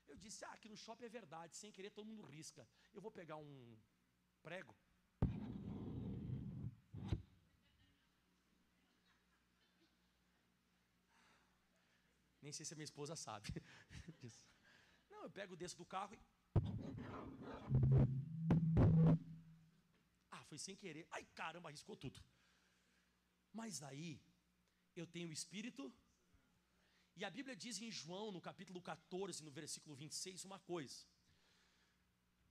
Eu 0.07 0.17
disse: 0.17 0.43
Ah, 0.45 0.53
aqui 0.53 0.69
no 0.69 0.77
shopping 0.77 1.05
é 1.05 1.09
verdade, 1.09 1.55
sem 1.55 1.71
querer 1.71 1.89
todo 1.91 2.07
mundo 2.07 2.23
risca. 2.23 2.67
Eu 2.93 3.01
vou 3.01 3.11
pegar 3.11 3.37
um 3.37 3.77
prego. 4.41 4.75
Nem 12.45 12.51
sei 12.51 12.63
se 12.65 12.73
a 12.73 12.77
minha 12.77 12.85
esposa 12.91 13.15
sabe. 13.15 13.49
Não, 15.09 15.23
eu 15.23 15.31
pego 15.31 15.55
desse 15.55 15.75
do 15.75 15.85
carro 15.85 16.13
e. 16.13 16.19
Ah, 20.29 20.43
foi 20.43 20.59
sem 20.59 20.75
querer. 20.75 21.07
Ai, 21.11 21.25
caramba, 21.33 21.69
arriscou 21.69 21.95
tudo. 21.95 22.23
Mas 23.51 23.81
aí, 23.81 24.21
eu 24.95 25.07
tenho 25.07 25.29
o 25.29 25.33
Espírito 25.33 25.91
e 27.17 27.23
a 27.23 27.29
Bíblia 27.29 27.55
diz 27.55 27.81
em 27.81 27.89
João, 27.89 28.31
no 28.31 28.41
capítulo 28.41 28.81
14, 28.81 29.43
no 29.43 29.51
versículo 29.51 29.95
26, 29.95 30.43
uma 30.43 30.59
coisa. 30.59 30.97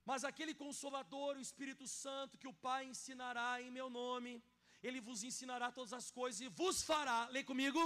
Mas 0.07 0.25
aquele 0.25 0.55
consolador, 0.55 1.37
o 1.37 1.41
Espírito 1.41 1.87
Santo, 1.87 2.39
que 2.39 2.49
o 2.49 2.53
Pai 2.53 2.87
ensinará 2.87 3.61
em 3.61 3.71
meu 3.71 3.91
nome, 3.91 4.43
ele 4.83 5.01
vos 5.01 5.23
ensinará 5.23 5.71
todas 5.71 5.93
as 5.93 6.11
coisas 6.11 6.41
e 6.41 6.49
vos 6.49 6.83
fará, 6.83 7.29
lê 7.29 7.43
comigo, 7.45 7.83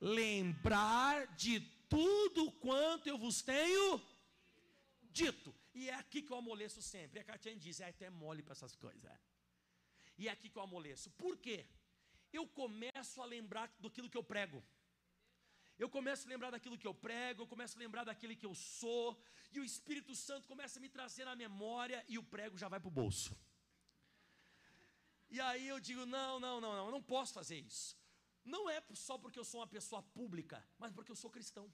lembrar 0.00 1.26
de 1.44 1.60
tudo 1.88 2.50
quanto 2.52 3.06
eu 3.06 3.18
vos 3.18 3.42
tenho 3.42 4.00
dito. 5.02 5.54
E 5.74 5.90
é 5.90 5.94
aqui 5.94 6.22
que 6.22 6.32
eu 6.32 6.38
amoleço 6.38 6.80
sempre. 6.80 7.20
A 7.20 7.24
Katia 7.24 7.54
diz, 7.56 7.80
é 7.80 7.88
até 7.88 8.08
mole 8.08 8.42
para 8.42 8.52
essas 8.52 8.74
coisas. 8.74 9.04
É. 9.04 9.20
E 10.16 10.28
é 10.28 10.32
aqui 10.32 10.48
que 10.48 10.58
eu 10.58 10.62
amoleço. 10.62 11.10
Por 11.12 11.36
quê? 11.36 11.66
Eu 12.32 12.46
começo 12.46 13.20
a 13.20 13.24
lembrar 13.24 13.70
daquilo 13.80 14.08
que 14.08 14.16
eu 14.16 14.24
prego 14.24 14.62
eu 15.82 15.88
começo 15.88 16.26
a 16.26 16.30
lembrar 16.32 16.50
daquilo 16.54 16.76
que 16.80 16.86
eu 16.90 16.94
prego, 17.06 17.42
eu 17.42 17.46
começo 17.52 17.76
a 17.76 17.80
lembrar 17.84 18.04
daquilo 18.04 18.36
que 18.40 18.48
eu 18.50 18.54
sou, 18.54 19.06
e 19.54 19.58
o 19.58 19.64
Espírito 19.64 20.14
Santo 20.14 20.46
começa 20.46 20.78
a 20.78 20.82
me 20.84 20.90
trazer 20.96 21.24
na 21.24 21.34
memória, 21.34 22.04
e 22.06 22.18
o 22.18 22.22
prego 22.22 22.58
já 22.62 22.68
vai 22.68 22.78
para 22.78 22.88
o 22.88 22.98
bolso. 23.02 23.34
E 25.30 25.40
aí 25.40 25.66
eu 25.74 25.80
digo: 25.80 26.04
não, 26.04 26.38
não, 26.44 26.60
não, 26.60 26.72
não, 26.76 26.86
eu 26.86 26.92
não 26.92 27.02
posso 27.02 27.32
fazer 27.32 27.58
isso. 27.58 27.96
Não 28.44 28.68
é 28.68 28.82
só 28.92 29.16
porque 29.16 29.38
eu 29.38 29.44
sou 29.44 29.60
uma 29.60 29.66
pessoa 29.66 30.02
pública, 30.02 30.58
mas 30.78 30.92
porque 30.92 31.12
eu 31.12 31.16
sou 31.16 31.30
cristão. 31.30 31.72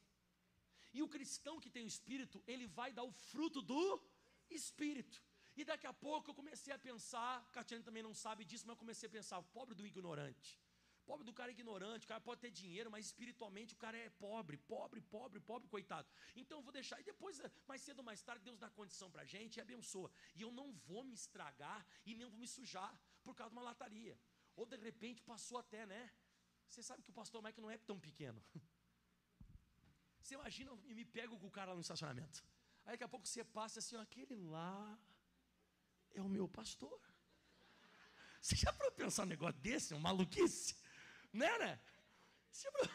E 0.92 1.02
o 1.02 1.08
cristão 1.08 1.58
que 1.60 1.70
tem 1.70 1.84
o 1.84 1.92
Espírito, 1.94 2.42
ele 2.46 2.66
vai 2.66 2.92
dar 2.92 3.04
o 3.04 3.12
fruto 3.30 3.60
do 3.60 4.00
Espírito. 4.48 5.20
E 5.56 5.64
daqui 5.64 5.86
a 5.86 5.92
pouco 5.92 6.30
eu 6.30 6.34
comecei 6.34 6.72
a 6.72 6.78
pensar, 6.78 7.32
Catiane 7.50 7.82
também 7.82 8.02
não 8.02 8.14
sabe 8.14 8.44
disso, 8.44 8.64
mas 8.66 8.74
eu 8.74 8.82
comecei 8.84 9.08
a 9.08 9.12
pensar, 9.18 9.42
pobre 9.58 9.74
do 9.74 9.86
ignorante. 9.86 10.60
Pobre 11.06 11.24
do 11.24 11.32
cara 11.32 11.50
ignorante, 11.56 12.04
o 12.04 12.08
cara 12.08 12.20
pode 12.20 12.40
ter 12.40 12.50
dinheiro, 12.50 12.90
mas 12.90 13.06
espiritualmente 13.06 13.74
o 13.74 13.76
cara 13.84 13.96
é 13.96 14.08
pobre, 14.10 14.56
pobre, 14.56 15.00
pobre, 15.00 15.38
pobre, 15.50 15.68
coitado. 15.68 16.08
Então 16.34 16.58
eu 16.58 16.62
vou 16.62 16.72
deixar, 16.72 17.00
e 17.00 17.04
depois, 17.04 17.40
mais 17.68 17.80
cedo 17.80 18.00
ou 18.00 18.04
mais 18.04 18.20
tarde, 18.28 18.44
Deus 18.44 18.58
dá 18.58 18.68
condição 18.68 19.08
para 19.10 19.22
a 19.22 19.24
gente 19.24 19.56
e 19.56 19.60
abençoa. 19.60 20.10
E 20.34 20.42
eu 20.42 20.50
não 20.50 20.72
vou 20.88 21.04
me 21.04 21.14
estragar 21.14 21.86
e 22.04 22.14
nem 22.14 22.28
vou 22.28 22.40
me 22.44 22.48
sujar 22.48 22.92
por 23.22 23.34
causa 23.36 23.50
de 23.50 23.56
uma 23.56 23.62
lataria. 23.62 24.18
Ou 24.56 24.66
de 24.66 24.76
repente 24.76 25.22
passou 25.22 25.58
até, 25.58 25.86
né? 25.86 26.10
Você 26.68 26.82
sabe 26.82 27.02
que 27.04 27.10
o 27.10 27.12
pastor 27.12 27.42
Mike 27.42 27.60
não 27.60 27.70
é 27.70 27.78
tão 27.78 27.98
pequeno. 28.00 28.42
Você 30.20 30.34
imagina 30.34 30.72
e 30.86 30.94
me 30.94 31.04
pego 31.04 31.38
com 31.38 31.46
o 31.46 31.50
cara 31.50 31.70
lá 31.70 31.76
no 31.76 31.82
estacionamento. 31.82 32.42
Aí 32.84 32.92
daqui 32.94 33.04
a 33.04 33.08
pouco 33.08 33.26
você 33.28 33.44
passa 33.44 33.78
assim, 33.78 33.96
aquele 33.96 34.34
lá 34.34 34.98
é 36.14 36.20
o 36.20 36.28
meu 36.28 36.48
pastor. 36.48 37.00
Você 38.40 38.56
já 38.56 38.72
para 38.72 38.90
pensar 38.90 39.22
um 39.22 39.26
negócio 39.26 39.60
desse, 39.60 39.94
um 39.94 40.00
maluquice? 40.00 40.74
Né, 41.36 41.58
né? 41.58 41.80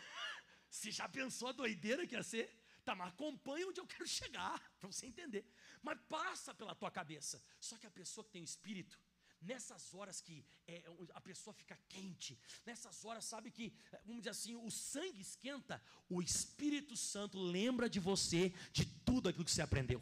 Você 0.69 0.91
já 0.91 1.07
pensou 1.07 1.49
a 1.49 1.51
doideira 1.51 2.07
que 2.07 2.15
ia 2.15 2.23
ser? 2.23 2.47
Tá, 2.83 2.95
mas 2.95 3.09
acompanha 3.09 3.67
onde 3.67 3.79
eu 3.79 3.85
quero 3.85 4.07
chegar, 4.07 4.59
para 4.79 4.91
você 4.91 5.05
entender. 5.05 5.45
Mas 5.83 5.99
passa 6.09 6.53
pela 6.53 6.73
tua 6.73 6.89
cabeça. 6.89 7.39
Só 7.59 7.77
que 7.77 7.85
a 7.85 7.91
pessoa 7.91 8.25
que 8.25 8.31
tem 8.31 8.41
o 8.41 8.43
espírito, 8.43 8.99
nessas 9.39 9.93
horas 9.93 10.19
que 10.19 10.43
é, 10.67 10.83
a 11.13 11.21
pessoa 11.21 11.53
fica 11.53 11.77
quente, 11.87 12.39
nessas 12.65 13.05
horas, 13.05 13.25
sabe 13.25 13.51
que, 13.51 13.71
vamos 14.05 14.21
dizer 14.21 14.31
assim, 14.31 14.55
o 14.55 14.71
sangue 14.71 15.21
esquenta, 15.21 15.81
o 16.09 16.21
Espírito 16.21 16.97
Santo 16.97 17.39
lembra 17.39 17.87
de 17.87 17.99
você 17.99 18.49
de 18.71 18.85
tudo 18.85 19.29
aquilo 19.29 19.45
que 19.45 19.51
você 19.51 19.61
aprendeu. 19.61 20.01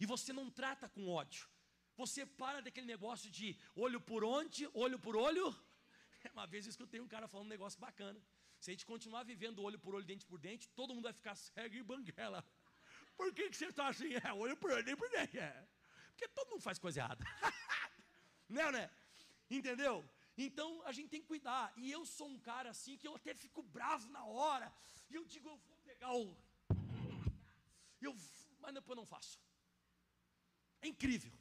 E 0.00 0.06
você 0.06 0.32
não 0.32 0.50
trata 0.50 0.88
com 0.88 1.08
ódio. 1.08 1.48
Você 1.96 2.24
para 2.24 2.60
daquele 2.60 2.86
negócio 2.86 3.30
de 3.30 3.56
olho 3.76 4.00
por 4.00 4.24
onde, 4.24 4.68
olho 4.72 4.98
por 4.98 5.14
olho. 5.14 5.54
Uma 6.32 6.46
vez 6.46 6.66
eu 6.66 6.70
escutei 6.70 7.00
um 7.00 7.08
cara 7.08 7.26
falando 7.28 7.46
um 7.46 7.50
negócio 7.50 7.78
bacana. 7.80 8.20
Se 8.58 8.70
a 8.70 8.72
gente 8.72 8.86
continuar 8.86 9.22
vivendo 9.22 9.62
olho 9.62 9.78
por 9.78 9.94
olho, 9.94 10.04
dente 10.04 10.26
por 10.26 10.38
dente, 10.38 10.68
todo 10.70 10.94
mundo 10.94 11.04
vai 11.04 11.12
ficar 11.12 11.34
cego 11.34 11.74
e 11.74 11.82
banguela. 11.82 12.44
Por 13.16 13.34
que, 13.34 13.50
que 13.50 13.56
você 13.56 13.66
está 13.66 13.88
assim? 13.88 14.14
É 14.22 14.32
olho 14.32 14.56
por 14.56 14.70
olho, 14.70 14.84
dente 14.84 14.96
por 14.96 15.10
dente. 15.10 15.38
É. 15.38 15.68
Porque 16.10 16.28
todo 16.28 16.50
mundo 16.50 16.62
faz 16.62 16.78
coisa 16.78 17.00
errada. 17.00 17.24
né, 18.48 18.70
né? 18.72 18.90
Entendeu? 19.50 20.08
Então 20.36 20.82
a 20.86 20.92
gente 20.92 21.10
tem 21.10 21.20
que 21.20 21.26
cuidar. 21.26 21.72
E 21.76 21.90
eu 21.90 22.04
sou 22.06 22.28
um 22.28 22.38
cara 22.38 22.70
assim 22.70 22.96
que 22.96 23.06
eu 23.06 23.14
até 23.14 23.34
fico 23.34 23.62
bravo 23.62 24.08
na 24.10 24.24
hora. 24.24 24.72
E 25.10 25.14
eu 25.14 25.24
digo, 25.24 25.48
eu 25.48 25.56
vou 25.56 25.76
pegar 25.84 26.14
o. 26.14 26.36
Eu, 28.00 28.16
mas 28.60 28.72
depois 28.72 28.96
não 28.96 29.04
faço. 29.04 29.38
É 30.80 30.88
incrível. 30.88 31.32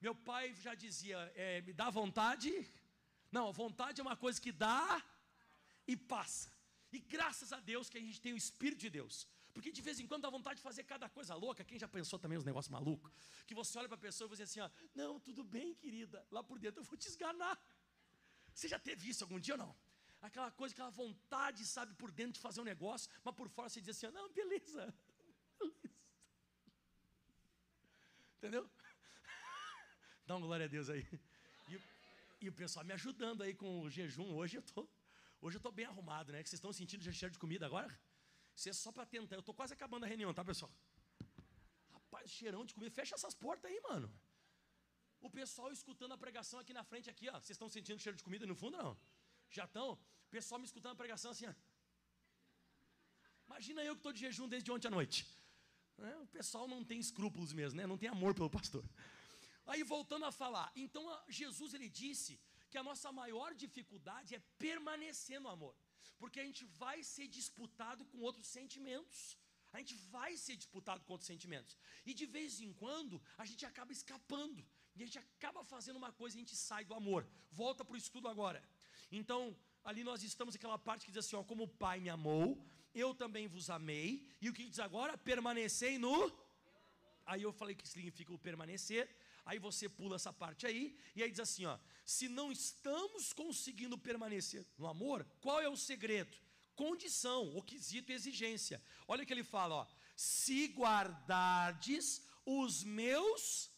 Meu 0.00 0.14
pai 0.14 0.54
já 0.54 0.74
dizia: 0.74 1.18
é, 1.34 1.60
me 1.60 1.72
dá 1.72 1.90
vontade. 1.90 2.50
Não, 3.30 3.52
vontade 3.52 4.00
é 4.00 4.02
uma 4.02 4.16
coisa 4.16 4.40
que 4.40 4.52
dá 4.52 5.02
e 5.86 5.96
passa. 5.96 6.50
E 6.92 6.98
graças 6.98 7.52
a 7.52 7.60
Deus 7.60 7.88
que 7.90 7.98
a 7.98 8.00
gente 8.00 8.20
tem 8.20 8.32
o 8.32 8.36
Espírito 8.36 8.80
de 8.80 8.90
Deus. 8.90 9.26
Porque 9.52 9.72
de 9.72 9.82
vez 9.82 9.98
em 10.00 10.06
quando 10.06 10.22
dá 10.22 10.30
vontade 10.30 10.58
de 10.58 10.62
fazer 10.62 10.84
cada 10.84 11.08
coisa 11.08 11.34
louca. 11.34 11.64
Quem 11.64 11.78
já 11.78 11.88
pensou 11.88 12.18
também 12.18 12.38
os 12.38 12.44
negócios 12.44 12.70
malucos? 12.70 13.12
Que 13.46 13.54
você 13.54 13.76
olha 13.78 13.88
para 13.88 13.96
a 13.96 14.00
pessoa 14.00 14.26
e 14.26 14.30
você 14.36 14.44
assim: 14.44 14.60
ó, 14.60 14.70
Não, 14.94 15.18
tudo 15.18 15.42
bem, 15.42 15.74
querida. 15.74 16.24
Lá 16.30 16.42
por 16.42 16.58
dentro 16.58 16.80
eu 16.80 16.84
vou 16.84 16.96
te 16.96 17.08
esganar. 17.08 17.58
Você 18.54 18.68
já 18.68 18.78
teve 18.78 19.08
isso 19.08 19.24
algum 19.24 19.38
dia 19.38 19.54
ou 19.54 19.58
não? 19.58 19.76
Aquela 20.20 20.50
coisa, 20.50 20.74
aquela 20.74 20.90
vontade, 20.90 21.64
sabe, 21.66 21.94
por 21.94 22.10
dentro 22.10 22.34
de 22.34 22.40
fazer 22.40 22.60
um 22.60 22.64
negócio, 22.64 23.10
mas 23.22 23.34
por 23.34 23.48
fora 23.48 23.68
você 23.68 23.80
diz 23.80 23.96
assim: 23.96 24.12
Não, 24.14 24.32
beleza. 24.32 24.94
beleza. 25.60 25.98
Entendeu? 28.36 28.70
Dá 30.26 30.36
uma 30.36 30.46
glória 30.46 30.66
a 30.66 30.68
Deus 30.68 30.88
aí. 30.88 31.06
E, 32.40 32.48
o 32.48 32.52
pessoal 32.52 32.84
me 32.84 32.92
ajudando 32.92 33.42
aí 33.42 33.52
com 33.52 33.80
o 33.80 33.90
jejum. 33.90 34.34
Hoje 34.34 34.56
eu 34.58 34.62
tô 34.62 34.88
Hoje 35.40 35.56
eu 35.56 35.60
estou 35.60 35.70
bem 35.70 35.86
arrumado, 35.86 36.32
né? 36.32 36.42
Que 36.42 36.48
vocês 36.48 36.58
estão 36.58 36.72
sentindo 36.72 37.02
já 37.02 37.12
cheiro 37.12 37.32
de 37.32 37.38
comida 37.38 37.64
agora? 37.64 37.96
Isso 38.56 38.68
é 38.68 38.72
só 38.72 38.90
para 38.90 39.06
tentar. 39.06 39.36
Eu 39.36 39.40
estou 39.40 39.54
quase 39.54 39.72
acabando 39.72 40.04
a 40.04 40.08
reunião, 40.08 40.34
tá, 40.34 40.44
pessoal? 40.44 40.72
Rapaz, 41.92 42.28
cheirão 42.30 42.64
de 42.64 42.74
comida. 42.74 42.90
Fecha 42.90 43.14
essas 43.14 43.34
portas 43.34 43.70
aí, 43.70 43.80
mano. 43.88 44.12
O 45.20 45.30
pessoal 45.30 45.70
escutando 45.72 46.12
a 46.12 46.18
pregação 46.18 46.58
aqui 46.58 46.72
na 46.72 46.82
frente, 46.82 47.08
aqui, 47.08 47.28
ó. 47.28 47.34
Vocês 47.34 47.50
estão 47.50 47.68
sentindo 47.68 48.00
cheiro 48.00 48.16
de 48.16 48.24
comida 48.24 48.46
no 48.46 48.56
fundo, 48.56 48.76
não? 48.76 48.98
Já 49.48 49.64
estão? 49.64 49.92
O 49.92 50.30
pessoal 50.30 50.58
me 50.58 50.66
escutando 50.66 50.92
a 50.92 50.96
pregação 50.96 51.30
assim, 51.30 51.46
ó. 51.46 51.54
Imagina 53.46 53.82
eu 53.82 53.94
que 53.94 54.00
estou 54.00 54.12
de 54.12 54.20
jejum 54.20 54.48
desde 54.48 54.70
ontem 54.72 54.88
à 54.88 54.90
noite. 54.90 55.24
É, 55.98 56.16
o 56.16 56.26
pessoal 56.26 56.66
não 56.66 56.84
tem 56.84 56.98
escrúpulos 56.98 57.52
mesmo, 57.52 57.76
né? 57.76 57.86
Não 57.86 57.96
tem 57.96 58.08
amor 58.08 58.34
pelo 58.34 58.50
pastor. 58.50 58.84
Aí 59.72 59.82
voltando 59.82 60.24
a 60.24 60.32
falar, 60.42 60.68
então 60.84 61.02
Jesus 61.28 61.74
ele 61.74 61.88
disse 62.02 62.40
que 62.70 62.78
a 62.78 62.86
nossa 62.88 63.10
maior 63.12 63.50
dificuldade 63.64 64.34
é 64.34 64.40
permanecer 64.66 65.38
no 65.40 65.50
amor, 65.56 65.74
porque 66.18 66.40
a 66.40 66.46
gente 66.48 66.64
vai 66.82 66.98
ser 67.02 67.26
disputado 67.38 68.04
com 68.06 68.18
outros 68.28 68.46
sentimentos. 68.46 69.20
A 69.72 69.78
gente 69.80 69.94
vai 70.16 70.36
ser 70.36 70.56
disputado 70.56 71.04
com 71.04 71.12
outros 71.12 71.26
sentimentos. 71.26 71.76
E 72.06 72.14
de 72.14 72.24
vez 72.24 72.60
em 72.66 72.72
quando 72.72 73.20
a 73.36 73.44
gente 73.44 73.66
acaba 73.66 73.92
escapando. 73.92 74.64
E 74.96 75.02
a 75.02 75.06
gente 75.06 75.18
acaba 75.18 75.62
fazendo 75.62 75.96
uma 75.96 76.10
coisa 76.10 76.36
e 76.36 76.38
a 76.38 76.42
gente 76.44 76.56
sai 76.56 76.84
do 76.86 76.94
amor. 76.94 77.28
Volta 77.50 77.84
para 77.84 77.94
o 77.94 77.96
estudo 78.04 78.26
agora. 78.28 78.62
Então, 79.12 79.54
ali 79.84 80.02
nós 80.02 80.22
estamos 80.22 80.54
aquela 80.54 80.78
parte 80.78 81.04
que 81.04 81.12
diz 81.12 81.24
assim: 81.24 81.36
ó, 81.36 81.44
como 81.44 81.64
o 81.64 81.68
Pai 81.68 82.00
me 82.00 82.08
amou, 82.08 82.64
eu 82.94 83.14
também 83.14 83.46
vos 83.46 83.68
amei. 83.68 84.26
E 84.40 84.48
o 84.48 84.54
que 84.54 84.64
diz 84.68 84.78
agora? 84.78 85.18
Permanecei 85.18 85.98
no. 85.98 86.32
Aí 87.26 87.42
eu 87.42 87.52
falei 87.52 87.74
que 87.74 87.86
significa 87.86 88.32
o 88.32 88.38
permanecer. 88.38 89.14
Aí 89.48 89.58
você 89.58 89.88
pula 89.88 90.16
essa 90.16 90.30
parte 90.30 90.66
aí, 90.66 90.94
e 91.16 91.22
aí 91.22 91.30
diz 91.30 91.40
assim: 91.40 91.64
ó, 91.64 91.78
se 92.04 92.28
não 92.28 92.52
estamos 92.52 93.32
conseguindo 93.32 93.96
permanecer 93.96 94.62
no 94.76 94.86
amor, 94.86 95.26
qual 95.40 95.58
é 95.58 95.68
o 95.70 95.76
segredo? 95.76 96.36
Condição, 96.76 97.56
o 97.56 97.62
quesito 97.62 98.12
exigência. 98.12 98.82
Olha 99.06 99.22
o 99.22 99.26
que 99.26 99.32
ele 99.32 99.42
fala, 99.42 99.74
ó. 99.74 99.86
Se 100.14 100.66
guardardes 100.66 102.22
os 102.44 102.84
meus 102.84 103.70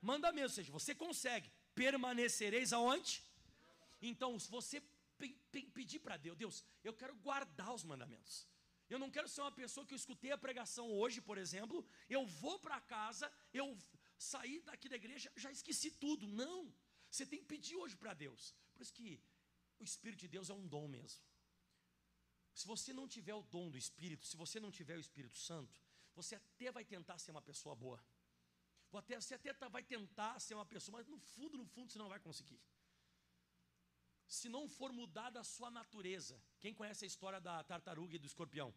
mandamentos, 0.00 0.52
ou 0.52 0.56
seja, 0.56 0.72
você 0.72 0.94
consegue, 0.94 1.50
permanecereis 1.74 2.72
aonde? 2.72 3.22
Então, 4.00 4.38
se 4.38 4.50
você 4.50 4.82
pedir 5.74 5.98
para 5.98 6.16
Deus, 6.16 6.38
Deus, 6.38 6.64
eu 6.82 6.94
quero 6.94 7.14
guardar 7.16 7.74
os 7.74 7.84
mandamentos. 7.84 8.46
Eu 8.88 8.98
não 8.98 9.10
quero 9.10 9.28
ser 9.28 9.42
uma 9.42 9.52
pessoa 9.52 9.84
que 9.84 9.92
eu 9.92 10.02
escutei 10.02 10.32
a 10.32 10.38
pregação 10.38 10.90
hoje, 10.90 11.20
por 11.20 11.36
exemplo, 11.36 11.86
eu 12.08 12.24
vou 12.26 12.58
para 12.58 12.80
casa, 12.80 13.30
eu 13.52 13.76
sair 14.20 14.60
daqui 14.68 14.88
da 14.88 14.96
igreja, 14.96 15.32
já 15.36 15.50
esqueci 15.50 15.90
tudo. 16.04 16.26
Não. 16.26 16.72
Você 17.10 17.24
tem 17.26 17.40
que 17.40 17.46
pedir 17.46 17.76
hoje 17.76 17.96
para 17.96 18.12
Deus. 18.12 18.54
Por 18.74 18.82
isso 18.82 18.92
que 18.92 19.20
o 19.78 19.84
Espírito 19.84 20.20
de 20.20 20.28
Deus 20.28 20.50
é 20.50 20.54
um 20.54 20.66
dom 20.74 20.86
mesmo. 20.88 21.22
Se 22.52 22.66
você 22.66 22.92
não 22.92 23.08
tiver 23.08 23.34
o 23.34 23.42
dom 23.42 23.70
do 23.70 23.78
Espírito, 23.78 24.26
se 24.26 24.36
você 24.36 24.60
não 24.60 24.70
tiver 24.70 24.96
o 24.96 25.00
Espírito 25.00 25.38
Santo, 25.38 25.80
você 26.14 26.34
até 26.34 26.70
vai 26.70 26.84
tentar 26.84 27.18
ser 27.18 27.30
uma 27.30 27.40
pessoa 27.40 27.74
boa. 27.74 27.98
Você 28.92 29.34
até 29.34 29.52
tá, 29.54 29.68
vai 29.68 29.82
tentar 29.82 30.38
ser 30.40 30.54
uma 30.54 30.66
pessoa, 30.66 30.98
mas 30.98 31.06
no 31.06 31.18
fundo, 31.18 31.56
no 31.56 31.64
fundo, 31.64 31.90
você 31.90 31.98
não 31.98 32.08
vai 32.08 32.20
conseguir. 32.20 32.60
Se 34.26 34.48
não 34.48 34.68
for 34.68 34.92
mudada 34.92 35.40
a 35.40 35.44
sua 35.44 35.70
natureza. 35.70 36.40
Quem 36.58 36.74
conhece 36.74 37.04
a 37.04 37.06
história 37.06 37.40
da 37.40 37.64
tartaruga 37.64 38.14
e 38.16 38.18
do 38.18 38.26
escorpião? 38.26 38.74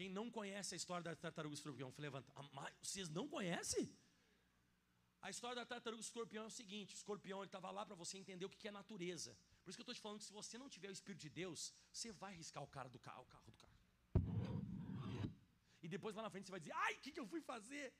Quem 0.00 0.08
não 0.08 0.30
conhece 0.36 0.74
a 0.74 0.78
história 0.80 1.04
da 1.04 1.14
tartaruga 1.14 1.54
escorpião, 1.54 1.92
levanta. 1.98 2.32
Ah, 2.34 2.72
vocês 2.82 3.06
não 3.16 3.24
conhecem? 3.28 3.82
A 5.20 5.28
história 5.28 5.56
da 5.56 5.66
tartaruga 5.72 6.00
escorpião 6.00 6.44
é 6.44 6.46
o 6.46 6.54
seguinte: 6.58 6.94
o 6.94 6.96
escorpião 7.00 7.44
estava 7.44 7.70
lá 7.70 7.84
para 7.84 7.94
você 8.02 8.16
entender 8.16 8.46
o 8.46 8.48
que 8.48 8.66
é 8.66 8.70
natureza. 8.70 9.36
Por 9.62 9.68
isso 9.68 9.76
que 9.76 9.82
eu 9.82 9.88
estou 9.88 9.96
te 9.98 10.00
falando 10.00 10.20
que 10.20 10.24
se 10.24 10.32
você 10.32 10.56
não 10.62 10.70
tiver 10.70 10.88
o 10.88 10.96
Espírito 10.98 11.20
de 11.26 11.28
Deus, 11.28 11.74
você 11.92 12.10
vai 12.22 12.32
riscar 12.34 12.62
o 12.62 12.70
cara 12.76 12.88
do 12.88 12.98
carro, 12.98 13.24
o 13.24 13.26
carro 13.34 13.50
do 13.50 13.58
carro. 13.64 13.78
E 15.82 15.86
depois 15.86 16.16
lá 16.16 16.22
na 16.22 16.30
frente 16.30 16.46
você 16.46 16.52
vai 16.56 16.60
dizer, 16.60 16.72
ai, 16.86 16.94
o 16.94 17.00
que, 17.02 17.12
que 17.12 17.20
eu 17.20 17.26
fui 17.26 17.42
fazer? 17.42 17.92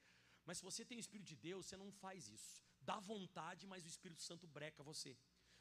Mas 0.46 0.56
se 0.56 0.64
você 0.64 0.86
tem 0.86 0.96
o 0.96 1.04
Espírito 1.06 1.28
de 1.34 1.36
Deus, 1.36 1.66
você 1.66 1.76
não 1.76 1.92
faz 1.92 2.30
isso. 2.30 2.62
Dá 2.80 2.98
vontade, 2.98 3.66
mas 3.66 3.84
o 3.84 3.88
Espírito 3.94 4.22
Santo 4.22 4.46
breca 4.46 4.82
você. 4.82 5.14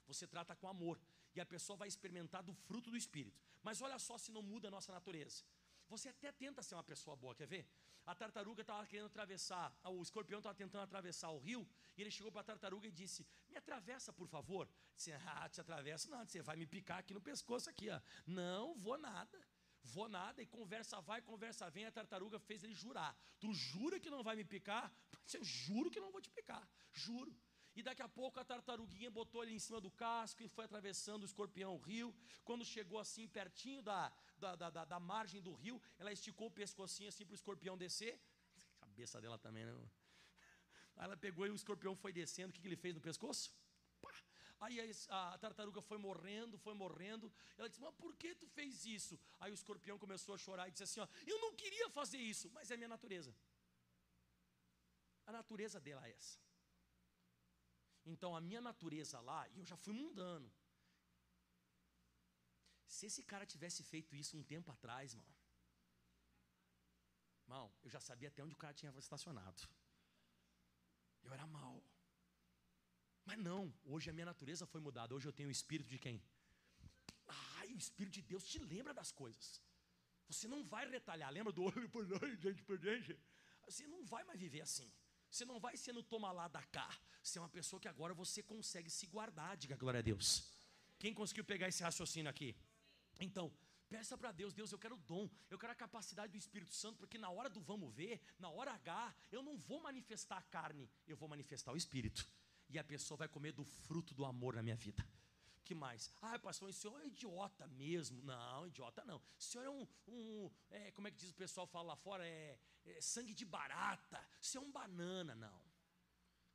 Você 0.08 0.26
trata 0.26 0.56
com 0.56 0.70
amor. 0.70 0.98
E 1.36 1.42
a 1.42 1.46
pessoa 1.46 1.76
vai 1.76 1.90
experimentar 1.90 2.44
do 2.44 2.54
fruto 2.54 2.90
do 2.90 2.96
Espírito. 2.96 3.42
Mas 3.62 3.82
olha 3.82 4.00
só 4.00 4.18
se 4.18 4.32
não 4.32 4.42
muda 4.42 4.70
a 4.70 4.72
nossa 4.72 4.94
natureza. 4.94 5.44
Você 5.90 6.10
até 6.10 6.32
tenta 6.32 6.62
ser 6.62 6.76
uma 6.76 6.84
pessoa 6.84 7.16
boa, 7.16 7.34
quer 7.34 7.48
ver? 7.48 7.68
A 8.06 8.14
tartaruga 8.16 8.62
estava 8.62 8.86
querendo 8.86 9.08
atravessar, 9.08 9.76
o 9.84 10.02
escorpião 10.02 10.40
estava 10.40 10.56
tentando 10.56 10.84
atravessar 10.84 11.30
o 11.32 11.40
rio, 11.40 11.68
e 11.98 12.02
ele 12.02 12.12
chegou 12.12 12.32
para 12.32 12.42
a 12.42 12.44
tartaruga 12.44 12.88
e 12.88 12.92
disse: 12.92 13.26
Me 13.50 13.58
atravessa, 13.58 14.14
por 14.14 14.28
favor. 14.28 14.70
Disse: 14.96 15.12
Ah, 15.12 15.50
te 15.50 15.60
atravessa, 15.62 16.10
não, 16.10 16.26
você 16.26 16.42
vai 16.42 16.56
me 16.56 16.66
picar 16.66 17.00
aqui 17.00 17.14
no 17.14 17.22
pescoço, 17.22 17.70
aqui, 17.70 17.90
ó. 17.90 18.00
Não, 18.26 18.76
vou 18.76 18.98
nada. 18.98 19.40
Vou 19.84 20.08
nada, 20.10 20.42
e 20.42 20.46
conversa 20.46 21.00
vai, 21.02 21.22
conversa 21.22 21.70
vem, 21.70 21.86
a 21.86 21.92
tartaruga 21.92 22.38
fez 22.38 22.64
ele 22.64 22.74
jurar. 22.74 23.16
Tu 23.40 23.52
jura 23.54 24.00
que 24.00 24.10
não 24.10 24.22
vai 24.22 24.36
me 24.36 24.44
picar? 24.44 24.92
Eu 25.34 25.44
juro 25.44 25.90
que 25.90 26.00
não 26.00 26.12
vou 26.12 26.22
te 26.22 26.30
picar, 26.30 26.68
juro. 26.92 27.34
E 27.76 27.82
daqui 27.82 28.02
a 28.02 28.10
pouco 28.10 28.40
a 28.40 28.44
tartaruguinha 28.44 29.10
botou 29.10 29.42
ele 29.44 29.54
em 29.54 29.60
cima 29.60 29.80
do 29.80 29.90
casco 29.92 30.44
e 30.44 30.50
foi 30.50 30.66
atravessando 30.66 31.22
o 31.24 31.26
escorpião 31.26 31.76
o 31.76 31.78
rio. 31.78 32.14
Quando 32.44 32.66
chegou 32.66 33.00
assim 33.00 33.28
pertinho 33.28 33.82
da, 33.82 34.12
da, 34.40 34.70
da, 34.70 34.86
da 34.86 35.00
margem 35.00 35.42
do 35.42 35.54
rio, 35.54 35.82
ela 35.98 36.12
esticou 36.12 36.48
o 36.48 36.52
pescocinho 36.52 37.10
assim 37.10 37.26
para 37.26 37.34
o 37.34 37.36
escorpião 37.36 37.78
descer. 37.78 38.20
Cabeça 38.80 39.22
dela 39.22 39.38
também, 39.38 39.66
né? 39.66 39.74
Aí 40.96 41.06
ela 41.06 41.18
pegou 41.18 41.46
e 41.46 41.50
o 41.50 41.56
escorpião 41.56 41.96
foi 41.96 42.12
descendo. 42.12 42.50
O 42.50 42.54
que, 42.54 42.62
que 42.62 42.68
ele 42.68 42.76
fez 42.76 42.94
no 42.96 43.02
pescoço? 43.02 43.54
Pá. 44.02 44.14
Aí 44.62 44.80
a, 44.82 45.34
a, 45.34 45.38
tartaruga 45.38 45.82
foi 45.82 45.98
morrendo, 45.98 46.58
foi 46.58 46.74
morrendo. 46.74 47.32
Ela 47.58 47.70
disse: 47.70 47.82
Mas 47.82 47.94
por 47.96 48.16
que 48.16 48.36
tu 48.36 48.48
fez 48.48 48.86
isso? 48.86 49.20
Aí 49.40 49.52
o 49.52 49.54
escorpião 49.54 49.98
começou 49.98 50.36
a 50.36 50.38
chorar 50.38 50.68
e 50.68 50.72
disse 50.72 50.84
assim: 50.84 51.00
ó, 51.00 51.08
Eu 51.26 51.40
não 51.40 51.56
queria 51.56 51.90
fazer 51.90 52.18
isso, 52.18 52.50
mas 52.52 52.72
é 52.72 52.78
minha 52.78 52.90
natureza. 52.90 53.34
A 55.26 55.32
natureza 55.32 55.80
dela 55.80 56.06
é 56.08 56.12
essa. 56.12 56.38
Então 58.06 58.36
a 58.36 58.42
minha 58.42 58.60
natureza 58.60 59.20
lá, 59.22 59.48
e 59.50 59.60
eu 59.60 59.66
já 59.66 59.78
fui 59.78 59.94
mundano. 59.94 60.52
Se 62.96 63.06
esse 63.10 63.24
cara 63.32 63.46
tivesse 63.54 63.82
feito 63.92 64.16
isso 64.22 64.38
um 64.38 64.44
tempo 64.54 64.70
atrás, 64.76 65.14
mano, 65.20 65.34
Irmão, 67.50 67.68
eu 67.84 67.90
já 67.90 68.00
sabia 68.08 68.30
até 68.30 68.44
onde 68.44 68.54
o 68.54 68.62
cara 68.64 68.76
tinha 68.80 68.92
estacionado. 69.04 69.62
Eu 71.24 71.32
era 71.34 71.46
mal. 71.48 71.76
Mas 73.26 73.40
não, 73.40 73.74
hoje 73.86 74.08
a 74.12 74.14
minha 74.14 74.28
natureza 74.32 74.68
foi 74.68 74.80
mudada. 74.88 75.16
Hoje 75.16 75.28
eu 75.28 75.34
tenho 75.40 75.50
o 75.50 75.52
espírito 75.52 75.90
de 75.90 75.98
quem? 75.98 76.22
Ah, 77.28 77.66
Espírito 77.84 78.14
de 78.20 78.22
Deus 78.22 78.44
te 78.52 78.60
lembra 78.60 78.94
das 78.94 79.12
coisas. 79.12 79.48
Você 80.28 80.48
não 80.48 80.64
vai 80.64 80.88
retalhar. 80.88 81.32
Lembra 81.32 81.52
do 81.52 81.64
olho 81.64 81.90
por 81.90 82.06
olho, 82.22 82.36
gente 82.46 82.62
por 82.70 82.78
gente? 82.78 83.18
Você 83.66 83.88
não 83.88 84.06
vai 84.06 84.24
mais 84.24 84.40
viver 84.40 84.62
assim. 84.62 84.92
Você 85.32 85.44
não 85.46 85.60
vai 85.60 85.76
sendo 85.76 86.04
toma 86.04 86.32
lá 86.32 86.48
da 86.48 86.64
cá. 86.78 86.90
Você 87.24 87.40
é 87.40 87.42
uma 87.42 87.50
pessoa 87.50 87.80
que 87.80 87.88
agora 87.88 88.14
você 88.14 88.44
consegue 88.44 88.92
se 88.92 89.08
guardar. 89.08 89.58
Diga 89.58 89.76
glória 89.76 90.00
a 90.00 90.04
Deus. 90.12 90.44
Quem 91.00 91.14
conseguiu 91.14 91.46
pegar 91.46 91.68
esse 91.68 91.82
raciocínio 91.82 92.30
aqui? 92.30 92.56
Então, 93.20 93.52
peça 93.90 94.18
para 94.18 94.32
Deus, 94.32 94.54
Deus, 94.54 94.72
eu 94.72 94.80
quero 94.80 94.96
o 94.96 95.00
dom, 95.00 95.30
eu 95.50 95.60
quero 95.60 95.74
a 95.74 95.76
capacidade 95.76 96.32
do 96.32 96.38
Espírito 96.38 96.74
Santo, 96.74 96.98
porque 96.98 97.18
na 97.18 97.30
hora 97.30 97.50
do 97.50 97.60
vamos 97.60 97.94
ver, 97.94 98.22
na 98.40 98.50
hora 98.50 98.72
H, 98.72 99.16
eu 99.32 99.44
não 99.44 99.58
vou 99.58 99.82
manifestar 99.82 100.38
a 100.38 100.42
carne, 100.42 100.90
eu 101.08 101.18
vou 101.18 101.28
manifestar 101.28 101.72
o 101.74 101.78
Espírito. 101.78 102.28
E 102.70 102.78
a 102.78 102.84
pessoa 102.84 103.18
vai 103.18 103.28
comer 103.28 103.52
do 103.52 103.64
fruto 103.64 104.14
do 104.14 104.26
amor 104.26 104.56
na 104.56 104.64
minha 104.64 104.76
vida 104.76 105.06
que 105.70 105.76
mais? 105.76 106.12
Ah, 106.20 106.40
pastor, 106.40 106.68
o 106.68 106.74
senhor 106.74 107.00
é 107.00 107.06
idiota 107.06 107.68
mesmo. 107.68 108.24
Não, 108.24 108.66
idiota 108.66 109.06
não. 109.06 109.18
O 109.18 109.42
senhor 109.50 109.66
é 109.66 109.70
um, 109.70 109.88
um 110.08 110.52
é, 110.72 110.92
como 110.94 111.08
é 111.08 111.12
que 111.12 111.18
diz 111.18 111.30
o 111.30 111.36
pessoal 111.36 111.68
fala 111.68 111.90
lá 111.90 111.96
fora? 111.96 112.28
É, 112.28 112.58
é 112.86 113.02
sangue 113.02 113.36
de 113.36 113.46
barata. 113.46 114.20
O 114.42 114.46
senhor 114.48 114.64
é 114.64 114.68
um 114.68 114.72
banana. 114.72 115.36
Não. 115.36 115.62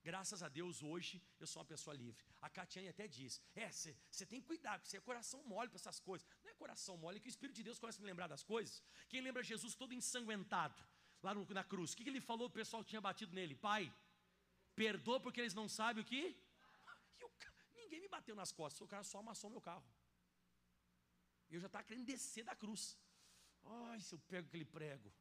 Graças 0.03 0.43
a 0.43 0.49
Deus, 0.49 0.83
hoje 0.83 1.23
eu 1.39 1.47
sou 1.47 1.61
uma 1.61 1.65
pessoa 1.65 1.95
livre. 1.95 2.21
A 2.43 2.51
Catiane 2.51 2.89
até 2.89 3.07
diz: 3.07 3.41
É, 3.55 3.71
você 3.71 4.27
tem 4.27 4.41
que 4.41 4.49
cuidar, 4.49 4.81
porque 4.81 4.91
você 4.91 4.97
é 4.97 5.01
coração 5.01 5.45
mole 5.45 5.69
para 5.69 5.79
essas 5.79 6.01
coisas. 6.01 6.27
Coração 6.63 6.97
mole, 6.97 7.21
que 7.21 7.29
o 7.29 7.35
Espírito 7.35 7.57
de 7.57 7.65
Deus 7.69 7.79
começa 7.79 7.99
a 7.99 8.03
me 8.03 8.07
lembrar 8.07 8.29
das 8.29 8.43
coisas. 8.43 8.83
Quem 9.09 9.21
lembra 9.21 9.43
Jesus 9.43 9.75
todo 9.75 9.93
ensanguentado, 9.93 10.83
lá 11.23 11.35
no, 11.35 11.45
na 11.59 11.65
cruz? 11.65 11.93
O 11.93 11.97
que, 11.97 12.05
que 12.05 12.11
ele 12.11 12.21
falou? 12.21 12.47
O 12.49 12.57
pessoal 12.61 12.83
tinha 12.85 13.01
batido 13.01 13.35
nele: 13.35 13.55
Pai, 13.55 13.93
perdoa 14.75 15.21
porque 15.21 15.41
eles 15.41 15.55
não 15.55 15.69
sabem 15.69 16.03
o 16.03 16.07
que? 16.07 16.23
E 17.21 17.25
o 17.25 17.31
ninguém 17.83 18.01
me 18.01 18.09
bateu 18.09 18.35
nas 18.35 18.53
costas, 18.53 18.81
o 18.81 18.89
cara 18.89 19.05
só 19.05 19.19
amassou 19.19 19.51
meu 19.51 19.61
carro. 19.61 19.85
Eu 21.51 21.61
já 21.61 21.67
estava 21.67 21.85
querendo 21.85 22.07
descer 22.07 22.45
da 22.45 22.55
cruz. 22.55 22.99
Ai, 23.65 24.01
se 24.01 24.15
eu 24.15 24.19
pego 24.19 24.49
aquele 24.49 24.65
prego. 24.65 25.13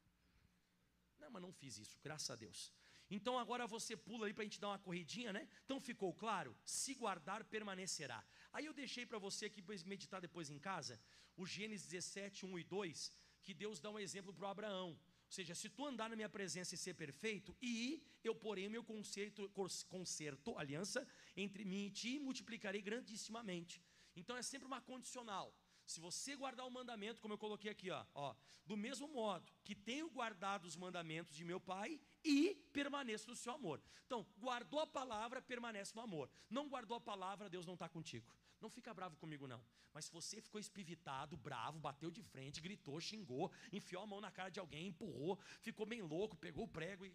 Não, 1.20 1.30
mas 1.30 1.42
não 1.42 1.52
fiz 1.52 1.78
isso, 1.78 2.00
graças 2.02 2.30
a 2.30 2.36
Deus. 2.36 2.74
Então 3.10 3.38
agora 3.38 3.68
você 3.68 3.96
pula 3.96 4.28
aí 4.28 4.34
para 4.34 4.44
a 4.44 4.46
gente 4.46 4.60
dar 4.60 4.70
uma 4.70 4.80
corridinha, 4.80 5.32
né? 5.32 5.48
Então 5.66 5.80
ficou 5.80 6.14
claro? 6.14 6.56
Se 6.66 6.94
guardar, 6.96 7.44
permanecerá. 7.44 8.24
Aí 8.54 8.66
eu 8.66 8.74
deixei 8.74 9.06
para 9.06 9.20
você 9.20 9.48
aqui 9.48 9.64
meditar 9.86 10.22
depois 10.22 10.50
em 10.50 10.60
casa, 10.60 11.00
o 11.36 11.46
Gênesis 11.46 11.88
17, 11.88 12.46
1 12.46 12.60
e 12.60 12.64
2, 12.64 13.12
que 13.42 13.54
Deus 13.54 13.80
dá 13.80 13.90
um 13.90 14.00
exemplo 14.00 14.34
para 14.34 14.50
Abraão 14.50 14.98
seja, 15.34 15.56
se 15.56 15.68
tu 15.68 15.86
andar 15.86 16.10
na 16.10 16.16
minha 16.16 16.30
presença 16.30 16.76
e 16.76 16.78
ser 16.78 16.94
perfeito, 16.94 17.56
e 17.62 18.06
eu 18.24 18.36
porém 18.36 18.70
meu 18.70 18.84
concerto, 18.84 19.50
concerto, 19.90 20.58
aliança 20.58 21.06
entre 21.36 21.66
mim 21.66 21.88
e 21.88 21.92
ti, 21.92 22.20
multiplicarei 22.20 22.82
grandissimamente. 22.82 23.82
Então 24.16 24.38
é 24.38 24.44
sempre 24.44 24.68
uma 24.68 24.80
condicional. 24.80 25.54
Se 25.86 26.00
você 26.00 26.36
guardar 26.36 26.66
o 26.66 26.72
mandamento, 26.72 27.20
como 27.20 27.34
eu 27.34 27.38
coloquei 27.38 27.70
aqui, 27.70 27.90
ó, 27.90 28.06
ó, 28.14 28.36
do 28.66 28.78
mesmo 28.78 29.08
modo 29.08 29.52
que 29.64 29.76
tenho 29.76 30.10
guardado 30.10 30.66
os 30.66 30.78
mandamentos 30.78 31.36
de 31.36 31.44
meu 31.44 31.60
pai 31.60 32.00
e 32.24 32.56
permaneço 32.72 33.28
no 33.28 33.36
seu 33.36 33.52
amor. 33.54 33.82
Então, 34.06 34.26
guardou 34.38 34.80
a 34.80 34.88
palavra, 34.88 35.42
permanece 35.42 35.94
no 35.96 36.02
amor. 36.02 36.30
Não 36.50 36.70
guardou 36.70 36.96
a 36.96 37.02
palavra, 37.02 37.50
Deus 37.50 37.66
não 37.66 37.74
está 37.74 37.90
contigo. 37.90 38.32
Não 38.64 38.70
fica 38.70 38.94
bravo 38.94 39.18
comigo, 39.18 39.46
não. 39.46 39.62
Mas 39.94 40.06
se 40.06 40.12
você 40.12 40.40
ficou 40.40 40.58
espivitado, 40.58 41.36
bravo, 41.36 41.78
bateu 41.80 42.10
de 42.10 42.24
frente, 42.24 42.62
gritou, 42.62 42.98
xingou, 43.02 43.52
enfiou 43.74 44.02
a 44.02 44.08
mão 44.08 44.22
na 44.22 44.32
cara 44.32 44.50
de 44.50 44.58
alguém, 44.58 44.88
empurrou, 44.88 45.38
ficou 45.60 45.86
bem 45.86 46.02
louco, 46.02 46.38
pegou 46.38 46.64
o 46.64 46.68
prego 46.68 47.06
e. 47.06 47.14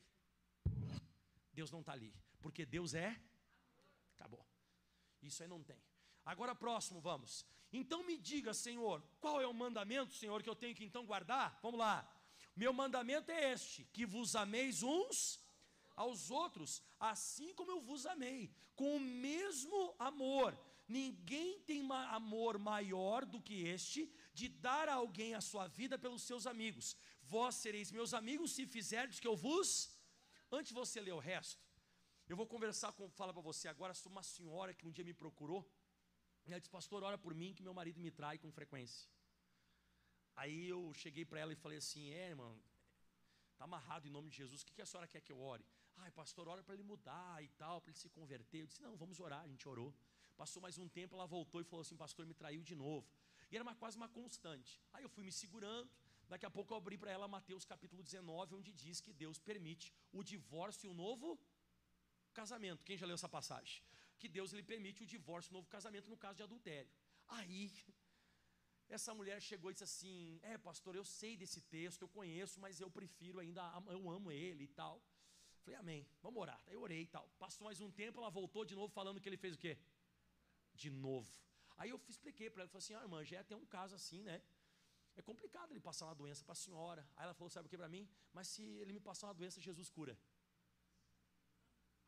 Deus 1.51 1.71
não 1.71 1.81
está 1.81 1.93
ali. 1.93 2.15
Porque 2.43 2.67
Deus 2.67 2.93
é. 2.93 3.19
Acabou. 4.15 4.47
Isso 5.23 5.43
aí 5.43 5.49
não 5.49 5.63
tem. 5.63 5.83
Agora 6.23 6.55
próximo, 6.55 7.01
vamos. 7.01 7.47
Então 7.73 8.03
me 8.03 8.19
diga, 8.19 8.53
Senhor, 8.53 9.03
qual 9.19 9.41
é 9.41 9.47
o 9.47 9.55
mandamento, 9.55 10.13
Senhor, 10.13 10.43
que 10.43 10.51
eu 10.51 10.55
tenho 10.55 10.77
que 10.77 10.85
então 10.85 11.07
guardar? 11.07 11.59
Vamos 11.63 11.81
lá. 11.81 12.07
Meu 12.55 12.75
mandamento 12.75 13.31
é 13.31 13.53
este: 13.53 13.87
que 13.87 14.05
vos 14.05 14.37
ameis 14.37 14.83
uns 14.83 15.41
aos 15.97 16.31
outros, 16.31 16.83
assim 17.01 17.55
como 17.55 17.71
eu 17.71 17.81
vos 17.81 18.05
amei, 18.05 18.55
com 18.77 18.97
o 18.97 19.01
mesmo 19.01 19.95
amor. 19.99 20.68
Ninguém 20.89 21.61
tem 21.61 21.87
amor 21.93 22.59
maior 22.59 23.27
do 23.27 23.41
que 23.41 23.57
este 23.75 24.11
de 24.33 24.49
dar 24.49 24.89
a 24.89 24.95
alguém 24.95 25.35
a 25.35 25.41
sua 25.41 25.67
vida 25.67 25.99
pelos 25.99 26.23
seus 26.23 26.47
amigos. 26.47 26.97
Vós 27.23 27.57
sereis 27.57 27.93
meus 27.93 28.15
amigos 28.15 28.53
se 28.53 28.67
fizerdes 28.67 29.21
que 29.21 29.29
eu 29.29 29.37
vos. 29.37 29.71
Antes 30.51 30.73
você 30.73 30.99
ler 30.99 31.13
o 31.13 31.19
resto, 31.19 31.63
eu 32.27 32.37
vou 32.37 32.47
conversar 32.47 32.93
com, 32.93 33.11
fala 33.11 33.35
para 33.35 33.43
você 33.43 33.69
agora 33.69 33.93
sobre 33.93 34.17
uma 34.17 34.23
senhora 34.23 34.73
que 34.73 34.87
um 34.87 34.91
dia 34.91 35.05
me 35.05 35.13
procurou. 35.13 35.63
Ela 36.47 36.59
disse, 36.59 36.71
pastor, 36.71 37.03
ora 37.03 37.19
por 37.19 37.35
mim 37.35 37.53
que 37.53 37.63
meu 37.63 37.75
marido 37.75 38.01
me 38.01 38.11
trai 38.11 38.39
com 38.39 38.51
frequência. 38.51 39.07
Aí 40.37 40.69
eu 40.69 40.95
cheguei 40.95 41.25
para 41.27 41.41
ela 41.41 41.53
e 41.53 41.57
falei 41.57 41.79
assim, 41.79 42.09
é, 42.11 42.29
irmão, 42.29 42.59
está 43.53 43.65
amarrado 43.65 44.07
em 44.09 44.11
nome 44.11 44.31
de 44.31 44.37
Jesus, 44.37 44.63
o 44.63 44.67
que, 44.67 44.73
que 44.73 44.81
a 44.81 44.87
senhora 44.87 45.07
quer 45.07 45.21
que 45.21 45.33
eu 45.33 45.41
ore? 45.41 45.67
Ai, 45.99 46.11
pastor, 46.13 46.49
ora 46.49 46.63
para 46.63 46.75
ele 46.75 46.83
mudar 46.83 47.43
e 47.43 47.49
tal, 47.49 47.81
para 47.83 47.91
ele 47.91 47.99
se 47.99 48.09
converter. 48.09 48.61
Eu 48.61 48.67
disse, 48.67 48.81
não, 48.81 48.97
vamos 48.97 49.21
orar, 49.21 49.43
a 49.43 49.49
gente 49.49 49.69
orou. 49.69 49.95
Passou 50.43 50.63
mais 50.63 50.79
um 50.79 50.89
tempo, 50.89 51.17
ela 51.17 51.27
voltou 51.27 51.61
e 51.61 51.65
falou 51.65 51.83
assim: 51.85 51.97
Pastor, 51.97 52.25
me 52.25 52.35
traiu 52.41 52.63
de 52.71 52.75
novo. 52.83 53.07
E 53.51 53.57
era 53.57 53.65
uma, 53.67 53.75
quase 53.75 53.97
uma 53.97 54.09
constante. 54.09 54.81
Aí 54.93 55.03
eu 55.03 55.09
fui 55.15 55.25
me 55.29 55.33
segurando. 55.33 55.91
Daqui 56.33 56.47
a 56.47 56.51
pouco 56.57 56.73
eu 56.73 56.79
abri 56.79 56.97
para 57.03 57.11
ela 57.11 57.27
Mateus 57.27 57.65
capítulo 57.65 58.03
19, 58.03 58.55
onde 58.55 58.73
diz 58.73 59.01
que 59.01 59.13
Deus 59.13 59.39
permite 59.51 59.93
o 60.13 60.23
divórcio 60.23 60.87
e 60.87 60.91
o 60.91 60.95
novo 60.95 61.29
casamento. 62.33 62.85
Quem 62.85 62.97
já 62.97 63.07
leu 63.07 63.15
essa 63.15 63.29
passagem? 63.29 63.83
Que 64.21 64.29
Deus 64.29 64.53
ele 64.53 64.63
permite 64.63 65.03
o 65.03 65.07
divórcio 65.07 65.51
e 65.51 65.53
o 65.53 65.57
novo 65.59 65.69
casamento 65.77 66.09
no 66.09 66.17
caso 66.17 66.37
de 66.37 66.45
adultério. 66.45 66.91
Aí, 67.27 67.73
essa 68.89 69.13
mulher 69.13 69.41
chegou 69.43 69.71
e 69.71 69.75
disse 69.75 69.89
assim: 69.91 70.39
É, 70.43 70.57
pastor, 70.57 70.95
eu 70.95 71.05
sei 71.05 71.37
desse 71.37 71.63
texto, 71.63 72.03
eu 72.03 72.09
conheço, 72.09 72.61
mas 72.61 72.81
eu 72.81 72.89
prefiro 72.89 73.41
ainda, 73.41 73.63
eu 73.89 74.09
amo 74.09 74.31
ele 74.31 74.65
e 74.65 74.69
tal. 74.69 75.03
Falei, 75.69 75.81
amém, 75.81 76.07
vamos 76.23 76.41
orar. 76.41 76.59
Aí 76.67 76.75
eu 76.75 76.81
orei 76.81 77.03
e 77.03 77.07
tal. 77.07 77.29
Passou 77.39 77.67
mais 77.67 77.79
um 77.81 77.91
tempo, 77.91 78.21
ela 78.21 78.31
voltou 78.31 78.65
de 78.65 78.75
novo 78.75 78.91
falando 78.93 79.21
que 79.21 79.29
ele 79.29 79.37
fez 79.37 79.55
o 79.55 79.59
quê? 79.59 79.77
De 80.83 80.91
novo. 80.91 81.31
Aí 81.77 81.91
eu 81.91 82.01
expliquei 82.15 82.49
para 82.51 82.63
ela, 82.63 82.71
falei 82.71 82.85
assim, 82.85 82.95
ah, 82.95 83.03
irmã, 83.07 83.25
já 83.25 83.43
tem 83.51 83.57
um 83.57 83.67
caso 83.77 83.95
assim, 84.01 84.23
né? 84.23 84.43
É 85.17 85.23
complicado 85.31 85.71
ele 85.73 85.81
passar 85.81 86.07
uma 86.07 86.15
doença 86.15 86.45
para 86.45 86.53
a 86.53 86.63
senhora. 86.65 87.03
Aí 87.17 87.25
ela 87.25 87.35
falou, 87.35 87.51
sabe 87.51 87.67
o 87.67 87.71
que 87.71 87.77
para 87.77 87.89
mim? 87.89 88.09
Mas 88.33 88.49
se 88.49 88.63
ele 88.83 88.93
me 88.93 89.01
passar 89.01 89.27
uma 89.29 89.35
doença, 89.41 89.61
Jesus 89.61 89.89
cura. 89.91 90.17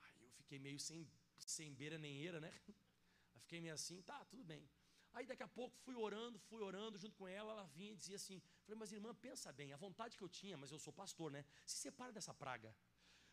Aí 0.03 0.23
eu 0.23 0.31
fiquei 0.41 0.59
meio 0.59 0.79
sem, 0.79 1.09
sem 1.57 1.75
beira 1.75 1.99
nem 1.99 2.17
eira, 2.25 2.41
né? 2.41 2.53
Aí 3.35 3.41
fiquei 3.41 3.61
meio 3.61 3.75
assim, 3.75 4.01
tá, 4.03 4.25
tudo 4.27 4.45
bem. 4.45 4.69
Aí 5.13 5.27
daqui 5.27 5.43
a 5.43 5.49
pouco 5.49 5.77
fui 5.85 5.97
orando, 5.97 6.39
fui 6.39 6.63
orando 6.63 6.97
junto 6.97 7.17
com 7.17 7.27
ela, 7.27 7.53
ela 7.53 7.67
vinha 7.67 7.93
e 7.93 7.97
dizia 7.97 8.17
assim, 8.17 8.41
falei, 8.65 8.79
mas 8.79 8.93
irmã, 8.93 9.13
pensa 9.15 9.53
bem, 9.53 9.73
a 9.73 9.77
vontade 9.77 10.17
que 10.17 10.23
eu 10.23 10.29
tinha, 10.29 10.57
mas 10.57 10.71
eu 10.71 10.79
sou 10.79 10.93
pastor, 10.93 11.33
né? 11.33 11.45
Se 11.67 11.79
separa 11.79 12.13
dessa 12.13 12.33
praga. 12.33 12.75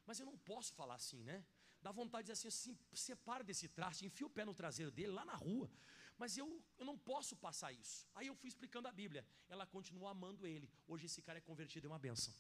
Mas 0.08 0.20
eu 0.20 0.26
não 0.26 0.38
posso 0.38 0.74
falar 0.74 0.96
assim, 0.96 1.22
né? 1.24 1.46
Dá 1.82 1.92
vontade 1.92 2.28
de 2.28 2.34
dizer 2.34 2.48
assim, 2.48 2.72
assim 2.72 2.78
separa 2.96 3.44
desse 3.44 3.68
traste, 3.68 4.06
enfia 4.06 4.28
o 4.28 4.30
pé 4.30 4.44
no 4.44 4.54
traseiro 4.54 4.92
dele, 4.92 5.12
lá 5.12 5.24
na 5.26 5.36
rua. 5.36 5.70
Mas 6.18 6.38
eu, 6.38 6.48
eu 6.80 6.86
não 6.86 6.98
posso 6.98 7.36
passar 7.36 7.72
isso. 7.72 8.08
Aí 8.16 8.28
eu 8.28 8.36
fui 8.36 8.50
explicando 8.50 8.88
a 8.88 8.92
Bíblia. 8.92 9.26
Ela 9.48 9.66
continua 9.66 10.12
amando 10.12 10.48
ele. 10.48 10.70
Hoje 10.88 11.06
esse 11.06 11.22
cara 11.22 11.38
é 11.38 11.42
convertido, 11.42 11.88
é 11.88 11.90
uma 11.90 12.00
benção. 12.00 12.34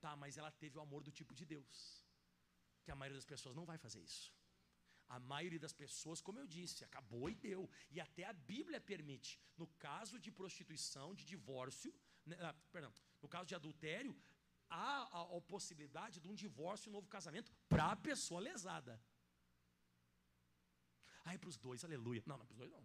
Tá, 0.00 0.14
mas 0.14 0.36
ela 0.36 0.50
teve 0.50 0.76
o 0.78 0.80
amor 0.80 1.02
do 1.02 1.10
tipo 1.10 1.34
de 1.34 1.44
Deus. 1.44 2.04
Que 2.84 2.90
a 2.90 2.94
maioria 2.94 3.16
das 3.16 3.24
pessoas 3.24 3.56
não 3.56 3.64
vai 3.64 3.78
fazer 3.78 4.00
isso. 4.00 4.32
A 5.08 5.18
maioria 5.18 5.58
das 5.58 5.72
pessoas, 5.72 6.20
como 6.20 6.38
eu 6.38 6.46
disse, 6.46 6.84
acabou 6.84 7.30
e 7.30 7.34
deu. 7.34 7.68
E 7.90 7.98
até 7.98 8.24
a 8.24 8.32
Bíblia 8.32 8.80
permite. 8.80 9.40
No 9.56 9.66
caso 9.86 10.18
de 10.18 10.30
prostituição, 10.30 11.14
de 11.14 11.24
divórcio, 11.24 11.94
né, 12.26 12.36
ah, 12.40 12.54
perdão, 12.70 12.92
no 13.22 13.28
caso 13.28 13.46
de 13.46 13.54
adultério, 13.54 14.14
há 14.68 15.08
a, 15.18 15.22
a 15.36 15.40
possibilidade 15.40 16.20
de 16.20 16.28
um 16.28 16.34
divórcio 16.34 16.88
e 16.88 16.90
um 16.90 16.96
novo 16.98 17.08
casamento 17.08 17.52
para 17.68 17.92
a 17.92 17.96
pessoa 17.96 18.40
lesada. 18.40 19.00
Aí 21.24 21.38
para 21.38 21.48
os 21.48 21.56
dois, 21.56 21.84
aleluia. 21.84 22.22
Não, 22.26 22.38
não 22.38 22.46
para 22.46 22.54
os 22.54 22.58
dois 22.58 22.70
não. 22.70 22.84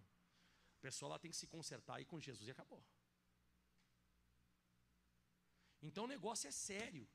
A 0.78 0.82
pessoa 0.82 1.10
ela 1.10 1.20
tem 1.20 1.32
que 1.32 1.38
se 1.38 1.48
consertar 1.48 1.96
aí 1.96 2.06
com 2.06 2.20
Jesus 2.20 2.48
e 2.48 2.52
acabou. 2.52 2.84
Então 5.82 6.06
o 6.06 6.12
negócio 6.16 6.48
é 6.48 6.52
sério. 6.52 7.08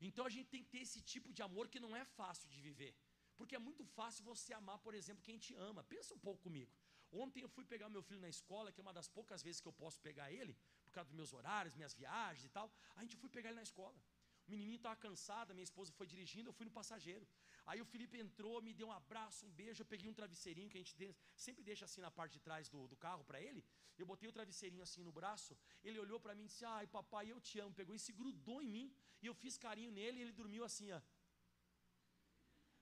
Então 0.00 0.24
a 0.26 0.30
gente 0.30 0.48
tem 0.48 0.62
que 0.64 0.70
ter 0.70 0.82
esse 0.86 1.00
tipo 1.00 1.32
de 1.32 1.42
amor 1.42 1.68
que 1.68 1.80
não 1.80 1.94
é 1.94 2.04
fácil 2.04 2.48
de 2.48 2.60
viver. 2.60 2.94
Porque 3.36 3.54
é 3.54 3.58
muito 3.58 3.84
fácil 3.84 4.24
você 4.24 4.52
amar, 4.52 4.78
por 4.78 4.94
exemplo, 4.94 5.22
quem 5.22 5.38
te 5.38 5.54
ama. 5.54 5.82
Pensa 5.84 6.14
um 6.14 6.18
pouco 6.18 6.42
comigo. 6.42 6.72
Ontem 7.10 7.42
eu 7.42 7.48
fui 7.48 7.64
pegar 7.64 7.88
meu 7.88 8.02
filho 8.02 8.20
na 8.20 8.28
escola, 8.28 8.72
que 8.72 8.80
é 8.80 8.84
uma 8.86 8.92
das 8.92 9.08
poucas 9.08 9.42
vezes 9.42 9.60
que 9.60 9.68
eu 9.68 9.72
posso 9.72 10.00
pegar 10.00 10.32
ele, 10.32 10.56
por 10.92 10.96
causa 10.98 11.08
dos 11.10 11.20
meus 11.20 11.32
horários, 11.38 11.74
minhas 11.80 11.94
viagens 12.02 12.44
e 12.44 12.52
tal. 12.56 12.66
A 12.96 13.00
gente 13.02 13.16
foi 13.22 13.30
pegar 13.36 13.48
ele 13.50 13.60
na 13.62 13.68
escola. 13.70 13.98
O 14.46 14.50
menininho 14.52 14.80
estava 14.80 14.96
cansado, 14.96 15.54
minha 15.54 15.68
esposa 15.70 15.90
foi 15.98 16.06
dirigindo, 16.12 16.48
eu 16.48 16.52
fui 16.58 16.66
no 16.68 16.74
passageiro. 16.78 17.26
Aí 17.64 17.80
o 17.80 17.84
Felipe 17.92 18.18
entrou, 18.18 18.54
me 18.60 18.72
deu 18.74 18.88
um 18.88 18.92
abraço, 18.92 19.46
um 19.46 19.52
beijo, 19.60 19.82
eu 19.82 19.86
peguei 19.92 20.08
um 20.10 20.16
travesseirinho 20.20 20.68
que 20.68 20.78
a 20.78 20.82
gente 20.82 21.16
sempre 21.44 21.62
deixa 21.62 21.84
assim 21.88 22.00
na 22.06 22.10
parte 22.10 22.32
de 22.32 22.40
trás 22.40 22.68
do, 22.68 22.80
do 22.92 22.96
carro 22.96 23.24
para 23.24 23.40
ele. 23.40 23.64
Eu 23.96 24.04
botei 24.04 24.28
o 24.28 24.32
travesseirinho 24.32 24.82
assim 24.82 25.02
no 25.08 25.12
braço, 25.12 25.56
ele 25.82 25.98
olhou 26.04 26.18
para 26.24 26.34
mim 26.34 26.44
e 26.44 26.46
disse: 26.46 26.64
Ai, 26.64 26.86
papai, 26.86 27.30
eu 27.30 27.40
te 27.40 27.60
amo. 27.60 27.72
Pegou 27.80 27.94
e 27.94 28.00
se 28.06 28.12
grudou 28.12 28.60
em 28.60 28.70
mim. 28.76 28.86
E 29.22 29.26
eu 29.26 29.34
fiz 29.34 29.56
carinho 29.56 29.92
nele 29.92 30.18
e 30.18 30.22
ele 30.22 30.32
dormiu 30.32 30.64
assim, 30.64 30.90
ó. 30.90 31.00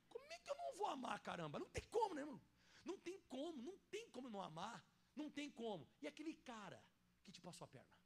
Como 0.08 0.32
é 0.32 0.38
que 0.38 0.50
eu 0.50 0.56
não 0.56 0.74
vou 0.78 0.86
amar, 0.86 1.20
caramba? 1.20 1.58
Não 1.58 1.68
tem 1.68 1.84
como, 1.96 2.14
né, 2.14 2.22
irmão? 2.22 2.40
Não 2.84 2.98
tem 2.98 3.20
como, 3.28 3.62
não 3.62 3.78
tem 3.90 4.08
como 4.10 4.30
não 4.30 4.40
amar. 4.40 4.82
Não 5.14 5.30
tem 5.30 5.50
como. 5.50 5.86
E 6.00 6.06
aquele 6.06 6.34
cara 6.34 6.82
que 7.22 7.30
te 7.30 7.40
passou 7.40 7.66
a 7.66 7.68
perna? 7.68 7.99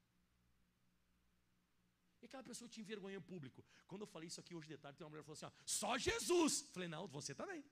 E 2.24 2.26
aquela 2.26 2.42
pessoa 2.42 2.66
te 2.74 2.80
envergonha 2.80 3.16
em 3.18 3.20
público? 3.20 3.62
Quando 3.86 4.00
eu 4.00 4.06
falei 4.06 4.28
isso 4.28 4.40
aqui 4.40 4.54
hoje 4.54 4.66
de 4.66 4.78
tarde, 4.78 4.96
tem 4.96 5.04
uma 5.04 5.10
mulher 5.10 5.22
que 5.22 5.26
falou 5.26 5.36
assim: 5.38 5.50
ó, 5.50 5.64
só 5.66 5.98
Jesus. 5.98 6.52
falei, 6.72 6.88
não, 6.88 7.06
você 7.06 7.34
também. 7.40 7.62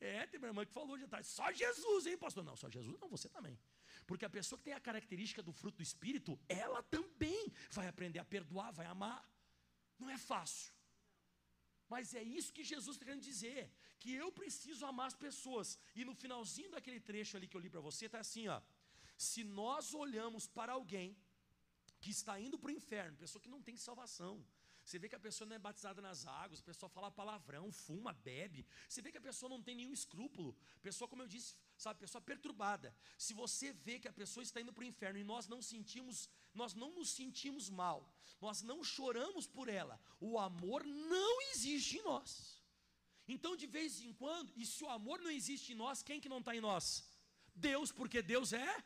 É, 0.00 0.26
tem 0.28 0.38
minha 0.38 0.50
irmã 0.50 0.64
que 0.64 0.72
falou 0.72 0.96
de 0.96 1.08
tarde, 1.08 1.26
só 1.26 1.50
Jesus, 1.50 2.06
hein, 2.06 2.16
pastor? 2.16 2.44
Não, 2.44 2.54
só 2.54 2.68
Jesus, 2.76 2.96
não, 3.00 3.08
você 3.08 3.28
também. 3.28 3.58
Porque 4.06 4.24
a 4.24 4.30
pessoa 4.30 4.56
que 4.58 4.66
tem 4.66 4.74
a 4.74 4.86
característica 4.88 5.42
do 5.42 5.52
fruto 5.52 5.78
do 5.78 5.82
Espírito, 5.82 6.38
ela 6.48 6.84
também 6.84 7.52
vai 7.72 7.88
aprender 7.88 8.20
a 8.20 8.24
perdoar, 8.24 8.70
vai 8.70 8.86
amar. 8.86 9.20
Não 9.98 10.08
é 10.08 10.16
fácil. 10.16 10.72
Mas 11.88 12.14
é 12.14 12.22
isso 12.22 12.52
que 12.52 12.62
Jesus 12.62 12.94
está 12.94 13.04
querendo 13.04 13.22
dizer, 13.22 13.72
que 13.98 14.12
eu 14.14 14.30
preciso 14.30 14.86
amar 14.86 15.08
as 15.08 15.16
pessoas. 15.26 15.76
E 15.96 16.04
no 16.04 16.14
finalzinho 16.14 16.70
daquele 16.70 17.00
trecho 17.00 17.36
ali 17.36 17.48
que 17.48 17.56
eu 17.56 17.60
li 17.60 17.68
para 17.68 17.80
você, 17.80 18.06
está 18.06 18.20
assim, 18.20 18.46
ó. 18.46 18.60
Se 19.16 19.42
nós 19.42 19.94
olhamos 19.94 20.46
para 20.46 20.74
alguém 20.74 21.16
que 22.04 22.10
está 22.10 22.34
indo 22.46 22.58
para 22.58 22.70
o 22.70 22.76
inferno, 22.80 23.16
pessoa 23.16 23.40
que 23.44 23.54
não 23.54 23.62
tem 23.62 23.76
salvação, 23.88 24.32
você 24.84 24.98
vê 24.98 25.08
que 25.08 25.18
a 25.18 25.26
pessoa 25.26 25.48
não 25.48 25.56
é 25.56 25.58
batizada 25.58 26.00
nas 26.06 26.26
águas, 26.26 26.60
a 26.60 26.68
pessoa 26.70 26.90
fala 26.96 27.10
palavrão, 27.10 27.72
fuma, 27.72 28.12
bebe. 28.12 28.66
Você 28.86 29.00
vê 29.00 29.10
que 29.10 29.16
a 29.16 29.26
pessoa 29.28 29.48
não 29.48 29.62
tem 29.66 29.74
nenhum 29.74 29.94
escrúpulo. 29.94 30.54
Pessoa, 30.82 31.08
como 31.08 31.22
eu 31.22 31.26
disse, 31.26 31.56
sabe, 31.84 32.00
pessoa 32.00 32.20
perturbada. 32.20 32.94
Se 33.16 33.32
você 33.32 33.72
vê 33.72 33.98
que 33.98 34.06
a 34.06 34.12
pessoa 34.12 34.44
está 34.44 34.60
indo 34.60 34.74
para 34.74 34.84
o 34.84 34.90
inferno 34.92 35.18
e 35.18 35.24
nós 35.24 35.48
não 35.48 35.62
sentimos, 35.62 36.28
nós 36.52 36.74
não 36.74 36.90
nos 36.98 37.08
sentimos 37.20 37.70
mal, 37.70 37.98
nós 38.46 38.60
não 38.60 38.84
choramos 38.84 39.46
por 39.46 39.68
ela, 39.80 39.98
o 40.20 40.38
amor 40.38 40.84
não 40.84 41.34
existe 41.52 41.96
em 41.98 42.02
nós. 42.02 42.62
Então, 43.26 43.56
de 43.56 43.66
vez 43.66 44.02
em 44.02 44.12
quando, 44.12 44.52
e 44.54 44.66
se 44.66 44.84
o 44.84 44.90
amor 44.90 45.18
não 45.18 45.30
existe 45.30 45.72
em 45.72 45.76
nós, 45.84 46.02
quem 46.02 46.20
que 46.20 46.28
não 46.28 46.40
está 46.40 46.54
em 46.54 46.60
nós? 46.60 47.08
Deus, 47.54 47.90
porque 47.90 48.20
Deus 48.20 48.52
é 48.52 48.84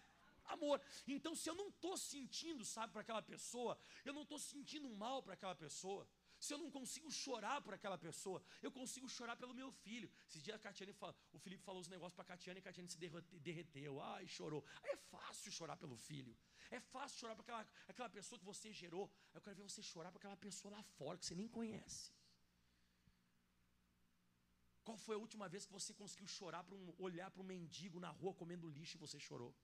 amor. 0.48 0.80
Então, 1.06 1.34
se 1.34 1.48
eu 1.50 1.54
não 1.54 1.68
estou 1.68 1.96
sentindo, 1.96 2.64
sabe, 2.64 2.92
para 2.92 3.02
aquela 3.02 3.22
pessoa, 3.22 3.78
eu 4.04 4.12
não 4.12 4.22
estou 4.22 4.38
sentindo 4.38 4.88
mal 4.90 5.22
para 5.22 5.34
aquela 5.34 5.54
pessoa, 5.54 6.08
se 6.38 6.52
eu 6.54 6.58
não 6.58 6.70
consigo 6.70 7.10
chorar 7.10 7.60
por 7.60 7.74
aquela 7.74 7.98
pessoa, 7.98 8.42
eu 8.62 8.70
consigo 8.70 9.08
chorar 9.08 9.36
pelo 9.36 9.54
meu 9.54 9.70
filho. 9.70 10.10
Esse 10.28 10.40
dia 10.40 10.54
a 10.54 10.58
Catiane 10.58 10.92
fala, 10.92 11.14
o 11.32 11.38
Felipe 11.38 11.62
falou 11.64 11.80
os 11.80 11.88
negócios 11.88 12.14
para 12.14 12.22
a 12.22 12.30
Catiane 12.32 12.58
e 12.58 12.62
a 12.62 12.66
Catiane 12.68 12.88
se 12.88 12.98
derreteu, 13.48 14.00
ai, 14.00 14.26
chorou. 14.26 14.64
É 14.84 14.96
fácil 14.96 15.50
chorar 15.50 15.76
pelo 15.76 15.96
filho. 15.96 16.36
É 16.70 16.78
fácil 16.78 17.18
chorar 17.18 17.34
para 17.34 17.42
aquela, 17.42 17.68
aquela 17.88 18.10
pessoa 18.10 18.38
que 18.38 18.44
você 18.44 18.72
gerou. 18.72 19.10
Eu 19.34 19.40
quero 19.40 19.56
ver 19.56 19.62
você 19.62 19.82
chorar 19.82 20.10
para 20.12 20.18
aquela 20.18 20.36
pessoa 20.36 20.76
lá 20.76 20.82
fora 20.82 21.18
que 21.18 21.26
você 21.26 21.34
nem 21.34 21.48
conhece. 21.48 22.12
Qual 24.84 24.96
foi 24.96 25.16
a 25.16 25.18
última 25.18 25.48
vez 25.48 25.66
que 25.66 25.72
você 25.72 25.92
conseguiu 25.92 26.26
chorar 26.26 26.62
para 26.64 26.74
um, 26.74 26.94
olhar 26.98 27.30
para 27.30 27.42
um 27.42 27.44
mendigo 27.44 27.98
na 28.00 28.10
rua 28.10 28.32
comendo 28.32 28.70
lixo 28.70 28.96
e 28.96 29.00
você 29.00 29.18
chorou? 29.18 29.54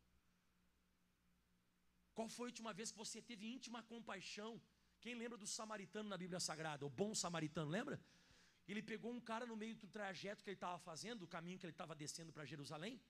Qual 2.14 2.28
foi 2.28 2.46
a 2.46 2.50
última 2.52 2.72
vez 2.72 2.90
que 2.92 2.98
você 3.04 3.20
teve 3.20 3.52
íntima 3.56 3.82
compaixão? 3.82 4.60
Quem 5.00 5.14
lembra 5.22 5.36
do 5.36 5.46
samaritano 5.46 6.08
na 6.08 6.16
Bíblia 6.16 6.40
Sagrada? 6.40 6.86
O 6.86 6.90
bom 6.90 7.12
samaritano, 7.14 7.70
lembra? 7.70 8.00
Ele 8.66 8.82
pegou 8.82 9.12
um 9.12 9.20
cara 9.20 9.44
no 9.44 9.56
meio 9.62 9.74
do 9.74 9.88
trajeto 9.96 10.42
que 10.42 10.50
ele 10.50 10.56
estava 10.56 10.78
fazendo, 10.78 11.22
o 11.22 11.28
caminho 11.28 11.58
que 11.58 11.66
ele 11.66 11.72
estava 11.72 11.94
descendo 11.94 12.32
para 12.32 12.44
Jerusalém. 12.52 13.00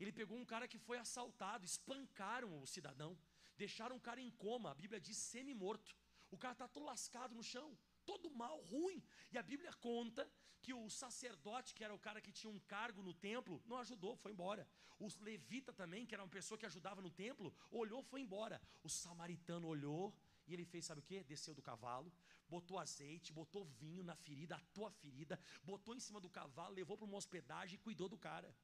Ele 0.00 0.12
pegou 0.20 0.36
um 0.36 0.44
cara 0.44 0.66
que 0.66 0.78
foi 0.78 0.98
assaltado, 0.98 1.64
espancaram 1.64 2.50
o 2.60 2.66
cidadão, 2.66 3.16
deixaram 3.56 3.96
o 3.96 4.00
cara 4.00 4.20
em 4.20 4.30
coma, 4.30 4.70
a 4.70 4.74
Bíblia 4.74 5.00
diz 5.00 5.16
semi-morto. 5.16 5.94
O 6.30 6.38
cara 6.38 6.54
está 6.54 6.66
todo 6.66 6.84
lascado 6.84 7.34
no 7.34 7.44
chão, 7.52 7.68
todo 8.04 8.30
mal, 8.30 8.60
ruim. 8.62 9.02
E 9.32 9.38
a 9.38 9.42
Bíblia 9.42 9.72
conta 9.74 10.28
que 10.64 10.72
o 10.72 10.88
sacerdote, 10.88 11.74
que 11.74 11.84
era 11.84 11.94
o 11.94 11.98
cara 11.98 12.20
que 12.20 12.32
tinha 12.32 12.50
um 12.50 12.58
cargo 12.60 13.02
no 13.02 13.12
templo, 13.12 13.62
não 13.66 13.78
ajudou, 13.78 14.16
foi 14.16 14.32
embora. 14.32 14.66
O 14.98 15.08
levita 15.20 15.72
também, 15.72 16.06
que 16.06 16.14
era 16.14 16.22
uma 16.22 16.36
pessoa 16.38 16.56
que 16.56 16.64
ajudava 16.64 17.02
no 17.02 17.10
templo, 17.10 17.54
olhou, 17.70 18.02
foi 18.02 18.20
embora. 18.22 18.60
O 18.82 18.88
samaritano 18.88 19.68
olhou 19.68 20.14
e 20.46 20.54
ele 20.54 20.64
fez, 20.64 20.86
sabe 20.86 21.00
o 21.00 21.02
que? 21.02 21.22
Desceu 21.22 21.54
do 21.54 21.60
cavalo, 21.60 22.10
botou 22.48 22.78
azeite, 22.78 23.32
botou 23.32 23.64
vinho 23.64 24.02
na 24.02 24.16
ferida, 24.16 24.56
a 24.56 24.60
tua 24.72 24.90
ferida, 24.90 25.38
botou 25.62 25.94
em 25.94 26.00
cima 26.00 26.20
do 26.20 26.30
cavalo, 26.30 26.74
levou 26.74 26.96
para 26.96 27.06
uma 27.06 27.18
hospedagem 27.18 27.74
e 27.74 27.78
cuidou 27.78 28.08
do 28.08 28.16
cara. 28.16 28.54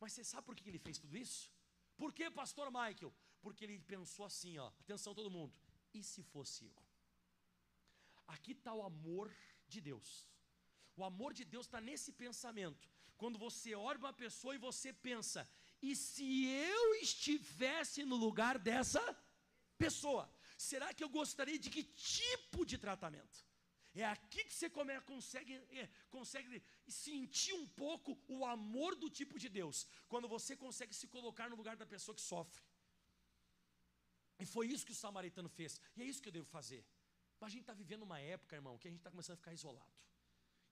Mas 0.00 0.12
você 0.12 0.24
sabe 0.24 0.46
por 0.46 0.54
que 0.54 0.68
ele 0.68 0.78
fez 0.78 0.98
tudo 0.98 1.16
isso? 1.16 1.50
Por 1.96 2.12
que, 2.12 2.30
pastor 2.30 2.70
Michael? 2.70 3.12
Porque 3.40 3.64
ele 3.64 3.78
pensou 3.78 4.26
assim, 4.26 4.58
ó, 4.58 4.68
atenção 4.80 5.14
todo 5.14 5.30
mundo, 5.30 5.58
e 5.94 6.02
se 6.02 6.22
fosse 6.22 6.66
eu? 6.66 6.87
Aqui 8.34 8.52
está 8.52 8.72
o 8.72 8.82
amor 8.82 9.34
de 9.66 9.80
Deus. 9.80 10.08
O 10.96 11.04
amor 11.04 11.32
de 11.32 11.44
Deus 11.44 11.66
está 11.66 11.80
nesse 11.80 12.12
pensamento. 12.12 12.88
Quando 13.16 13.38
você 13.38 13.74
olha 13.74 13.98
uma 13.98 14.12
pessoa 14.12 14.54
e 14.54 14.64
você 14.68 14.92
pensa, 14.92 15.48
e 15.82 15.96
se 15.96 16.46
eu 16.46 16.94
estivesse 16.96 18.04
no 18.04 18.16
lugar 18.16 18.58
dessa 18.58 19.02
pessoa, 19.76 20.30
será 20.56 20.92
que 20.92 21.02
eu 21.02 21.08
gostaria 21.08 21.58
de 21.58 21.70
que 21.70 21.82
tipo 21.82 22.64
de 22.64 22.76
tratamento? 22.78 23.48
É 23.94 24.04
aqui 24.04 24.44
que 24.44 24.54
você 24.54 24.68
consegue, 24.70 25.54
é, 25.70 25.88
consegue 26.10 26.62
sentir 26.86 27.54
um 27.54 27.66
pouco 27.66 28.16
o 28.28 28.44
amor 28.44 28.94
do 28.94 29.08
tipo 29.10 29.38
de 29.38 29.48
Deus, 29.48 29.86
quando 30.08 30.28
você 30.28 30.56
consegue 30.56 30.94
se 30.94 31.08
colocar 31.08 31.48
no 31.48 31.56
lugar 31.56 31.76
da 31.76 31.86
pessoa 31.86 32.14
que 32.14 32.20
sofre. 32.20 32.62
E 34.38 34.46
foi 34.46 34.68
isso 34.68 34.86
que 34.86 34.92
o 34.92 35.02
samaritano 35.04 35.48
fez, 35.48 35.80
e 35.96 36.02
é 36.02 36.04
isso 36.04 36.22
que 36.22 36.28
eu 36.28 36.32
devo 36.32 36.46
fazer. 36.46 36.84
Mas 37.40 37.48
a 37.48 37.52
gente 37.52 37.62
está 37.62 37.72
vivendo 37.72 38.02
uma 38.02 38.20
época, 38.20 38.56
irmão, 38.56 38.76
que 38.78 38.88
a 38.88 38.90
gente 38.90 39.00
está 39.00 39.10
começando 39.10 39.34
a 39.34 39.36
ficar 39.36 39.52
isolado. 39.52 39.92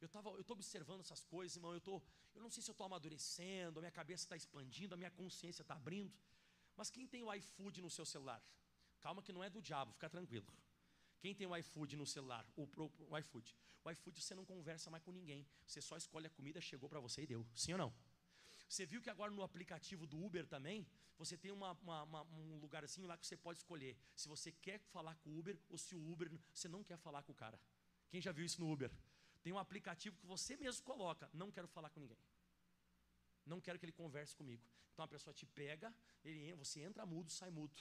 Eu 0.00 0.08
tava, 0.08 0.30
eu 0.30 0.40
estou 0.40 0.54
observando 0.54 1.00
essas 1.00 1.22
coisas, 1.24 1.56
irmão. 1.56 1.72
Eu, 1.72 1.80
tô, 1.80 2.02
eu 2.34 2.42
não 2.42 2.50
sei 2.50 2.62
se 2.62 2.70
eu 2.70 2.72
estou 2.72 2.84
amadurecendo, 2.84 3.78
a 3.78 3.82
minha 3.82 3.90
cabeça 3.90 4.24
está 4.24 4.36
expandindo, 4.36 4.94
a 4.94 4.96
minha 4.96 5.10
consciência 5.10 5.62
está 5.62 5.74
abrindo. 5.74 6.12
Mas 6.76 6.90
quem 6.90 7.06
tem 7.06 7.22
o 7.22 7.32
iFood 7.32 7.80
no 7.80 7.90
seu 7.90 8.04
celular? 8.04 8.42
Calma 9.00 9.22
que 9.22 9.32
não 9.32 9.42
é 9.42 9.48
do 9.48 9.62
diabo, 9.62 9.92
fica 9.92 10.10
tranquilo. 10.10 10.46
Quem 11.20 11.34
tem 11.34 11.46
o 11.46 11.56
iFood 11.56 11.96
no 11.96 12.06
celular? 12.06 12.46
O, 12.56 12.64
o, 12.64 12.92
o 13.10 13.18
iFood. 13.18 13.56
O 13.84 13.90
iFood 13.90 14.20
você 14.20 14.34
não 14.34 14.44
conversa 14.44 14.90
mais 14.90 15.02
com 15.02 15.12
ninguém. 15.12 15.46
Você 15.66 15.80
só 15.80 15.96
escolhe 15.96 16.26
a 16.26 16.30
comida, 16.30 16.60
chegou 16.60 16.88
para 16.88 17.00
você 17.00 17.22
e 17.22 17.26
deu. 17.26 17.46
Sim 17.54 17.72
ou 17.72 17.78
não? 17.78 17.94
Você 18.68 18.84
viu 18.84 19.00
que 19.00 19.10
agora 19.10 19.30
no 19.30 19.42
aplicativo 19.42 20.06
do 20.06 20.22
Uber 20.22 20.46
também, 20.46 20.86
você 21.16 21.36
tem 21.36 21.50
uma, 21.50 21.72
uma, 21.72 22.02
uma, 22.02 22.22
um 22.22 22.58
lugarzinho 22.58 23.06
lá 23.06 23.16
que 23.16 23.26
você 23.26 23.36
pode 23.36 23.58
escolher 23.58 23.96
se 24.14 24.28
você 24.28 24.50
quer 24.52 24.78
falar 24.78 25.14
com 25.16 25.30
o 25.30 25.38
Uber 25.38 25.58
ou 25.68 25.78
se 25.78 25.94
o 25.94 26.12
Uber 26.12 26.30
você 26.52 26.68
não 26.68 26.82
quer 26.82 26.98
falar 26.98 27.22
com 27.22 27.32
o 27.32 27.34
cara. 27.34 27.58
Quem 28.08 28.20
já 28.20 28.32
viu 28.32 28.44
isso 28.44 28.60
no 28.60 28.70
Uber? 28.70 28.90
Tem 29.42 29.52
um 29.52 29.58
aplicativo 29.58 30.16
que 30.18 30.26
você 30.26 30.56
mesmo 30.56 30.84
coloca, 30.84 31.30
não 31.32 31.50
quero 31.50 31.68
falar 31.68 31.90
com 31.90 32.00
ninguém. 32.00 32.18
Não 33.44 33.60
quero 33.60 33.78
que 33.78 33.84
ele 33.84 33.92
converse 33.92 34.34
comigo. 34.34 34.64
Então 34.92 35.04
a 35.04 35.08
pessoa 35.08 35.32
te 35.32 35.46
pega, 35.46 35.94
ele, 36.24 36.54
você 36.54 36.80
entra 36.80 37.06
mudo, 37.06 37.30
sai 37.30 37.50
mudo. 37.50 37.74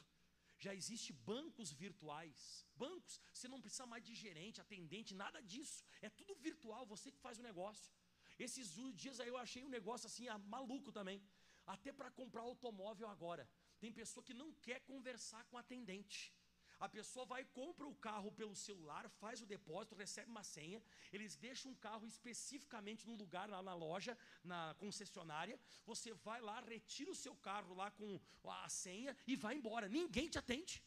Já 0.57 0.73
existe 0.73 1.11
bancos 1.11 1.71
virtuais. 1.71 2.65
Bancos, 2.75 3.19
você 3.33 3.47
não 3.47 3.59
precisa 3.59 3.85
mais 3.85 4.03
de 4.03 4.13
gerente, 4.13 4.61
atendente, 4.61 5.13
nada 5.13 5.41
disso. 5.41 5.83
É 6.01 6.09
tudo 6.09 6.35
virtual, 6.35 6.85
você 6.85 7.11
que 7.11 7.19
faz 7.19 7.39
o 7.39 7.43
negócio. 7.43 7.91
Esses 8.37 8.73
dias 8.93 9.19
aí 9.19 9.27
eu 9.27 9.37
achei 9.37 9.63
um 9.63 9.69
negócio 9.69 10.07
assim, 10.07 10.27
ah, 10.27 10.37
maluco 10.37 10.91
também. 10.91 11.21
Até 11.65 11.91
para 11.91 12.11
comprar 12.11 12.41
automóvel 12.41 13.07
agora. 13.07 13.49
Tem 13.79 13.91
pessoa 13.91 14.23
que 14.23 14.33
não 14.33 14.51
quer 14.53 14.81
conversar 14.81 15.43
com 15.45 15.57
atendente. 15.57 16.33
A 16.79 16.89
pessoa 16.89 17.25
vai, 17.25 17.43
compra 17.45 17.87
o 17.87 17.95
carro 17.95 18.31
pelo 18.31 18.55
celular, 18.55 19.09
faz 19.09 19.41
o 19.41 19.45
depósito, 19.45 19.95
recebe 19.95 20.29
uma 20.29 20.43
senha. 20.43 20.81
Eles 21.11 21.35
deixam 21.35 21.71
um 21.71 21.75
carro 21.75 22.05
especificamente 22.05 23.07
no 23.07 23.15
lugar 23.15 23.49
lá 23.49 23.61
na 23.61 23.73
loja, 23.73 24.17
na 24.43 24.75
concessionária. 24.77 25.59
Você 25.85 26.13
vai 26.13 26.41
lá, 26.41 26.59
retira 26.59 27.09
o 27.09 27.15
seu 27.15 27.35
carro 27.35 27.73
lá 27.73 27.89
com 27.91 28.19
a 28.43 28.67
senha 28.67 29.15
e 29.25 29.35
vai 29.35 29.55
embora. 29.55 29.87
Ninguém 29.87 30.27
te 30.27 30.37
atende. 30.37 30.83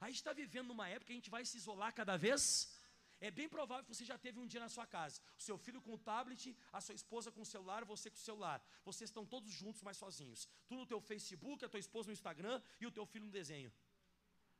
A 0.00 0.06
gente 0.06 0.16
está 0.16 0.32
vivendo 0.32 0.68
numa 0.68 0.88
época 0.88 1.06
que 1.06 1.12
a 1.12 1.16
gente 1.16 1.28
vai 1.28 1.44
se 1.44 1.56
isolar 1.56 1.92
cada 1.92 2.16
vez. 2.16 2.72
É 3.20 3.30
bem 3.30 3.48
provável 3.48 3.84
que 3.84 3.94
você 3.94 4.04
já 4.04 4.16
teve 4.16 4.38
um 4.40 4.46
dia 4.46 4.60
na 4.60 4.68
sua 4.68 4.86
casa. 4.86 5.20
O 5.38 5.42
seu 5.42 5.58
filho 5.58 5.80
com 5.82 5.92
o 5.94 5.98
tablet, 5.98 6.56
a 6.72 6.80
sua 6.80 6.94
esposa 6.94 7.30
com 7.30 7.42
o 7.42 7.46
celular, 7.46 7.84
você 7.84 8.08
com 8.10 8.16
o 8.16 8.20
celular. 8.20 8.64
Vocês 8.82 9.10
estão 9.10 9.26
todos 9.26 9.52
juntos, 9.52 9.82
mas 9.82 9.98
sozinhos. 9.98 10.48
Tu 10.66 10.74
no 10.74 10.86
teu 10.86 11.00
Facebook, 11.00 11.62
a 11.64 11.68
tua 11.68 11.80
esposa 11.80 12.08
no 12.08 12.14
Instagram 12.14 12.62
e 12.80 12.86
o 12.86 12.90
teu 12.90 13.04
filho 13.04 13.26
no 13.26 13.30
desenho. 13.30 13.70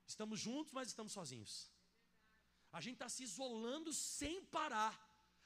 Estamos 0.07 0.39
juntos, 0.39 0.73
mas 0.73 0.89
estamos 0.89 1.13
sozinhos. 1.13 1.71
A 2.71 2.81
gente 2.83 2.95
está 2.95 3.09
se 3.09 3.23
isolando 3.23 3.93
sem 3.95 4.45
parar. 4.45 4.95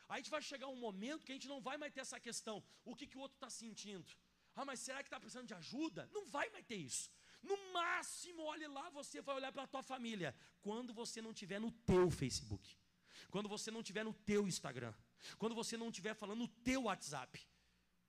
Aí 0.08 0.16
a 0.16 0.20
gente 0.20 0.30
vai 0.30 0.42
chegar 0.42 0.66
um 0.66 0.76
momento 0.76 1.24
que 1.24 1.32
a 1.32 1.36
gente 1.36 1.48
não 1.48 1.60
vai 1.60 1.76
mais 1.76 1.92
ter 1.92 2.00
essa 2.00 2.18
questão. 2.18 2.62
O 2.84 2.96
que, 2.96 3.06
que 3.06 3.16
o 3.16 3.20
outro 3.20 3.36
está 3.36 3.48
sentindo? 3.48 4.12
Ah, 4.56 4.64
mas 4.64 4.80
será 4.80 4.98
que 5.02 5.06
está 5.06 5.20
precisando 5.20 5.46
de 5.46 5.54
ajuda? 5.54 6.08
Não 6.12 6.26
vai 6.26 6.50
mais 6.50 6.66
ter 6.66 6.76
isso. 6.76 7.10
No 7.42 7.56
máximo, 7.72 8.42
olhe 8.42 8.66
lá, 8.66 8.90
você 8.90 9.20
vai 9.22 9.36
olhar 9.36 9.52
para 9.52 9.62
a 9.62 9.66
tua 9.66 9.82
família. 9.82 10.34
Quando 10.62 10.92
você 10.92 11.22
não 11.22 11.32
tiver 11.32 11.60
no 11.60 11.70
teu 11.70 12.10
Facebook. 12.10 12.76
Quando 13.30 13.48
você 13.48 13.70
não 13.70 13.82
tiver 13.82 14.04
no 14.04 14.12
teu 14.12 14.46
Instagram. 14.46 14.94
Quando 15.38 15.54
você 15.54 15.76
não 15.76 15.88
estiver 15.88 16.14
falando 16.14 16.40
no 16.40 16.48
teu 16.48 16.84
WhatsApp. 16.84 17.46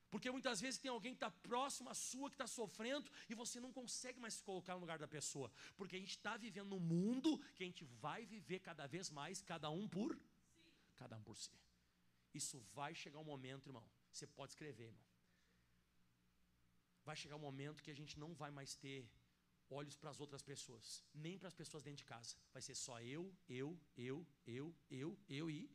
Porque 0.09 0.31
muitas 0.31 0.61
vezes 0.61 0.79
tem 0.79 0.89
alguém 0.89 1.13
que 1.13 1.17
está 1.17 1.31
próximo 1.31 1.89
à 1.89 1.93
sua, 1.93 2.29
que 2.29 2.35
está 2.35 2.47
sofrendo, 2.47 3.09
e 3.27 3.33
você 3.33 3.59
não 3.59 3.71
consegue 3.73 4.19
mais 4.19 4.35
se 4.35 4.43
colocar 4.43 4.73
no 4.75 4.79
lugar 4.79 4.97
da 4.97 5.07
pessoa. 5.07 5.51
Porque 5.75 5.95
a 5.95 5.99
gente 5.99 6.11
está 6.11 6.37
vivendo 6.37 6.69
num 6.69 6.79
mundo 6.79 7.37
que 7.53 7.63
a 7.63 7.65
gente 7.65 7.83
vai 7.83 8.25
viver 8.25 8.59
cada 8.59 8.87
vez 8.87 9.09
mais, 9.09 9.41
cada 9.41 9.69
um 9.69 9.87
por 9.87 10.17
cada 10.95 11.15
um 11.15 11.23
por 11.23 11.37
si. 11.37 11.51
Isso 12.33 12.59
vai 12.73 12.93
chegar 12.95 13.19
um 13.19 13.23
momento, 13.23 13.67
irmão. 13.67 13.85
Você 14.11 14.25
pode 14.25 14.51
escrever, 14.53 14.85
irmão. 14.85 15.05
vai 17.03 17.15
chegar 17.15 17.35
um 17.35 17.45
momento 17.49 17.83
que 17.83 17.91
a 17.91 17.93
gente 17.99 18.17
não 18.19 18.33
vai 18.33 18.49
mais 18.49 18.75
ter 18.75 19.07
olhos 19.69 19.95
para 19.95 20.09
as 20.09 20.19
outras 20.19 20.41
pessoas, 20.41 21.03
nem 21.13 21.37
para 21.37 21.47
as 21.47 21.53
pessoas 21.53 21.83
dentro 21.83 21.97
de 21.97 22.05
casa. 22.05 22.35
Vai 22.53 22.61
ser 22.61 22.75
só 22.75 23.01
eu, 23.01 23.33
eu, 23.47 23.79
eu, 23.97 24.25
eu, 24.45 24.75
eu, 24.89 25.17
eu 25.27 25.49
e. 25.49 25.69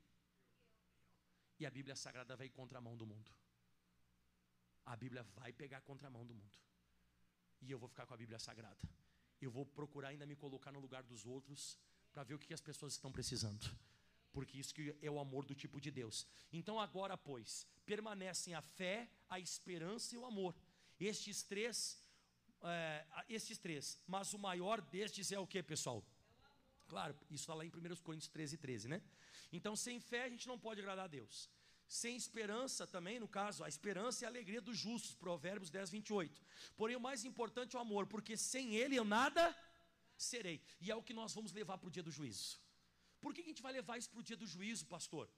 E 1.59 1.67
a 1.67 1.71
Bíblia 1.71 1.97
Sagrada 1.97 2.37
vai 2.37 2.49
contra 2.49 2.79
a 2.79 2.81
mão 2.81 2.97
do 2.97 3.07
mundo. 3.07 3.31
A 4.87 4.97
Bíblia 4.97 5.23
vai 5.23 5.53
pegar 5.53 5.81
contra 5.83 6.09
a 6.09 6.11
mão 6.11 6.25
do 6.27 6.35
mundo. 6.35 6.59
E 7.61 7.71
eu 7.71 7.79
vou 7.79 7.89
ficar 7.89 8.07
com 8.07 8.15
a 8.15 8.17
Bíblia 8.17 8.39
Sagrada. 8.39 8.89
Eu 9.41 9.51
vou 9.51 9.67
procurar 9.67 10.09
ainda 10.09 10.27
me 10.27 10.37
colocar 10.37 10.73
no 10.73 10.81
lugar 10.81 11.03
dos 11.03 11.27
outros 11.27 11.79
para 12.13 12.25
ver 12.25 12.35
o 12.35 12.39
que 12.39 12.55
as 12.55 12.61
pessoas 12.61 12.95
estão 12.95 13.13
precisando. 13.13 13.65
Porque 14.33 14.59
isso 14.59 14.75
que 14.75 14.97
é 15.03 15.11
o 15.11 15.19
amor 15.19 15.45
do 15.45 15.55
tipo 15.55 15.81
de 15.81 15.91
Deus. 15.91 16.27
Então 16.53 16.79
agora, 16.79 17.17
pois, 17.17 17.67
permanecem 17.85 18.55
a 18.55 18.63
fé, 18.63 19.11
a 19.29 19.39
esperança 19.39 20.15
e 20.15 20.19
o 20.19 20.25
amor. 20.25 20.55
Estes 20.99 21.43
três, 21.43 22.03
é, 22.63 23.07
estes 23.29 23.59
três. 23.59 23.99
Mas 24.07 24.33
o 24.33 24.39
maior 24.39 24.81
destes 24.81 25.33
é 25.33 25.39
o 25.39 25.47
que, 25.47 25.63
pessoal? 25.63 26.05
Claro, 26.89 27.17
isso 27.31 27.45
está 27.45 27.55
lá 27.55 27.65
em 27.65 27.69
1 27.69 27.97
Coríntios 28.03 28.29
13, 28.29 28.57
13, 28.57 28.89
né? 28.89 29.03
Então, 29.53 29.77
sem 29.77 30.01
fé 30.01 30.25
a 30.25 30.29
gente 30.29 30.47
não 30.47 30.59
pode 30.59 30.81
agradar 30.81 31.05
a 31.05 31.09
Deus. 31.09 31.49
Sem 31.87 32.17
esperança 32.17 32.87
também, 32.87 33.19
no 33.19 33.27
caso, 33.27 33.65
a 33.65 33.69
esperança 33.69 34.25
é 34.25 34.27
a 34.27 34.31
alegria 34.31 34.61
dos 34.61 34.79
justos, 34.79 35.15
Provérbios 35.15 35.71
10, 35.71 35.91
28. 35.91 36.41
Porém, 36.77 36.97
o 36.97 37.01
mais 37.01 37.25
importante 37.25 37.75
é 37.75 37.79
o 37.79 37.83
amor, 37.83 38.07
porque 38.07 38.37
sem 38.37 38.77
ele 38.77 38.97
eu 38.97 39.05
nada 39.05 39.57
serei. 40.17 40.61
E 40.81 40.91
é 40.91 40.95
o 40.95 41.03
que 41.03 41.13
nós 41.13 41.35
vamos 41.35 41.53
levar 41.53 41.79
para 41.79 41.89
o 41.89 41.91
dia 41.91 42.03
do 42.03 42.11
juízo. 42.11 42.61
Por 43.21 43.35
que 43.35 43.41
a 43.41 43.45
gente 43.45 43.63
vai 43.63 43.73
levar 43.73 43.99
isso 43.99 44.11
para 44.11 44.21
o 44.21 44.23
dia 44.23 44.37
do 44.37 44.47
juízo, 44.47 44.87
pastor? 44.87 45.29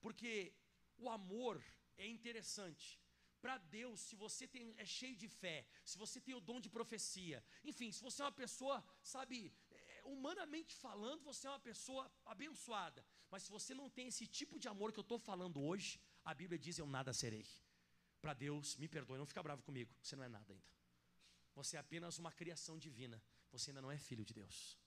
Porque 0.00 0.52
o 0.98 1.08
amor 1.08 1.62
é 1.96 2.06
interessante. 2.06 2.98
Para 3.40 3.56
Deus, 3.58 4.00
se 4.00 4.14
você 4.16 4.46
tem, 4.46 4.74
é 4.76 4.84
cheio 4.84 5.16
de 5.16 5.28
fé, 5.28 5.66
se 5.84 5.96
você 5.96 6.20
tem 6.20 6.34
o 6.34 6.40
dom 6.40 6.60
de 6.60 6.68
profecia, 6.68 7.42
enfim, 7.64 7.90
se 7.90 8.02
você 8.02 8.20
é 8.20 8.24
uma 8.26 8.32
pessoa, 8.32 8.84
sabe, 9.02 9.52
é, 9.70 10.02
humanamente 10.04 10.74
falando, 10.74 11.22
você 11.22 11.46
é 11.46 11.50
uma 11.50 11.60
pessoa 11.60 12.10
abençoada. 12.24 13.04
Mas 13.30 13.44
se 13.44 13.50
você 13.50 13.72
não 13.74 13.88
tem 13.88 14.08
esse 14.08 14.26
tipo 14.26 14.58
de 14.58 14.68
amor 14.68 14.92
que 14.92 14.98
eu 14.98 15.08
estou 15.08 15.18
falando 15.18 15.62
hoje, 15.62 16.00
a 16.24 16.34
Bíblia 16.34 16.58
diz: 16.58 16.78
Eu 16.78 16.86
nada 16.86 17.12
serei. 17.12 17.46
Para 18.20 18.34
Deus, 18.34 18.76
me 18.76 18.88
perdoe, 18.88 19.16
não 19.16 19.24
fica 19.24 19.42
bravo 19.42 19.62
comigo, 19.62 19.90
você 20.02 20.14
não 20.14 20.24
é 20.24 20.28
nada 20.28 20.52
ainda. 20.52 20.70
Você 21.54 21.76
é 21.76 21.80
apenas 21.80 22.18
uma 22.18 22.30
criação 22.30 22.78
divina, 22.78 23.22
você 23.50 23.70
ainda 23.70 23.80
não 23.80 23.90
é 23.90 23.98
filho 23.98 24.24
de 24.24 24.34
Deus. 24.34 24.78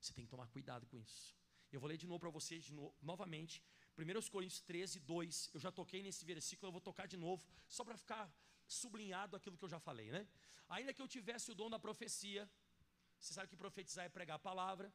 Você 0.00 0.12
tem 0.12 0.24
que 0.24 0.30
tomar 0.30 0.48
cuidado 0.48 0.86
com 0.86 0.98
isso. 0.98 1.36
Eu 1.70 1.80
vou 1.80 1.88
ler 1.88 1.96
de 1.96 2.06
novo 2.06 2.20
para 2.20 2.30
vocês, 2.30 2.70
novo, 2.70 2.94
novamente, 3.00 3.62
1 3.96 4.30
Coríntios 4.30 4.60
13, 4.60 5.00
2. 5.00 5.50
Eu 5.54 5.60
já 5.60 5.70
toquei 5.70 6.02
nesse 6.02 6.24
versículo, 6.24 6.68
eu 6.68 6.72
vou 6.72 6.80
tocar 6.80 7.06
de 7.06 7.16
novo, 7.16 7.42
só 7.68 7.84
para 7.84 7.96
ficar 7.96 8.32
sublinhado 8.66 9.36
aquilo 9.36 9.56
que 9.56 9.64
eu 9.64 9.68
já 9.68 9.78
falei, 9.78 10.10
né? 10.10 10.26
Ainda 10.68 10.92
que 10.92 11.00
eu 11.00 11.06
tivesse 11.06 11.50
o 11.50 11.54
dom 11.54 11.70
da 11.70 11.78
profecia, 11.78 12.50
você 13.20 13.32
sabe 13.32 13.48
que 13.48 13.56
profetizar 13.56 14.04
é 14.04 14.08
pregar 14.08 14.36
a 14.36 14.38
palavra, 14.38 14.92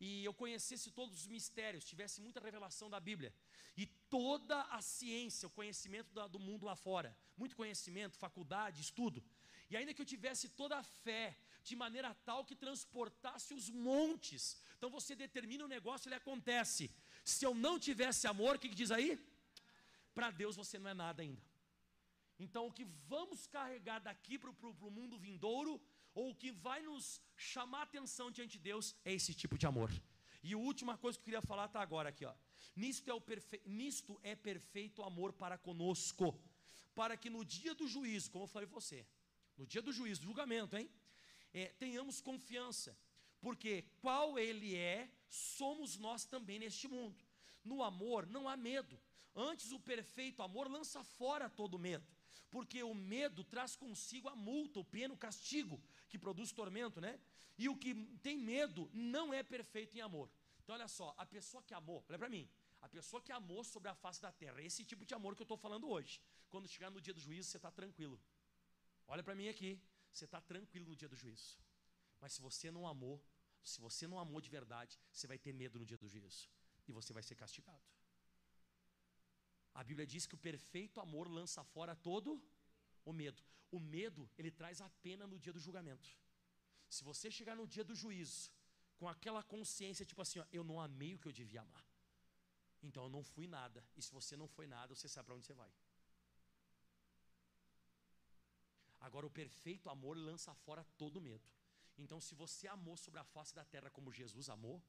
e 0.00 0.24
eu 0.24 0.32
conhecesse 0.32 0.90
todos 0.90 1.20
os 1.20 1.26
mistérios, 1.26 1.84
tivesse 1.84 2.20
muita 2.20 2.40
revelação 2.40 2.88
da 2.90 3.00
Bíblia, 3.00 3.32
e 3.76 3.86
toda 3.86 4.60
a 4.64 4.80
ciência, 4.82 5.48
o 5.48 5.50
conhecimento 5.50 6.28
do 6.28 6.38
mundo 6.38 6.66
lá 6.66 6.76
fora, 6.76 7.16
muito 7.36 7.56
conhecimento, 7.56 8.16
faculdade, 8.16 8.80
estudo, 8.80 9.24
e 9.70 9.76
ainda 9.76 9.92
que 9.94 10.00
eu 10.00 10.06
tivesse 10.06 10.50
toda 10.50 10.76
a 10.76 10.82
fé, 10.82 11.36
de 11.62 11.76
maneira 11.76 12.14
tal 12.24 12.44
que 12.44 12.56
transportasse 12.56 13.52
os 13.52 13.68
montes, 13.68 14.56
então 14.76 14.88
você 14.88 15.14
determina 15.14 15.64
o 15.64 15.68
negócio, 15.68 16.08
ele 16.08 16.14
acontece. 16.14 16.90
Se 17.36 17.44
eu 17.48 17.54
não 17.66 17.74
tivesse 17.86 18.26
amor, 18.26 18.56
o 18.56 18.58
que, 18.58 18.70
que 18.70 18.80
diz 18.82 18.90
aí? 18.90 19.10
Para 20.14 20.30
Deus 20.30 20.56
você 20.56 20.78
não 20.78 20.90
é 20.90 20.94
nada 20.94 21.22
ainda. 21.22 21.42
Então 22.44 22.62
o 22.66 22.72
que 22.76 22.84
vamos 23.14 23.46
carregar 23.46 23.98
daqui 24.08 24.38
para 24.38 24.50
o 24.50 24.90
mundo 24.98 25.18
vindouro 25.18 25.72
ou 26.14 26.30
o 26.30 26.34
que 26.34 26.50
vai 26.50 26.80
nos 26.82 27.20
chamar 27.36 27.82
atenção 27.82 28.30
diante 28.30 28.52
de 28.52 28.64
Deus 28.70 28.94
é 29.04 29.12
esse 29.12 29.34
tipo 29.34 29.58
de 29.58 29.66
amor. 29.66 29.90
E 30.42 30.54
a 30.54 30.58
última 30.58 30.96
coisa 30.96 31.18
que 31.18 31.22
eu 31.22 31.24
queria 31.24 31.42
falar 31.42 31.66
está 31.66 31.80
agora 31.82 32.08
aqui, 32.08 32.24
ó. 32.24 32.34
Nisto 32.74 33.10
é, 33.10 33.14
o 33.14 33.20
perfe... 33.20 33.60
Nisto 33.66 34.18
é 34.22 34.34
perfeito 34.34 35.02
amor 35.02 35.32
para 35.32 35.58
conosco, 35.58 36.26
para 36.94 37.16
que 37.16 37.28
no 37.28 37.44
dia 37.44 37.74
do 37.74 37.86
juízo, 37.86 38.30
como 38.30 38.44
eu 38.44 38.48
falei 38.48 38.68
você, 38.68 39.04
no 39.56 39.66
dia 39.66 39.82
do 39.82 39.92
juízo, 39.92 40.22
julgamento, 40.22 40.76
hein? 40.76 40.88
É, 41.52 41.66
tenhamos 41.84 42.20
confiança, 42.20 42.96
porque 43.40 43.84
qual 44.00 44.38
ele 44.38 44.76
é, 44.76 45.10
somos 45.28 45.96
nós 45.96 46.24
também 46.24 46.58
neste 46.58 46.88
mundo. 46.88 47.24
No 47.64 47.82
amor 47.82 48.26
não 48.26 48.48
há 48.48 48.56
medo, 48.56 48.98
antes 49.34 49.72
o 49.72 49.80
perfeito 49.80 50.42
amor 50.42 50.70
lança 50.70 51.02
fora 51.04 51.48
todo 51.48 51.78
medo 51.78 52.06
porque 52.50 52.82
o 52.82 52.94
medo 52.94 53.44
traz 53.44 53.76
consigo 53.76 54.28
a 54.28 54.36
multa, 54.36 54.80
o 54.80 54.84
pena, 54.84 55.12
o 55.14 55.18
castigo, 55.18 55.80
que 56.08 56.18
produz 56.18 56.52
tormento, 56.52 57.00
né? 57.00 57.18
E 57.56 57.68
o 57.68 57.76
que 57.76 57.94
tem 58.22 58.38
medo 58.38 58.90
não 58.92 59.32
é 59.32 59.42
perfeito 59.42 59.96
em 59.96 60.00
amor. 60.00 60.30
Então, 60.62 60.74
olha 60.74 60.88
só, 60.88 61.14
a 61.16 61.26
pessoa 61.26 61.62
que 61.62 61.74
amou, 61.74 62.04
olha 62.08 62.18
para 62.18 62.28
mim, 62.28 62.48
a 62.80 62.88
pessoa 62.88 63.20
que 63.20 63.32
amou 63.32 63.64
sobre 63.64 63.88
a 63.88 63.94
face 63.94 64.22
da 64.22 64.32
terra, 64.32 64.62
esse 64.62 64.84
tipo 64.84 65.04
de 65.04 65.14
amor 65.14 65.34
que 65.34 65.42
eu 65.42 65.44
estou 65.44 65.56
falando 65.56 65.88
hoje. 65.88 66.20
Quando 66.48 66.68
chegar 66.68 66.90
no 66.90 67.00
dia 67.00 67.12
do 67.12 67.20
juízo, 67.20 67.50
você 67.50 67.56
está 67.56 67.70
tranquilo. 67.70 68.20
Olha 69.06 69.22
para 69.22 69.34
mim 69.34 69.48
aqui, 69.48 69.80
você 70.12 70.24
está 70.24 70.40
tranquilo 70.40 70.86
no 70.86 70.96
dia 70.96 71.08
do 71.08 71.16
juízo. 71.16 71.58
Mas 72.20 72.32
se 72.34 72.40
você 72.40 72.70
não 72.70 72.86
amou, 72.86 73.22
se 73.62 73.80
você 73.80 74.06
não 74.06 74.18
amou 74.18 74.40
de 74.40 74.50
verdade, 74.50 74.98
você 75.12 75.26
vai 75.26 75.38
ter 75.38 75.52
medo 75.52 75.78
no 75.78 75.86
dia 75.86 75.98
do 75.98 76.08
juízo. 76.08 76.48
E 76.86 76.92
você 76.92 77.12
vai 77.12 77.22
ser 77.22 77.34
castigado. 77.34 77.84
A 79.74 79.84
Bíblia 79.84 80.06
diz 80.06 80.26
que 80.26 80.34
o 80.34 80.38
perfeito 80.38 81.00
amor 81.00 81.28
lança 81.28 81.62
fora 81.62 81.94
todo 81.94 82.42
o 83.04 83.12
medo. 83.12 83.42
O 83.70 83.78
medo, 83.78 84.28
ele 84.38 84.50
traz 84.50 84.80
a 84.80 84.88
pena 85.02 85.26
no 85.26 85.38
dia 85.38 85.52
do 85.52 85.60
julgamento. 85.60 86.08
Se 86.88 87.04
você 87.04 87.30
chegar 87.30 87.54
no 87.54 87.66
dia 87.66 87.84
do 87.84 87.94
juízo 87.94 88.50
com 88.98 89.08
aquela 89.08 89.42
consciência, 89.42 90.04
tipo 90.06 90.22
assim, 90.22 90.38
ó, 90.40 90.46
eu 90.50 90.64
não 90.64 90.80
amei 90.80 91.14
o 91.14 91.18
que 91.18 91.28
eu 91.28 91.32
devia 91.32 91.60
amar. 91.60 91.86
Então 92.82 93.04
eu 93.04 93.10
não 93.10 93.22
fui 93.22 93.46
nada. 93.46 93.84
E 93.96 94.02
se 94.02 94.10
você 94.10 94.36
não 94.36 94.48
foi 94.48 94.66
nada, 94.66 94.94
você 94.94 95.08
sabe 95.08 95.26
para 95.26 95.34
onde 95.34 95.46
você 95.46 95.54
vai. 95.54 95.70
Agora, 99.00 99.26
o 99.26 99.30
perfeito 99.30 99.88
amor 99.88 100.16
lança 100.16 100.52
fora 100.54 100.84
todo 100.96 101.20
medo. 101.20 101.48
Então, 101.98 102.20
se 102.20 102.34
você 102.34 102.68
amou 102.68 102.96
sobre 102.96 103.20
a 103.20 103.24
face 103.24 103.54
da 103.54 103.64
terra 103.64 103.90
como 103.90 104.12
Jesus 104.12 104.48
amou, 104.48 104.82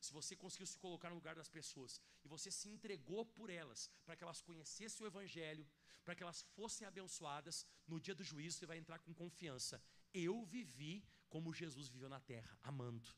se 0.00 0.12
você 0.12 0.36
conseguiu 0.36 0.66
se 0.66 0.78
colocar 0.78 1.08
no 1.08 1.16
lugar 1.16 1.34
das 1.34 1.48
pessoas 1.48 2.00
e 2.24 2.28
você 2.28 2.50
se 2.50 2.68
entregou 2.68 3.24
por 3.24 3.50
elas, 3.50 3.90
para 4.04 4.16
que 4.16 4.24
elas 4.24 4.40
conhecessem 4.40 5.04
o 5.04 5.08
Evangelho, 5.08 5.66
para 6.04 6.14
que 6.14 6.22
elas 6.22 6.42
fossem 6.56 6.86
abençoadas, 6.86 7.66
no 7.86 8.00
dia 8.00 8.14
do 8.14 8.24
juízo 8.24 8.58
você 8.58 8.66
vai 8.66 8.78
entrar 8.78 8.98
com 9.00 9.12
confiança. 9.12 9.82
Eu 10.12 10.44
vivi 10.44 11.04
como 11.28 11.52
Jesus 11.52 11.88
viveu 11.88 12.08
na 12.08 12.20
terra, 12.20 12.58
amando. 12.62 13.08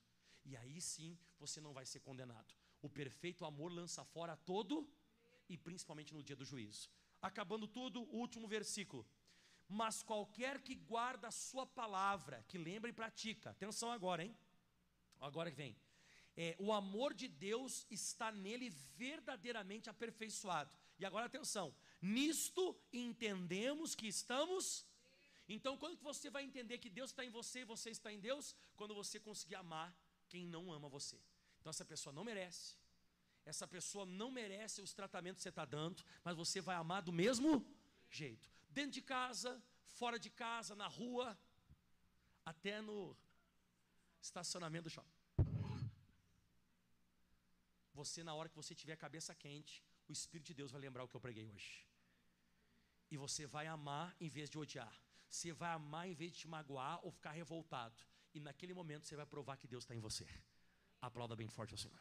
E 0.45 0.57
aí 0.57 0.81
sim 0.81 1.19
você 1.39 1.61
não 1.61 1.73
vai 1.73 1.87
ser 1.87 2.01
condenado. 2.01 2.55
O 2.83 2.89
perfeito 2.89 3.45
amor 3.45 3.71
lança 3.73 4.05
fora 4.05 4.37
todo 4.37 4.89
e 5.49 5.57
principalmente 5.57 6.15
no 6.15 6.23
dia 6.23 6.37
do 6.37 6.45
juízo. 6.45 6.91
Acabando 7.21 7.69
tudo, 7.69 8.03
o 8.03 8.17
último 8.17 8.49
versículo. 8.49 9.07
Mas 9.71 10.03
qualquer 10.03 10.61
que 10.61 10.75
guarda 10.75 11.29
a 11.29 11.31
sua 11.31 11.65
palavra, 11.65 12.45
que 12.49 12.59
lembra 12.59 12.91
e 12.91 12.93
pratica, 12.93 13.51
atenção 13.51 13.91
agora, 13.93 14.25
hein? 14.25 14.37
Agora 15.21 15.51
que 15.51 15.57
vem 15.57 15.77
é, 16.37 16.57
o 16.59 16.73
amor 16.73 17.13
de 17.13 17.29
Deus 17.29 17.87
está 17.91 18.31
nele 18.33 18.71
verdadeiramente 18.97 19.91
aperfeiçoado. 19.91 20.71
E 20.99 21.05
agora 21.05 21.27
atenção, 21.27 21.75
nisto 22.01 22.79
entendemos 22.93 23.95
que 23.95 24.07
estamos. 24.07 24.87
Então, 25.49 25.77
quando 25.77 25.97
que 25.97 26.05
você 26.05 26.31
vai 26.31 26.45
entender 26.45 26.79
que 26.79 26.89
Deus 26.89 27.11
está 27.11 27.25
em 27.25 27.31
você 27.31 27.61
e 27.61 27.65
você 27.65 27.91
está 27.91 28.13
em 28.13 28.21
Deus? 28.21 28.55
Quando 28.77 28.95
você 28.95 29.19
conseguir 29.19 29.57
amar 29.57 29.95
quem 30.29 30.47
não 30.47 30.73
ama 30.73 30.89
você. 30.89 31.21
Então, 31.61 31.71
essa 31.71 31.85
pessoa 31.85 32.13
não 32.13 32.25
merece, 32.25 32.77
essa 33.45 33.67
pessoa 33.67 34.07
não 34.07 34.31
merece 34.31 34.81
os 34.81 34.95
tratamentos 34.95 35.41
que 35.41 35.43
você 35.43 35.49
está 35.49 35.65
dando, 35.65 36.03
mas 36.25 36.37
você 36.37 36.61
vai 36.61 36.77
amar 36.77 37.03
do 37.03 37.13
mesmo 37.13 37.67
jeito. 38.09 38.49
Dentro 38.71 38.93
de 38.93 39.03
casa, 39.03 39.63
fora 39.99 40.19
de 40.19 40.31
casa, 40.31 40.75
na 40.75 40.87
rua, 40.87 41.39
até 42.45 42.81
no 42.81 43.17
estacionamento 44.21 44.85
do 44.85 44.91
shopping. 44.91 45.21
Você, 47.93 48.23
na 48.23 48.35
hora 48.35 48.49
que 48.49 48.57
você 48.57 48.75
tiver 48.75 48.95
a 48.95 48.97
cabeça 48.97 49.35
quente, 49.35 49.85
o 50.09 50.13
Espírito 50.13 50.49
de 50.49 50.55
Deus 50.55 50.71
vai 50.71 50.81
lembrar 50.81 51.05
o 51.05 51.09
que 51.09 51.17
eu 51.17 51.21
preguei 51.21 51.47
hoje. 51.47 51.87
E 53.11 53.17
você 53.17 53.47
vai 53.47 53.67
amar 53.67 54.17
em 54.21 54.29
vez 54.29 54.49
de 54.49 54.59
odiar. 54.59 54.95
Você 55.29 55.53
vai 55.53 55.73
amar 55.73 56.09
em 56.09 56.15
vez 56.15 56.33
de 56.33 56.39
te 56.41 56.49
magoar 56.49 57.05
ou 57.05 57.11
ficar 57.11 57.33
revoltado. 57.33 58.01
E 58.33 58.41
naquele 58.41 58.73
momento 58.73 59.07
você 59.07 59.17
vai 59.17 59.27
provar 59.27 59.57
que 59.57 59.67
Deus 59.67 59.85
está 59.85 59.95
em 59.95 60.01
você. 60.01 60.27
Aplauda 61.01 61.35
bem 61.35 61.49
forte 61.49 61.73
ao 61.73 61.79
Senhor. 61.79 62.01